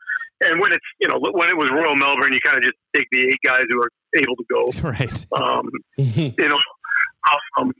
[0.41, 3.07] and when it's you know when it was Royal Melbourne, you kind of just take
[3.13, 4.65] the eight guys who are able to go.
[4.85, 5.27] Right.
[5.33, 6.59] Um, you know,
[7.59, 7.73] um,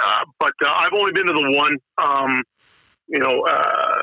[0.00, 1.76] uh, but uh, I've only been to the one.
[1.98, 2.42] Um,
[3.10, 4.02] you know, uh,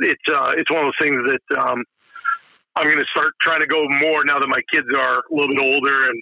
[0.00, 1.84] it's uh, it's one of those things that um,
[2.76, 5.50] I'm going to start trying to go more now that my kids are a little
[5.50, 6.16] bit older, and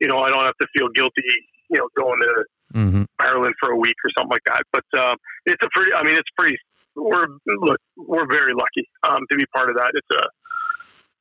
[0.00, 1.22] you know I don't have to feel guilty.
[1.70, 4.62] You know, going to hmm Ireland for a week or something like that.
[4.72, 5.14] But uh,
[5.46, 5.92] it's a pretty.
[5.92, 6.56] I mean, it's pretty.
[6.94, 7.80] We're look.
[7.96, 9.90] We're very lucky um, to be part of that.
[9.94, 10.22] It's a.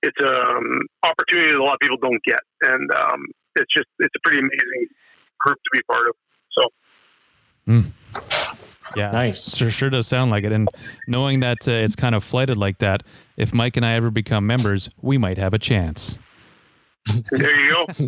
[0.06, 3.24] It's a um, opportunity that a lot of people don't get, and um,
[3.56, 4.88] it's just it's a pretty amazing
[5.40, 6.16] group to be part of.
[6.52, 6.62] So
[8.96, 9.12] Yeah.
[9.12, 9.56] Nice.
[9.56, 10.52] Sure, sure does sound like it.
[10.52, 10.68] And
[11.08, 13.04] knowing that uh, it's kind of flighted like that,
[13.38, 16.20] if Mike and I ever become members, we might have a chance.
[17.32, 17.86] there you go.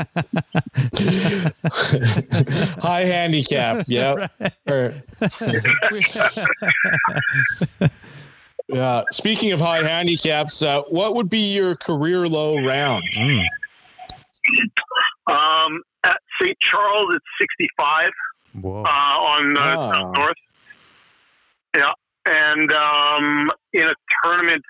[2.82, 3.86] High handicap.
[3.90, 4.32] Yep.
[4.68, 4.94] Or-
[8.68, 9.04] yeah.
[9.12, 13.04] Speaking of high handicaps, uh, what would be your career low round?
[13.16, 13.44] Mm.
[15.28, 16.58] Um, at St.
[16.62, 18.10] Charles, it's 65
[18.62, 18.84] Whoa.
[18.84, 19.94] uh, on uh.
[19.94, 20.38] South North.
[21.76, 21.92] Yeah,
[22.26, 23.94] and um, in a
[24.24, 24.64] tournament,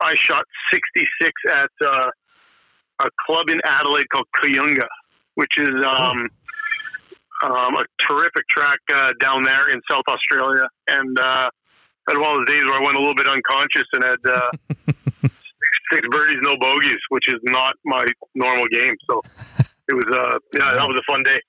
[0.00, 2.10] I shot 66 at uh,
[3.00, 4.86] a club in Adelaide called Kooyonga,
[5.34, 6.28] which is um,
[7.44, 10.66] um, a terrific track uh, down there in South Australia.
[10.88, 11.48] And uh,
[12.08, 14.50] had one of those days where I went a little bit unconscious and had uh,
[15.22, 18.04] six, six birdies, no bogeys, which is not my
[18.34, 18.94] normal game.
[19.08, 19.20] So
[19.88, 21.40] it was, uh, yeah, that was a fun day.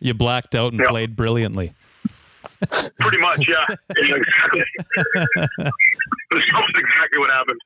[0.00, 0.90] You blacked out and Yeah.
[0.90, 1.74] played brilliantly.
[2.98, 3.64] Pretty much, yeah.
[4.06, 4.62] Yeah, exactly.
[6.30, 7.60] That's almost exactly what happened.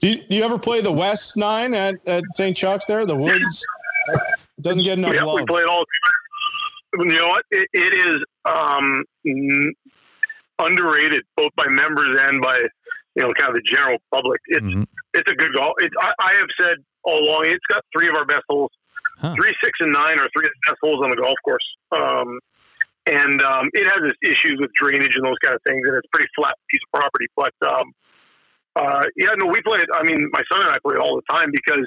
[0.00, 2.56] Do you, do you ever play the West Nine at, at St.
[2.56, 3.04] Chuck's there?
[3.06, 3.64] The Woods
[4.60, 5.46] doesn't get enough Yeah, we love.
[5.46, 5.84] play it all.
[6.98, 7.44] You know what?
[7.50, 9.72] It, it is um, n-
[10.58, 12.58] underrated both by members and by
[13.14, 14.40] you know kind of the general public.
[14.48, 14.86] It's Mhm.
[15.14, 15.72] it's a good golf.
[15.78, 17.44] It's, I, I have said all along.
[17.46, 18.70] It's got three of our best holes.
[19.18, 19.34] Huh.
[19.40, 21.64] Three, six, and nine are three of the best holes on the golf course.
[21.92, 22.38] Um,
[23.06, 26.06] and um, it has its issues with drainage and those kind of things, and it's
[26.06, 27.26] a pretty flat piece of property.
[27.36, 27.86] But um,
[28.76, 29.88] uh, yeah, no, we play it.
[29.92, 31.86] I mean, my son and I play it all the time because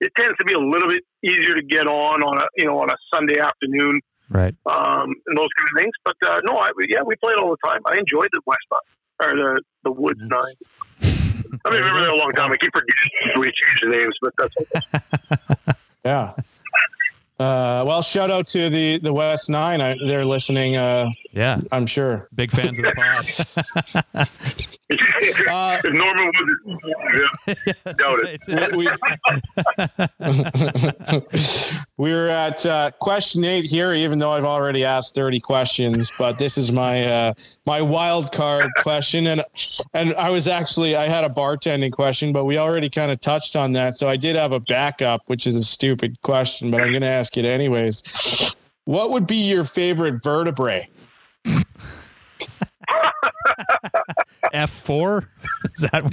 [0.00, 2.78] it tends to be a little bit easier to get on on a you know
[2.80, 4.00] on a Sunday afternoon
[4.30, 4.54] Right.
[4.66, 5.92] um, and those kind of things.
[6.04, 7.80] But uh, no, I, yeah, we play it all the time.
[7.86, 10.56] I enjoyed the West Nine or the the Woods Nine.
[11.64, 12.50] I mean, I remember that a long time.
[12.50, 14.54] I keep forgetting we changed the names, but that's
[15.68, 15.78] okay.
[16.04, 16.32] Yeah.
[17.38, 19.80] Uh, well, shout out to the the West Nine.
[19.80, 20.76] I, they're listening.
[20.76, 21.60] Uh, Yeah.
[21.72, 22.28] I'm sure.
[22.34, 23.48] Big fans of the
[24.14, 24.28] pod.
[25.48, 26.78] Uh, if Norman was,
[27.46, 28.76] yeah, doubt it.
[28.76, 28.86] we,
[31.96, 36.58] we're at uh, question eight here, even though I've already asked 30 questions, but this
[36.58, 37.34] is my uh,
[37.66, 39.26] my wild card question.
[39.26, 39.42] And
[39.94, 43.56] and I was actually I had a bartending question, but we already kind of touched
[43.56, 43.94] on that.
[43.94, 47.23] So I did have a backup, which is a stupid question, but I'm gonna ask
[47.36, 48.54] it anyways.
[48.84, 50.88] What would be your favorite vertebrae?
[54.52, 55.26] F4?
[55.76, 56.04] Is that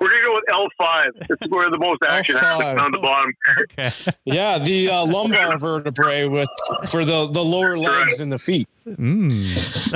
[0.00, 1.10] We're gonna go with L five.
[1.28, 2.92] It's where the most action happens L5.
[2.92, 3.32] the bottom.
[3.62, 3.90] okay?
[4.24, 6.48] Yeah, the uh, lumbar vertebrae with
[6.88, 8.68] for the the lower legs and the feet.
[8.86, 9.94] Mm.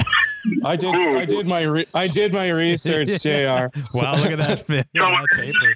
[0.65, 0.95] I did.
[0.95, 1.63] I did my.
[1.63, 3.69] Re- I did my research, Jr.
[3.95, 5.75] Wow, look at that, fit- look at that paper.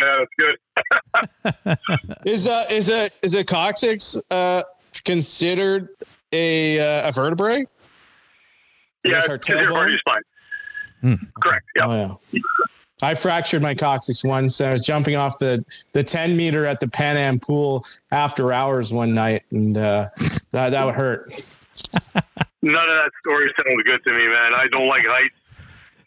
[0.00, 1.78] Yeah, that's good.
[2.24, 4.62] Is uh is a is a coccyx uh
[5.04, 5.88] considered
[6.32, 7.64] a uh, a vertebrae?
[9.04, 9.74] Yeah, Is our because your tailbone?
[9.74, 10.00] body's.
[11.00, 11.14] Hmm.
[11.42, 11.66] Correct.
[11.76, 11.86] Yeah.
[11.86, 12.40] Oh yeah.
[13.02, 14.60] I fractured my coccyx once.
[14.60, 18.92] I was jumping off the the ten meter at the Pan Am pool after hours
[18.92, 20.08] one night, and uh,
[20.52, 21.30] that that would hurt.
[22.62, 24.54] None of that story sounds good to me, man.
[24.54, 25.34] I don't like heights.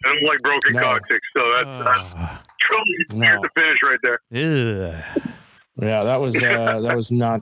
[0.06, 0.82] I don't like broken No.
[0.82, 1.20] coccyx.
[1.36, 2.44] So that's, that's Ah.
[2.68, 3.42] Truly No.
[3.42, 4.20] the finish right there.
[4.34, 5.04] Ugh.
[5.82, 7.42] Yeah, that was uh, that was not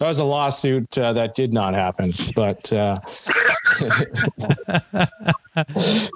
[0.00, 2.12] That was a lawsuit uh, that did not happen.
[2.34, 2.98] But uh,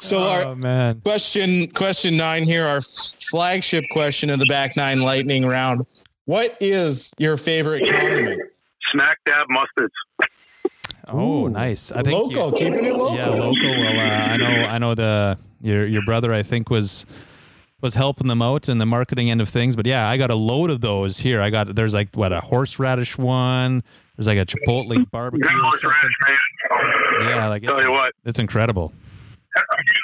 [0.00, 5.00] so oh our man, question question nine here, our flagship question of the back nine
[5.00, 5.86] lightning round.
[6.26, 8.42] What is your favorite condiment?
[8.94, 9.88] Smak Dab mustards.
[11.08, 11.48] oh Ooh.
[11.48, 11.90] nice.
[11.92, 13.16] I think you- local, keeping it local.
[13.16, 13.78] Yeah, local.
[13.78, 16.32] Well, uh, I know, I know the your your brother.
[16.32, 17.06] I think was
[17.82, 19.76] was helping them out in the marketing end of things.
[19.76, 21.40] But yeah, I got a load of those here.
[21.42, 23.82] I got there's like what a horseradish one.
[24.16, 25.46] There's like a chipotle barbecue.
[25.46, 27.28] Good Or horseradish, man.
[27.28, 28.92] Yeah, like Tell it's, you what, it's incredible.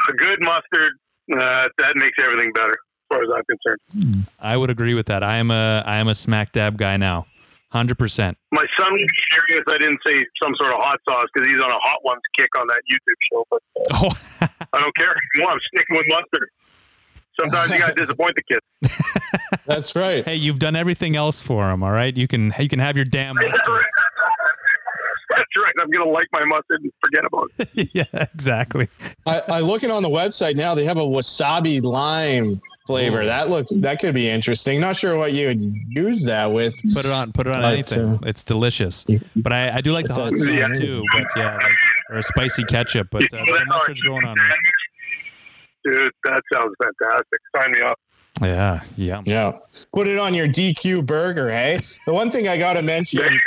[0.08, 0.92] a good mustard
[1.32, 4.26] uh, that makes everything better, as far as I'm concerned.
[4.40, 5.22] I would agree with that.
[5.22, 7.26] I am a I am a Smak Dab guy now,
[7.70, 8.36] hundred percent.
[8.52, 8.90] My son
[9.30, 12.20] furious I didn't say some sort of hot sauce because he's on a hot ones
[12.38, 13.44] kick on that YouTube show.
[13.50, 15.14] But uh, Oh, I don't care.
[15.36, 16.48] No, I'm sticking with mustard.
[17.40, 19.64] Sometimes you got to disappoint the kids.
[19.66, 20.24] That's right.
[20.24, 21.82] hey, you've done everything else for him.
[21.82, 23.34] All right, you can you can have your damn.
[23.36, 23.84] mustard.
[25.30, 25.74] That's right.
[25.80, 27.90] I'm gonna like my mustard and forget about it.
[28.14, 28.88] yeah, exactly.
[29.26, 30.74] I, I looking on the website now.
[30.74, 33.20] They have a wasabi lime flavor.
[33.22, 33.26] Ooh.
[33.26, 34.80] That look that could be interesting.
[34.80, 36.74] Not sure what you would use that with.
[36.94, 37.32] Put it on.
[37.32, 38.14] Put it on But, anything.
[38.14, 39.04] uh, it's delicious.
[39.36, 40.68] But I, I do like the hot sauce Yeah.
[40.68, 41.04] too.
[41.12, 41.72] But yeah, like,
[42.10, 43.08] or a spicy ketchup.
[43.10, 44.42] But uh, the mustard's growing on me.
[45.84, 47.40] Dude, that sounds fantastic.
[47.56, 47.98] Sign me up.
[48.42, 49.22] Yeah, yeah.
[49.26, 49.58] Yeah,
[49.92, 51.50] put it on your DQ burger.
[51.50, 53.26] Hey, the one thing I got to mention.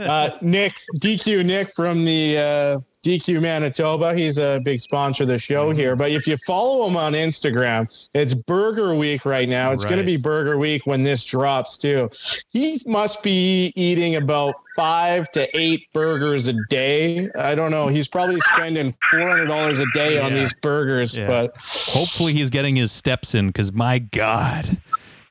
[0.00, 4.14] uh, Nick DQ Nick from the uh, DQ Manitoba.
[4.14, 5.78] He's a big sponsor of the show Mm-hmm.
[5.78, 5.96] here.
[5.96, 9.72] But if you follow him on Instagram, it's Burger Week right now.
[9.72, 12.08] It's going to be Burger Week when this drops too.
[12.50, 17.28] He must be eating about five to eight burgers a day.
[17.38, 17.88] I don't know.
[17.88, 21.16] He's probably spending four hundred dollars a day on these burgers.
[21.16, 21.26] Yeah.
[21.26, 24.78] But Hopefully he's getting his steps in because my God,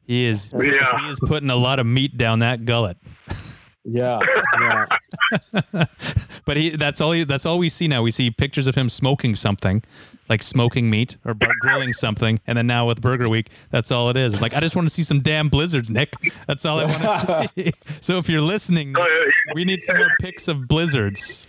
[0.05, 0.99] he is Yeah.
[0.99, 2.97] he is putting a lot of meat down that gullet.
[3.83, 4.19] yeah,
[4.59, 5.85] yeah.
[6.43, 8.01] But he that's all he, that's all we see now.
[8.01, 9.83] We see pictures of him smoking something,
[10.27, 14.09] like smoking meat or bar- grilling something, and then now with Burger Week, that's all
[14.09, 14.41] it is.
[14.41, 16.13] Like I just want to see some damn blizzards, Nick.
[16.47, 17.71] That's all I want to see.
[18.01, 19.05] so if you're listening, Uh,
[19.53, 21.47] we need some more pics of blizzards.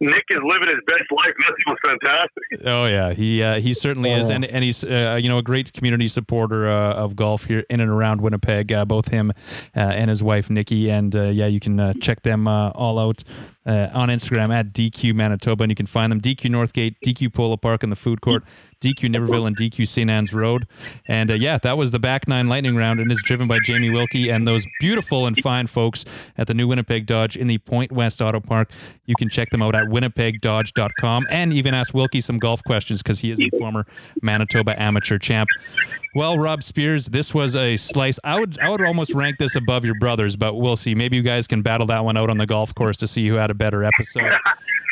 [0.00, 1.34] Nick is living his best life.
[1.40, 2.66] That was fantastic.
[2.66, 5.72] Oh yeah, he uh, he certainly is, and and he's uh, you know a great
[5.72, 8.72] community supporter uh, of golf here in and around Winnipeg.
[8.72, 9.30] Uh, both him
[9.76, 12.98] uh, and his wife Nikki, and uh, yeah, you can uh, check them uh, all
[12.98, 13.24] out
[13.66, 17.56] uh, on Instagram at DQ Manitoba, and you can find them DQ Northgate, DQ Polo
[17.56, 18.42] Park in the food court,
[18.80, 20.66] DQ Niverville, and DQ St Anne's Road.
[21.06, 23.90] And uh, yeah, that was the back nine lightning round, and is driven by Jamie
[23.90, 26.04] Wilkie and those beautiful and fine folks
[26.38, 28.70] at the new Winnipeg Dodge in the Point West Auto Park.
[29.04, 33.20] You can check them out at winnipegdodge.com and even ask Wilkie some golf questions because
[33.20, 33.86] he is a former
[34.22, 35.48] Manitoba amateur champ.
[36.14, 38.18] Well, Rob Spears, this was a slice.
[38.24, 40.94] I would I would almost rank this above your brothers, but we'll see.
[40.94, 43.34] Maybe you guys can battle that one out on the golf course to see who
[43.34, 44.32] had a better episode.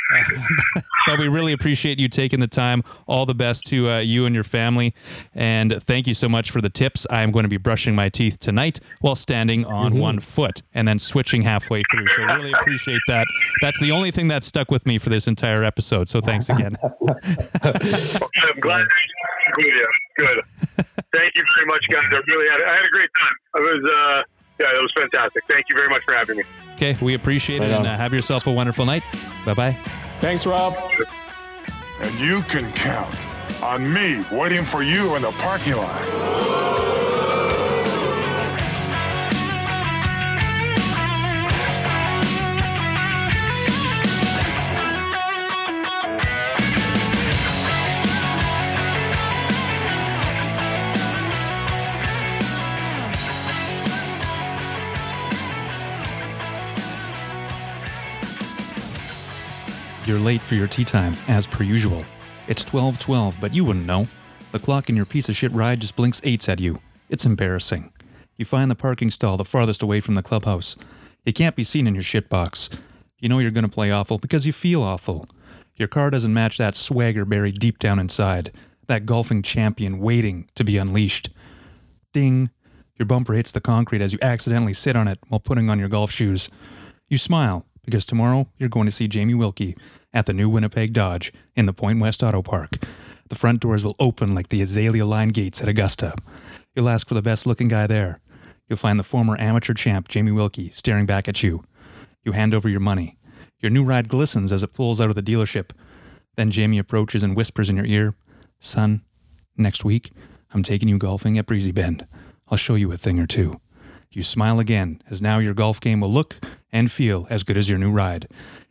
[1.06, 2.82] but we really appreciate you taking the time.
[3.06, 4.94] All the best to uh, you and your family.
[5.34, 7.06] And thank you so much for the tips.
[7.10, 10.98] I'm going to be brushing my teeth tonight while standing on one foot and then
[10.98, 12.06] switching halfway through.
[12.06, 13.26] So really appreciate that.
[13.60, 16.08] That's the only thing that stuck with me for this entire episode.
[16.08, 16.76] So thanks again.
[17.62, 18.86] I'm glad
[19.58, 19.88] with you.
[20.18, 20.42] Good.
[21.14, 22.04] Thank you very much, guys.
[22.12, 23.34] I really had I had a great time.
[23.56, 24.22] It was uh
[24.60, 25.44] yeah, it was fantastic.
[25.48, 26.44] Thank you very much for having me.
[26.74, 29.02] Okay, we appreciate it Right and uh, have yourself a wonderful night.
[29.44, 29.78] Bye bye.
[30.20, 30.76] Thanks, Rob.
[32.00, 33.26] And you can count
[33.62, 36.47] on me waiting for you in the parking lot.
[60.08, 62.02] You're late for your tee time, as per usual.
[62.46, 64.06] It's 12:12, but you wouldn't know.
[64.52, 66.80] The clock in your piece of shit ride just blinks eights at you.
[67.10, 67.92] It's embarrassing.
[68.38, 70.76] You find the parking stall the farthest away from the clubhouse.
[71.26, 72.70] It can't be seen in your shit box.
[73.18, 75.28] You know you're going to play awful because you feel awful.
[75.76, 78.50] Your car doesn't match that swagger buried deep down inside,
[78.86, 81.28] that golfing champion waiting to be unleashed.
[82.14, 82.48] Ding.
[82.98, 85.90] Your bumper hits the concrete as you accidentally sit on it while putting on your
[85.90, 86.48] golf shoes.
[87.08, 89.76] You smile because tomorrow you're going to see Jamie Wilkie
[90.12, 92.76] at the new Winnipeg Dodge in the Point West Auto Park.
[93.28, 96.14] The front doors will open like the Azalea Line gates at Augusta.
[96.74, 98.20] You'll ask for the best looking guy there.
[98.68, 101.64] You'll find the former amateur champ Jamie Wilkie staring back at you.
[102.24, 103.16] You hand over your money.
[103.60, 105.70] Your new ride glistens as it pulls out of the dealership.
[106.36, 108.14] Then Jamie approaches and whispers in your ear,
[108.60, 109.02] Son,
[109.56, 110.12] next week
[110.52, 112.06] I'm taking you golfing at Breezy Bend.
[112.48, 113.60] I'll show you a thing or two.
[114.10, 116.36] you smile again, as now your golf game will look
[116.72, 118.26] and feel as good as your new ride.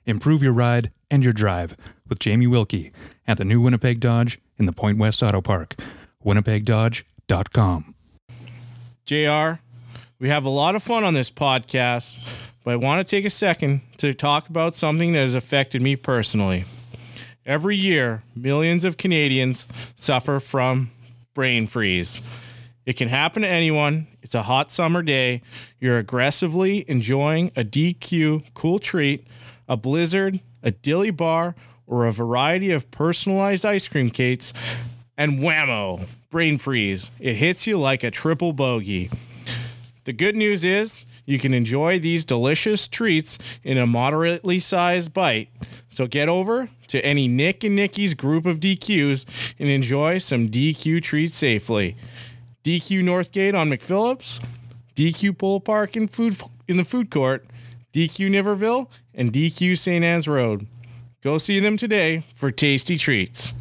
[0.08, 1.76] Improve your ride and your drive
[2.08, 2.92] with Jamie Wilkie
[3.28, 5.76] at the new Winnipeg Dodge in the Point West Auto Park.
[6.26, 7.94] WinnipegDodge.com.
[9.06, 9.60] JR,
[10.20, 12.18] we have a lot of fun on this podcast,
[12.64, 15.98] but I want to take a second to talk about something that has affected me
[15.98, 16.64] personally.
[17.46, 20.92] Every year, millions of Canadians suffer from
[21.34, 22.22] brain freeze.
[22.86, 24.08] It can happen to anyone.
[24.22, 25.42] It's a hot summer day.
[25.82, 29.28] You're aggressively enjoying a DQ cool treat,
[29.68, 34.54] a blizzard, a dilly bar, or a variety of personalized ice cream cakes,
[35.18, 37.12] and whammo, brain freeze.
[37.20, 39.10] It hits you like a triple bogey.
[40.04, 45.50] The good news is you can enjoy these delicious treats in a moderately sized bite.
[45.90, 49.26] So get over to any Nick and Nikki's group of DQs
[49.60, 51.98] and enjoy some DQ treats safely.
[52.64, 54.42] DQ Northgate on McPhillips,
[54.96, 56.38] DQ Polo Park in food
[56.68, 57.46] in the food court,
[57.94, 60.04] DQ Niverville, and DQ St.
[60.04, 60.68] Anne's Road.
[61.24, 63.54] Go see them today for tasty treats.